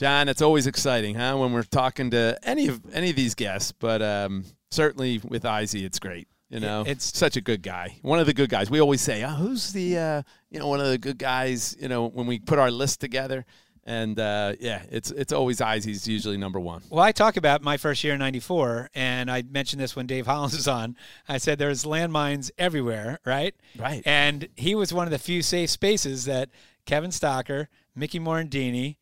John, 0.00 0.30
it's 0.30 0.40
always 0.40 0.66
exciting, 0.66 1.14
huh? 1.14 1.36
When 1.36 1.52
we're 1.52 1.62
talking 1.62 2.10
to 2.12 2.38
any 2.42 2.68
of 2.68 2.80
any 2.94 3.10
of 3.10 3.16
these 3.16 3.34
guests, 3.34 3.70
but 3.70 4.00
um, 4.00 4.46
certainly 4.70 5.20
with 5.22 5.44
Izzy, 5.44 5.84
it's 5.84 5.98
great. 5.98 6.26
You 6.48 6.58
know, 6.58 6.80
it's- 6.80 7.14
such 7.14 7.36
a 7.36 7.42
good 7.42 7.62
guy. 7.62 7.98
One 8.00 8.18
of 8.18 8.24
the 8.24 8.32
good 8.32 8.48
guys. 8.48 8.70
We 8.70 8.80
always 8.80 9.02
say, 9.02 9.22
oh, 9.24 9.28
"Who's 9.28 9.74
the 9.74 9.98
uh, 9.98 10.22
you 10.50 10.58
know 10.58 10.68
one 10.68 10.80
of 10.80 10.86
the 10.86 10.96
good 10.96 11.18
guys?" 11.18 11.76
You 11.78 11.88
know, 11.88 12.06
when 12.06 12.26
we 12.26 12.38
put 12.38 12.58
our 12.58 12.70
list 12.70 12.98
together, 13.02 13.44
and 13.84 14.18
uh, 14.18 14.54
yeah, 14.58 14.84
it's 14.90 15.10
it's 15.10 15.34
always 15.34 15.60
Izzy's 15.60 16.08
usually 16.08 16.38
number 16.38 16.58
one. 16.58 16.80
Well, 16.88 17.04
I 17.04 17.12
talk 17.12 17.36
about 17.36 17.60
my 17.62 17.76
first 17.76 18.02
year 18.02 18.14
in 18.14 18.20
'94, 18.20 18.88
and 18.94 19.30
I 19.30 19.42
mentioned 19.42 19.82
this 19.82 19.94
when 19.94 20.06
Dave 20.06 20.24
Hollins 20.24 20.56
was 20.56 20.66
on. 20.66 20.96
I 21.28 21.36
said 21.36 21.58
there's 21.58 21.84
landmines 21.84 22.50
everywhere, 22.56 23.18
right? 23.26 23.54
Right. 23.78 24.02
And 24.06 24.48
he 24.56 24.74
was 24.74 24.94
one 24.94 25.06
of 25.06 25.10
the 25.10 25.18
few 25.18 25.42
safe 25.42 25.68
spaces 25.68 26.24
that 26.24 26.48
Kevin 26.86 27.10
Stocker, 27.10 27.66
Mickey 27.94 28.18
Morandini. 28.18 28.96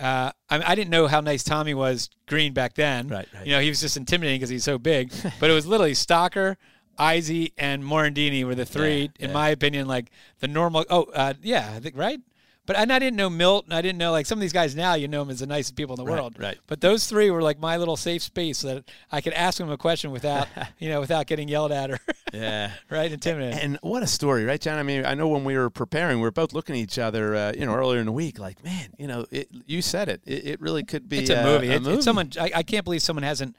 Uh, 0.00 0.32
I, 0.48 0.72
I 0.72 0.74
didn't 0.74 0.90
know 0.90 1.06
how 1.06 1.20
nice 1.20 1.44
Tommy 1.44 1.74
was 1.74 2.08
green 2.26 2.52
back 2.54 2.74
then. 2.74 3.08
Right, 3.08 3.28
right. 3.34 3.46
You 3.46 3.52
know, 3.52 3.60
he 3.60 3.68
was 3.68 3.80
just 3.80 3.96
intimidating 3.96 4.38
because 4.40 4.48
he's 4.50 4.64
so 4.64 4.78
big. 4.78 5.12
but 5.38 5.50
it 5.50 5.52
was 5.52 5.66
literally 5.66 5.92
Stocker, 5.92 6.56
Izzy, 6.98 7.52
and 7.58 7.82
Morandini 7.84 8.44
were 8.44 8.54
the 8.54 8.64
three, 8.66 9.02
Yeah, 9.02 9.24
in 9.24 9.28
yeah. 9.28 9.34
my 9.34 9.48
opinion, 9.50 9.86
like 9.86 10.10
the 10.40 10.48
normal. 10.48 10.84
Oh, 10.88 11.04
uh, 11.14 11.34
yeah, 11.42 11.72
I 11.76 11.80
think 11.80 11.96
right. 11.96 12.20
But 12.66 12.76
and 12.76 12.92
I 12.92 12.98
didn't 13.00 13.16
know 13.16 13.28
Milt, 13.30 13.64
and 13.64 13.74
I 13.74 13.82
didn't 13.82 13.98
know 13.98 14.12
like 14.12 14.26
some 14.26 14.38
of 14.38 14.40
these 14.40 14.52
guys 14.52 14.76
now. 14.76 14.94
You 14.94 15.08
know 15.08 15.20
them 15.24 15.30
as 15.30 15.40
the 15.40 15.46
nicest 15.46 15.74
people 15.76 15.94
in 15.98 16.04
the 16.04 16.08
Right, 16.10 16.20
world. 16.20 16.36
right. 16.38 16.58
But 16.68 16.80
those 16.80 17.06
three 17.06 17.30
were 17.30 17.42
like 17.42 17.58
my 17.58 17.76
little 17.78 17.96
safe 17.96 18.22
space 18.22 18.58
so 18.58 18.74
that 18.74 18.84
I 19.10 19.20
could 19.20 19.32
ask 19.32 19.58
them 19.58 19.70
a 19.70 19.76
question 19.78 20.10
without, 20.12 20.46
you 20.78 20.88
know, 20.88 21.00
without 21.00 21.26
getting 21.26 21.48
yelled 21.48 21.72
at 21.72 21.90
or 21.90 21.98
Yeah. 22.32 22.70
right 22.88 23.10
intimidated. 23.10 23.58
And 23.58 23.78
what 23.82 24.02
a 24.04 24.06
story, 24.06 24.44
right, 24.44 24.60
John? 24.60 24.78
I 24.78 24.84
mean, 24.84 25.04
I 25.04 25.14
know 25.14 25.26
when 25.26 25.42
we 25.42 25.56
were 25.56 25.68
preparing, 25.70 26.18
we 26.18 26.22
were 26.22 26.30
both 26.30 26.52
looking 26.52 26.76
at 26.76 26.78
each 26.78 26.98
other, 26.98 27.34
uh, 27.34 27.52
you 27.58 27.66
know, 27.66 27.74
earlier 27.74 27.98
in 27.98 28.06
the 28.06 28.12
week, 28.12 28.38
like, 28.38 28.62
man, 28.62 28.90
you 28.98 29.08
know, 29.08 29.26
it, 29.32 29.48
you 29.66 29.82
said 29.82 30.08
it. 30.08 30.20
it. 30.26 30.46
It 30.46 30.60
really 30.60 30.84
could 30.84 31.08
be 31.08 31.18
it's 31.20 31.30
a 31.30 31.40
uh, 31.40 31.44
movie. 31.44 31.70
A 31.70 31.76
It's, 31.76 31.84
movie. 31.86 32.02
someone. 32.02 32.30
I, 32.38 32.50
I 32.56 32.62
can't 32.62 32.84
believe 32.84 33.02
someone 33.02 33.24
hasn't 33.24 33.56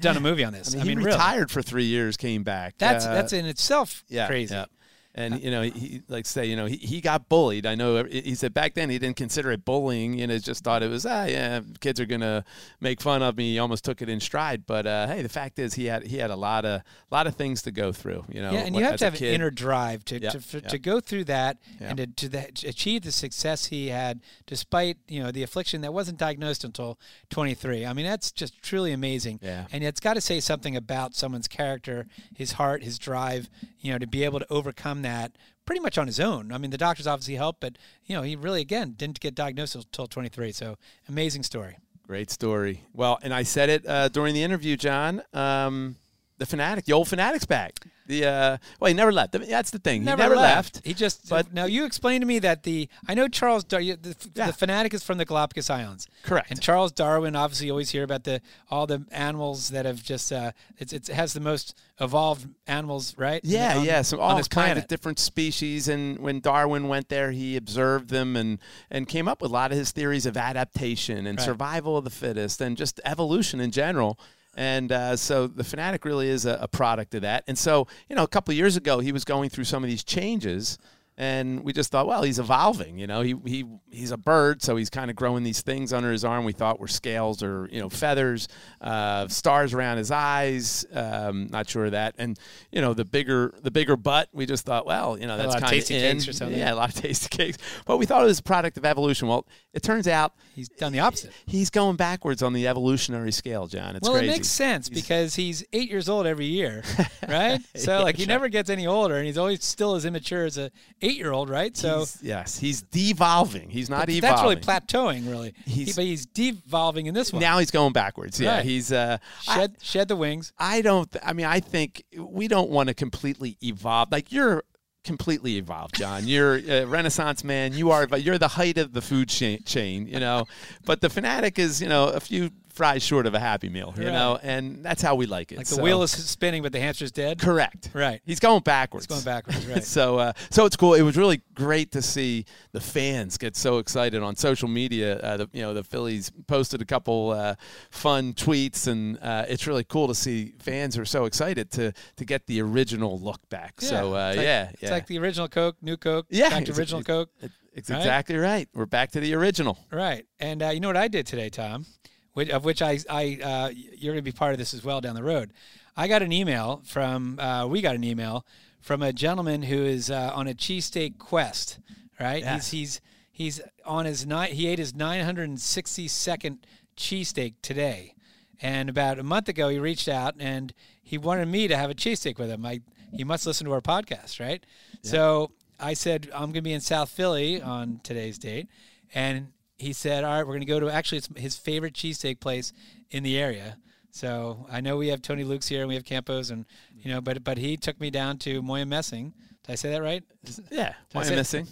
done 0.00 0.16
a 0.16 0.20
movie 0.20 0.44
on 0.44 0.52
this. 0.52 0.74
I 0.74 0.78
I 0.78 0.84
mean, 0.84 0.88
mean, 0.88 0.98
he 0.98 1.04
really. 1.06 1.16
retired 1.16 1.50
for 1.50 1.60
three 1.62 1.84
years, 1.86 2.16
came 2.16 2.42
back. 2.44 2.74
That's 2.78 3.04
Uh, 3.04 3.14
that's 3.14 3.32
in 3.32 3.46
itself 3.46 4.04
yeah, 4.08 4.26
crazy. 4.28 4.54
yeah. 4.54 4.66
And 5.14 5.42
you 5.42 5.50
know, 5.50 5.60
he 5.62 6.00
like 6.08 6.24
say, 6.24 6.46
you 6.46 6.56
know, 6.56 6.64
he, 6.64 6.76
he 6.76 7.00
got 7.02 7.28
bullied. 7.28 7.66
I 7.66 7.74
know 7.74 8.04
he 8.04 8.34
said 8.34 8.54
back 8.54 8.72
then 8.74 8.88
he 8.88 8.98
didn't 8.98 9.16
consider 9.16 9.50
it 9.52 9.62
bullying. 9.62 10.14
You 10.18 10.26
know, 10.26 10.38
just 10.38 10.64
thought 10.64 10.82
it 10.82 10.88
was 10.88 11.04
ah 11.04 11.24
yeah, 11.24 11.60
kids 11.80 12.00
are 12.00 12.06
gonna 12.06 12.44
make 12.80 13.00
fun 13.02 13.22
of 13.22 13.36
me. 13.36 13.52
He 13.52 13.58
almost 13.58 13.84
took 13.84 14.00
it 14.00 14.08
in 14.08 14.20
stride. 14.20 14.64
But 14.66 14.86
uh, 14.86 15.06
hey, 15.08 15.20
the 15.20 15.28
fact 15.28 15.58
is 15.58 15.74
he 15.74 15.84
had 15.84 16.06
he 16.06 16.16
had 16.16 16.30
a 16.30 16.36
lot 16.36 16.64
of 16.64 16.80
lot 17.10 17.26
of 17.26 17.36
things 17.36 17.60
to 17.62 17.70
go 17.70 17.92
through. 17.92 18.24
You 18.30 18.40
know, 18.40 18.52
Yeah, 18.52 18.60
and 18.60 18.74
you 18.74 18.84
have 18.84 18.96
to 18.96 19.04
have 19.04 19.14
an 19.20 19.24
inner 19.24 19.50
drive 19.50 20.02
to 20.06 20.18
Yeah, 20.18 20.30
to, 20.30 20.40
for, 20.40 20.58
yeah. 20.58 20.68
to 20.68 20.78
go 20.78 20.98
through 20.98 21.24
that 21.24 21.58
Yeah. 21.78 21.88
and 21.90 21.96
to, 21.98 22.06
to, 22.06 22.28
that, 22.30 22.54
to 22.56 22.68
achieve 22.68 23.02
the 23.02 23.12
success 23.12 23.66
he 23.66 23.88
had 23.88 24.20
despite 24.46 24.96
you 25.08 25.22
know 25.22 25.30
the 25.30 25.42
affliction 25.42 25.82
that 25.82 25.92
wasn't 25.92 26.16
diagnosed 26.18 26.64
until 26.64 26.98
23. 27.28 27.84
I 27.84 27.92
mean, 27.92 28.06
that's 28.06 28.32
just 28.32 28.62
truly 28.62 28.92
amazing. 28.92 29.40
Yeah. 29.42 29.66
and 29.72 29.84
it's 29.84 30.00
got 30.00 30.14
to 30.14 30.22
say 30.22 30.40
something 30.40 30.74
about 30.74 31.14
someone's 31.14 31.48
character, 31.48 32.06
his 32.34 32.52
heart, 32.52 32.82
his 32.82 32.98
drive. 32.98 33.50
You 33.80 33.92
know, 33.92 33.98
to 33.98 34.06
be 34.06 34.22
able 34.22 34.38
to 34.38 34.46
overcome 34.48 35.01
that 35.02 35.32
pretty 35.64 35.80
much 35.80 35.98
on 35.98 36.06
his 36.06 36.20
own. 36.20 36.52
I 36.52 36.58
mean, 36.58 36.70
the 36.70 36.78
doctors 36.78 37.06
obviously 37.06 37.36
helped, 37.36 37.60
but 37.60 37.78
you 38.04 38.16
know, 38.16 38.22
he 38.22 38.36
really 38.36 38.60
again 38.60 38.94
didn't 38.96 39.20
get 39.20 39.34
diagnosed 39.34 39.74
until 39.74 40.06
23. 40.06 40.52
So 40.52 40.76
amazing 41.08 41.42
story. 41.42 41.78
Great 42.06 42.30
story. 42.30 42.82
Well, 42.92 43.18
and 43.22 43.32
I 43.32 43.44
said 43.44 43.68
it 43.68 43.86
uh, 43.86 44.08
during 44.08 44.34
the 44.34 44.42
interview, 44.42 44.76
John. 44.76 45.22
Um, 45.32 45.96
the 46.44 46.56
Phanatic, 46.56 46.84
the 46.84 46.92
old 46.92 47.08
Phanatic's 47.08 47.46
back. 47.46 47.78
The 48.06 48.24
uh, 48.26 48.56
well, 48.80 48.88
he 48.88 48.94
never 48.94 49.12
left. 49.12 49.34
I 49.36 49.38
mean, 49.38 49.48
That's 49.48 49.70
the 49.70 49.78
thing. 49.78 50.02
Never, 50.02 50.20
he 50.24 50.28
never 50.28 50.34
left. 50.40 50.74
left. 50.76 50.86
He 50.86 50.92
just. 50.92 51.28
but- 51.28 51.54
now 51.54 51.66
you 51.66 51.84
explain 51.84 52.20
to 52.20 52.26
me 52.26 52.40
that 52.40 52.64
the 52.64 52.88
I 53.08 53.14
know 53.14 53.28
Charles 53.28 53.62
Dar- 53.62 53.80
the, 53.80 54.16
Yeah. 54.34 54.50
the 54.50 54.52
Phanatic 54.52 54.92
is 54.92 55.04
from 55.04 55.18
the 55.18 55.24
Galapagos 55.24 55.70
Islands. 55.70 56.08
Correct. 56.24 56.50
And 56.50 56.60
Charles 56.60 56.90
Darwin, 56.90 57.36
obviously, 57.36 57.66
you 57.66 57.72
always 57.72 57.90
hear 57.90 58.02
about 58.02 58.24
the 58.24 58.40
all 58.72 58.88
the 58.88 59.04
animals 59.12 59.68
that 59.68 59.86
have 59.86 60.02
just. 60.02 60.32
Uh, 60.32 60.50
it's, 60.78 60.92
it 60.92 61.06
has 61.08 61.32
the 61.32 61.40
most 61.40 61.78
evolved 62.00 62.48
animals, 62.66 63.14
right? 63.16 63.40
Yeah, 63.44 63.78
on, 63.78 63.84
yeah. 63.84 64.02
So 64.02 64.18
all 64.18 64.36
this 64.36 64.48
kinds 64.48 64.66
planet. 64.66 64.82
of 64.84 64.88
different 64.88 65.20
species, 65.20 65.86
and 65.86 66.18
when 66.18 66.40
Darwin 66.40 66.88
went 66.88 67.08
there, 67.08 67.30
he 67.30 67.56
observed 67.56 68.10
them 68.10 68.34
and 68.36 68.58
and 68.90 69.06
came 69.06 69.28
up 69.28 69.40
with 69.40 69.52
a 69.52 69.54
lot 69.54 69.70
of 69.70 69.78
his 69.78 69.92
theories 69.92 70.26
of 70.26 70.36
adaptation 70.36 71.24
and 71.26 71.38
Right. 71.38 71.44
survival 71.44 71.96
of 71.96 72.02
the 72.04 72.10
fittest, 72.10 72.60
and 72.60 72.76
just 72.76 73.00
evolution 73.04 73.60
in 73.60 73.70
general. 73.70 74.18
And 74.54 74.92
uh, 74.92 75.16
so 75.16 75.46
the 75.46 75.62
Phanatic 75.62 76.04
really 76.04 76.28
is 76.28 76.44
a, 76.44 76.58
a 76.60 76.68
product 76.68 77.14
of 77.14 77.22
that. 77.22 77.44
And 77.46 77.58
so 77.58 77.86
you 78.08 78.16
know, 78.16 78.22
a 78.22 78.28
couple 78.28 78.52
years 78.54 78.76
ago, 78.76 79.00
he 79.00 79.12
was 79.12 79.24
going 79.24 79.50
through 79.50 79.64
some 79.64 79.82
of 79.82 79.88
these 79.90 80.04
changes. 80.04 80.78
And 81.18 81.62
we 81.62 81.72
just 81.72 81.90
thought, 81.90 82.06
well, 82.06 82.22
he's 82.22 82.38
evolving. 82.38 82.98
You 82.98 83.06
know, 83.06 83.20
he, 83.20 83.34
he 83.44 83.64
he's 83.90 84.10
a 84.12 84.16
bird, 84.16 84.62
so 84.62 84.76
he's 84.76 84.88
kind 84.88 85.10
of 85.10 85.16
growing 85.16 85.42
these 85.44 85.60
things 85.60 85.92
under 85.92 86.10
his 86.10 86.24
arm. 86.24 86.44
We 86.44 86.52
thought 86.52 86.80
were 86.80 86.88
scales 86.88 87.42
or 87.42 87.68
you 87.70 87.80
know 87.80 87.90
feathers, 87.90 88.48
uh, 88.80 89.28
stars 89.28 89.74
around 89.74 89.98
his 89.98 90.10
eyes. 90.10 90.86
Um, 90.92 91.48
not 91.48 91.68
sure 91.68 91.86
of 91.86 91.92
that. 91.92 92.14
And 92.18 92.38
you 92.70 92.80
know, 92.80 92.94
the 92.94 93.04
bigger 93.04 93.54
the 93.62 93.70
bigger 93.70 93.96
butt. 93.96 94.30
We 94.32 94.46
just 94.46 94.64
thought, 94.64 94.86
well, 94.86 95.18
you 95.18 95.26
know, 95.26 95.36
that's 95.36 95.52
lot 95.52 95.62
of 95.62 95.68
tasty 95.68 95.96
in. 95.96 96.16
cakes 96.16 96.28
or 96.28 96.32
something. 96.32 96.58
Yeah, 96.58 96.72
a 96.72 96.76
lot 96.76 96.88
of 96.88 96.94
tasty 97.02 97.28
cakes. 97.28 97.58
But 97.84 97.98
we 97.98 98.06
thought 98.06 98.22
it 98.22 98.26
was 98.26 98.38
a 98.38 98.42
product 98.42 98.78
of 98.78 98.86
evolution. 98.86 99.28
Well, 99.28 99.46
it 99.74 99.82
turns 99.82 100.08
out 100.08 100.32
He's 100.54 100.68
done 100.68 100.92
the 100.92 101.00
opposite. 101.00 101.32
he's 101.46 101.70
going 101.70 101.96
backwards 101.96 102.42
on 102.42 102.52
the 102.52 102.66
evolutionary 102.68 103.32
scale, 103.32 103.66
John. 103.66 103.96
It's 103.96 104.08
well, 104.08 104.18
crazy. 104.18 104.32
it 104.32 104.36
makes 104.36 104.48
sense 104.48 104.88
because 104.88 105.34
he's 105.34 105.64
eight 105.72 105.90
years 105.90 106.08
old 106.08 106.26
every 106.26 106.46
year, 106.46 106.82
right? 107.28 107.60
So 107.74 108.02
like 108.02 108.16
he 108.16 108.26
never 108.26 108.48
gets 108.48 108.70
any 108.70 108.86
older, 108.86 109.16
and 109.16 109.26
he's 109.26 109.38
always 109.38 109.64
still 109.64 109.94
as 109.94 110.04
immature 110.04 110.44
as 110.44 110.56
a 110.56 110.70
eight-year-old, 111.12 111.48
right? 111.50 111.76
So 111.76 111.98
He's- 111.98 112.18
yes, 112.22 112.58
he's 112.58 112.82
devolving. 112.82 113.70
He's 113.70 113.88
not 113.90 114.08
evolving. 114.08 114.20
that's 114.20 114.42
really 114.42 114.56
plateauing, 114.56 115.30
really. 115.30 115.54
He- 115.64 115.84
He's- 115.84 115.96
but 115.96 116.04
he's 116.04 116.26
devolving 116.26 117.06
in 117.06 117.14
this 117.14 117.32
one. 117.32 117.40
Now 117.40 117.58
he's 117.58 117.70
going 117.70 117.92
backwards. 117.92 118.40
Yeah, 118.40 118.56
Right. 118.56 118.64
he's. 118.64 118.92
Uh, 118.92 119.18
I- 119.48 119.54
shed 119.56 119.76
shed 119.82 120.08
the 120.08 120.16
wings. 120.16 120.52
I 120.58 120.80
don't. 120.82 121.10
th- 121.10 121.22
I 121.26 121.32
mean, 121.32 121.46
I 121.46 121.60
think 121.60 122.04
we 122.16 122.48
don't 122.48 122.70
want 122.70 122.88
to 122.88 122.94
completely 122.94 123.56
evolve. 123.62 124.10
Like 124.10 124.32
you're 124.32 124.64
completely 125.04 125.56
evolved, 125.56 125.96
John. 125.96 126.28
You're 126.28 126.58
a 126.58 126.84
Renaissance 126.84 127.42
man. 127.42 127.72
You 127.72 127.90
are. 127.90 128.06
But 128.06 128.22
you're 128.22 128.38
the 128.38 128.46
height 128.48 128.78
of 128.78 128.92
the 128.92 129.02
food 129.02 129.28
chain. 129.28 129.62
chain 129.64 130.06
you 130.06 130.20
know. 130.20 130.46
But 130.84 131.00
the 131.00 131.08
Phanatic 131.08 131.58
is, 131.58 131.82
you 131.82 131.88
know, 131.88 132.08
a 132.08 132.20
few 132.20 132.50
fries 132.72 133.02
short 133.02 133.26
of 133.26 133.34
a 133.34 133.38
happy 133.40 133.68
meal. 133.68 133.94
You 133.96 134.04
Right. 134.06 134.12
know, 134.12 134.38
and 134.42 134.84
that's 134.84 135.02
how 135.02 135.14
we 135.14 135.26
like 135.26 135.52
it. 135.52 135.58
Like 135.58 135.66
the 135.66 135.74
So- 135.76 135.82
wheel 135.82 136.02
is 136.02 136.10
spinning, 136.10 136.62
but 136.62 136.72
the 136.72 136.80
hamster's 136.80 137.12
dead. 137.12 137.38
Correct. 137.38 137.90
Right. 137.92 138.20
He's 138.24 138.40
going 138.40 138.62
backwards. 138.62 139.06
He's 139.06 139.14
going 139.22 139.24
backwards, 139.24 139.66
right. 139.66 139.84
so, 139.84 140.18
uh, 140.18 140.32
so 140.50 140.64
it's 140.64 140.76
cool. 140.76 140.94
It 140.94 141.02
was 141.02 141.16
really 141.16 141.42
great 141.54 141.92
to 141.92 142.02
see 142.02 142.44
the 142.72 142.80
fans 142.80 143.36
get 143.38 143.56
so 143.56 143.78
excited 143.78 144.22
on 144.22 144.36
social 144.36 144.68
media. 144.68 145.18
Uh, 145.20 145.36
the, 145.36 145.48
you 145.52 145.62
know, 145.62 145.74
the 145.74 145.84
Phillies 145.84 146.30
posted 146.46 146.80
a 146.80 146.84
couple 146.86 147.30
uh, 147.30 147.54
fun 147.90 148.32
tweets, 148.32 148.86
and 148.86 149.18
uh, 149.22 149.44
it's 149.48 149.66
really 149.66 149.84
cool 149.84 150.08
to 150.08 150.14
see 150.14 150.54
fans 150.58 150.96
are 150.96 151.04
so 151.04 151.24
excited 151.26 151.70
to 151.72 151.92
to 152.16 152.24
get 152.24 152.46
the 152.46 152.60
original 152.62 153.18
look 153.20 153.46
back. 153.50 153.80
So, 153.80 154.14
uh, 154.16 154.28
it's 154.30 154.36
like, 154.38 154.44
yeah, 154.44 154.70
it's 154.70 154.82
yeah. 154.82 154.90
like 154.90 155.06
the 155.06 155.18
original 155.18 155.48
Coke, 155.48 155.76
new 155.82 155.96
Coke, 155.96 156.26
Yeah, 156.30 156.48
back 156.50 156.64
to 156.64 156.72
original 156.72 157.00
it's- 157.00 157.06
Coke. 157.06 157.30
it's 157.74 157.90
right? 157.90 157.98
exactly 157.98 158.36
right. 158.36 158.68
We're 158.74 158.86
back 158.86 159.12
to 159.12 159.20
the 159.20 159.34
original. 159.34 159.78
Right. 159.90 160.24
And 160.40 160.62
uh, 160.62 160.68
you 160.70 160.80
know 160.80 160.88
what 160.88 160.96
I 160.96 161.08
did 161.08 161.26
today, 161.26 161.48
Tom? 161.50 161.86
Which, 162.34 162.48
of 162.48 162.64
which 162.64 162.80
I, 162.80 162.98
I 163.10 163.38
uh, 163.42 163.70
you're 163.74 164.14
going 164.14 164.16
to 164.16 164.22
be 164.22 164.32
part 164.32 164.52
of 164.52 164.58
this 164.58 164.72
as 164.72 164.82
well 164.82 165.00
down 165.00 165.14
the 165.14 165.22
road. 165.22 165.52
I 165.96 166.08
got 166.08 166.22
an 166.22 166.32
email 166.32 166.82
from, 166.86 167.38
uh, 167.38 167.66
we 167.66 167.82
got 167.82 167.94
an 167.94 168.04
email 168.04 168.46
from 168.80 169.02
a 169.02 169.12
gentleman 169.12 169.62
who 169.62 169.84
is 169.84 170.10
uh, 170.10 170.32
on 170.34 170.48
a 170.48 170.54
cheesesteak 170.54 171.18
quest. 171.18 171.78
Right. 172.20 172.42
Yes. 172.42 172.70
He's 172.70 173.00
he's 173.32 173.58
he's 173.58 173.60
on 173.84 174.04
his 174.04 174.26
nine. 174.26 174.52
He 174.52 174.66
ate 174.68 174.78
his 174.78 174.92
962nd 174.92 176.58
cheesesteak 176.96 177.54
today, 177.62 178.14
and 178.60 178.88
about 178.88 179.18
a 179.18 179.22
month 179.22 179.48
ago 179.48 179.68
he 179.68 179.78
reached 179.78 180.08
out 180.08 180.34
and 180.38 180.72
he 181.02 181.18
wanted 181.18 181.48
me 181.48 181.66
to 181.68 181.76
have 181.76 181.90
a 181.90 181.94
cheesesteak 181.94 182.38
with 182.38 182.50
him. 182.50 182.64
I 182.66 182.80
he 183.12 183.24
must 183.24 183.46
listen 183.46 183.66
to 183.66 183.72
our 183.72 183.80
podcast, 183.80 184.40
right? 184.40 184.64
So 185.02 185.50
I 185.80 185.94
said 185.94 186.28
I'm 186.32 186.46
going 186.46 186.54
to 186.54 186.62
be 186.62 186.72
in 186.72 186.80
South 186.80 187.08
Philly 187.08 187.60
on 187.60 188.00
today's 188.02 188.38
date, 188.38 188.68
and 189.14 189.48
he 189.82 189.92
said, 189.92 190.22
"All 190.22 190.30
right, 190.30 190.46
we're 190.46 190.54
going 190.54 190.60
to 190.60 190.66
go 190.66 190.80
to 190.80 190.88
actually 190.88 191.18
it's 191.18 191.28
his 191.36 191.56
favorite 191.56 191.94
cheesesteak 191.94 192.38
place 192.38 192.72
in 193.10 193.22
the 193.24 193.38
area." 193.38 193.76
So 194.12 194.66
I 194.70 194.80
know 194.80 194.96
we 194.96 195.08
have 195.08 195.22
Tony 195.22 195.42
Luke's 195.42 195.68
here 195.68 195.80
and 195.80 195.88
we 195.88 195.94
have 195.94 196.04
Campos, 196.04 196.50
and 196.50 196.66
you 196.96 197.10
know, 197.10 197.20
but 197.20 197.42
but 197.42 197.58
he 197.58 197.76
took 197.76 198.00
me 198.00 198.10
down 198.10 198.38
to 198.38 198.62
Moyamensing. 198.62 199.32
Did 199.64 199.72
I 199.72 199.74
say 199.76 199.90
that 199.90 200.02
right? 200.02 200.24
Yeah. 200.72 200.94
Why 201.12 201.24
am 201.24 201.32
I 201.32 201.36
missing? 201.36 201.68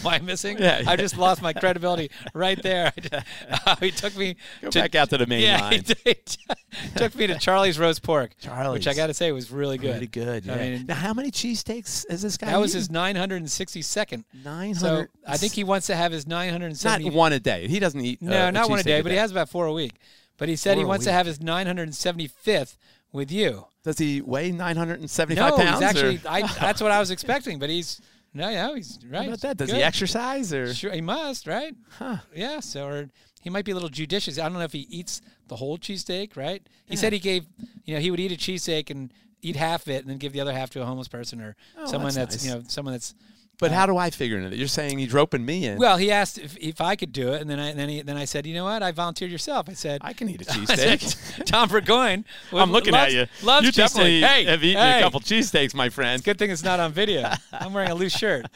Why 0.00 0.16
am 0.16 0.24
missing? 0.24 0.56
Yeah, 0.58 0.84
I 0.86 0.96
just 0.96 1.18
lost 1.18 1.42
my 1.42 1.52
credibility 1.52 2.10
right 2.34 2.60
there. 2.62 2.92
he 3.80 3.90
took 3.90 4.16
me 4.16 4.36
Go 4.62 4.70
to, 4.70 4.80
back 4.80 4.94
out 4.94 5.10
to 5.10 5.18
the 5.18 5.26
main 5.26 5.42
yeah, 5.42 5.60
line. 5.60 5.72
he 5.72 5.80
took 6.94 7.14
me 7.14 7.26
to 7.26 7.38
Charlie's 7.38 7.78
roast 7.78 8.02
pork, 8.02 8.32
which 8.70 8.88
I 8.88 8.94
got 8.94 9.08
to 9.08 9.14
say 9.14 9.32
was 9.32 9.50
really 9.50 9.76
good. 9.76 9.92
Pretty 9.92 10.06
good. 10.06 10.46
Yeah. 10.46 10.54
I 10.54 10.58
mean, 10.58 10.86
now, 10.86 10.94
how 10.94 11.12
many 11.12 11.30
cheesesteaks 11.30 12.06
is 12.08 12.22
this 12.22 12.38
guy? 12.38 12.46
that 12.46 12.58
was 12.58 12.70
eating? 12.70 12.80
his 12.80 12.88
962nd. 12.88 14.24
900. 14.42 14.76
So 14.78 15.06
I 15.26 15.36
think 15.36 15.52
he 15.52 15.64
wants 15.64 15.88
to 15.88 15.94
have 15.94 16.12
his 16.12 16.26
970. 16.26 16.88
not 16.88 17.12
970. 17.12 17.16
one 17.16 17.32
a 17.34 17.40
day. 17.40 17.68
He 17.68 17.78
doesn't 17.78 18.00
eat. 18.00 18.22
no, 18.22 18.46
uh, 18.46 18.50
not 18.50 18.70
one 18.70 18.78
a 18.78 18.82
cheesesteak 18.82 18.86
day, 18.86 19.02
but 19.02 19.12
he 19.12 19.18
has 19.18 19.30
about 19.30 19.50
four 19.50 19.66
a 19.66 19.72
week. 19.74 19.92
But 20.38 20.48
he 20.48 20.56
said 20.56 20.74
Four 20.74 20.80
he 20.80 20.84
a 20.84 20.88
wants 20.88 21.04
to 21.04 21.12
have 21.12 21.26
his 21.26 21.38
975th 21.38 22.78
with 23.12 23.30
you. 23.30 23.66
Does 23.86 23.98
he 23.98 24.20
weigh 24.20 24.50
975 24.50 25.36
no, 25.50 25.56
pounds? 25.56 25.78
he's 25.78 25.88
actually. 25.88 26.20
I, 26.28 26.42
that's 26.60 26.80
what 26.82 26.90
I 26.90 26.98
was 26.98 27.12
expecting, 27.12 27.60
but 27.60 27.70
he's 27.70 28.00
no, 28.34 28.48
yeah, 28.48 28.74
he's 28.74 28.98
right. 29.08 29.20
How 29.22 29.28
about 29.28 29.40
that? 29.42 29.56
Does 29.58 29.70
Good. 29.70 29.76
he 29.76 29.82
exercise 29.84 30.52
or? 30.52 30.74
Sure, 30.74 30.90
he 30.90 31.00
must, 31.00 31.46
right? 31.46 31.72
Huh. 31.90 32.16
Yeah. 32.34 32.58
So, 32.58 32.84
or 32.88 33.10
he 33.42 33.48
might 33.48 33.64
be 33.64 33.70
a 33.70 33.74
little 33.74 33.88
judicious. 33.88 34.40
I 34.40 34.42
don't 34.48 34.54
know 34.54 34.60
if 34.64 34.72
he 34.72 34.88
eats 34.90 35.22
the 35.46 35.54
whole 35.54 35.78
cheesesteak, 35.78 36.36
right? 36.36 36.60
He 36.86 36.96
said 36.96 37.12
he 37.12 37.20
gave, 37.20 37.46
you 37.84 37.94
know, 37.94 38.00
he 38.00 38.10
would 38.10 38.18
eat 38.18 38.32
a 38.32 38.34
cheesesteak 38.34 38.90
and 38.90 39.12
eat 39.40 39.54
half 39.54 39.82
of 39.82 39.90
it 39.90 40.00
and 40.02 40.10
then 40.10 40.18
give 40.18 40.32
the 40.32 40.40
other 40.40 40.52
half 40.52 40.70
to 40.70 40.82
a 40.82 40.84
homeless 40.84 41.06
person 41.06 41.40
or 41.40 41.54
Oh, 41.78 41.86
someone 41.86 42.12
that's 42.12 42.16
that's, 42.16 42.44
nice. 42.44 42.44
you 42.44 42.58
know, 42.60 42.64
someone 42.66 42.92
that's. 42.92 43.14
But 43.58 43.72
how 43.72 43.86
do 43.86 43.96
I 43.96 44.10
figure 44.10 44.36
into 44.36 44.50
that? 44.50 44.56
You're 44.56 44.68
saying 44.68 44.98
he's 44.98 45.12
roping 45.12 45.44
me 45.44 45.64
in. 45.66 45.78
Well, 45.78 45.96
he 45.96 46.10
asked 46.10 46.38
if, 46.38 46.56
if 46.58 46.80
I 46.80 46.94
could 46.96 47.12
do 47.12 47.32
it, 47.32 47.40
and 47.40 47.48
then 47.48 47.58
I 47.58 47.68
and 47.70 47.78
then, 47.78 47.88
he, 47.88 48.02
then 48.02 48.16
I 48.16 48.24
said, 48.26 48.46
you 48.46 48.54
know 48.54 48.64
what? 48.64 48.82
I 48.82 48.92
volunteered 48.92 49.30
yourself. 49.30 49.68
I 49.68 49.72
said, 49.72 50.00
I 50.04 50.12
can 50.12 50.28
eat 50.28 50.42
a 50.42 50.44
cheesesteak. 50.52 51.44
Tom 51.46 51.68
Burgoyne. 51.68 52.24
I'm 52.52 52.70
looking 52.70 52.92
loves, 52.92 53.14
at 53.14 53.18
you. 53.40 53.46
Loves 53.46 53.66
you 53.66 53.72
definitely 53.72 54.20
hey, 54.20 54.44
have 54.44 54.62
eaten 54.62 54.82
hey. 54.82 54.98
a 54.98 55.02
couple 55.02 55.20
cheesesteaks, 55.20 55.74
my 55.74 55.88
friend. 55.88 56.22
Good 56.22 56.38
thing 56.38 56.50
it's 56.50 56.62
not 56.62 56.80
on 56.80 56.92
video. 56.92 57.30
I'm 57.52 57.72
wearing 57.72 57.90
a 57.90 57.94
loose 57.94 58.16
shirt. 58.16 58.46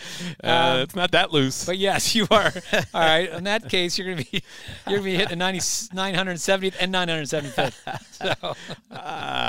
Uh, 0.42 0.48
Um, 0.50 0.80
it's 0.80 0.94
not 0.94 1.10
that 1.12 1.32
loose. 1.32 1.64
But 1.64 1.78
yes, 1.78 2.14
you 2.14 2.26
are. 2.30 2.52
All 2.92 3.00
right. 3.00 3.30
In 3.30 3.44
that 3.44 3.68
case, 3.68 3.96
you're 3.98 4.10
gonna 4.14 4.26
be 4.30 4.42
you're 4.86 4.98
gonna 4.98 5.02
be 5.02 5.14
hitting 5.16 5.30
the 5.30 5.36
90, 5.36 5.58
970th 5.60 6.74
and 6.80 6.92
975th. 6.94 7.74
So 8.12 8.54
Uh, 8.90 8.96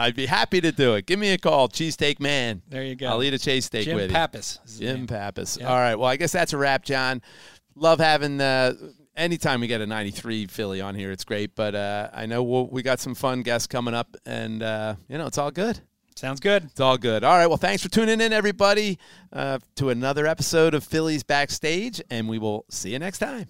I'd 0.04 0.16
be 0.16 0.26
happy 0.26 0.62
to 0.62 0.72
do 0.72 0.96
it. 0.96 1.06
Give 1.06 1.20
me 1.20 1.32
a 1.34 1.38
call, 1.38 1.68
cheesesteak 1.70 2.20
man. 2.20 2.62
there 2.70 2.84
you 2.84 2.96
go. 2.96 3.08
I'll 3.08 3.24
eat 3.24 3.34
a 3.34 3.38
cheesesteak 3.38 3.94
with 3.94 4.12
Pappas. 4.12 4.60
is 4.66 4.72
his 4.72 4.82
you. 4.82 4.88
Jim 4.88 4.98
name. 4.98 5.08
Pappas. 5.42 5.58
Yeah. 5.60 5.68
All 5.68 5.78
right. 5.78 5.96
Well, 5.96 6.10
I 6.10 6.16
guess 6.16 6.32
that's 6.32 6.54
a 6.54 6.58
wrap, 6.58 6.84
John. 6.84 7.22
Love 7.76 8.00
having 8.00 8.38
the 8.38 8.94
anytime 9.16 9.62
we 9.62 9.68
get 9.68 9.82
a 9.82 9.86
93 9.86 10.48
Philly 10.48 10.82
on 10.82 10.96
here. 10.96 11.12
It's 11.12 11.24
great. 11.24 11.56
But 11.56 11.76
uh, 11.76 12.10
I 12.14 12.26
know 12.26 12.44
we'll, 12.44 12.68
we 12.68 12.82
got 12.82 13.00
some 13.00 13.16
fun 13.16 13.42
guests 13.44 13.68
coming 13.68 13.94
up, 13.94 14.16
and 14.26 14.62
uh, 14.64 14.96
you 15.08 15.18
know 15.18 15.28
it's 15.28 15.38
all 15.38 15.52
good. 15.52 15.80
Sounds 16.16 16.40
good. 16.40 16.66
It's 16.66 16.80
all 16.80 16.98
good. 16.98 17.24
All 17.24 17.38
right. 17.38 17.48
Well, 17.48 17.58
thanks 17.58 17.82
for 17.82 17.90
tuning 17.90 18.22
in, 18.22 18.34
everybody, 18.34 19.00
uh, 19.34 19.60
to 19.76 19.90
another 19.90 20.28
episode 20.28 20.74
of 20.74 20.84
Phillies 20.84 21.24
Backstage, 21.24 22.02
and 22.10 22.28
we 22.28 22.38
will 22.38 22.66
see 22.70 22.92
you 22.92 23.00
next 23.00 23.20
time. 23.20 23.48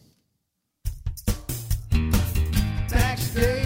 Backstage 2.89 3.61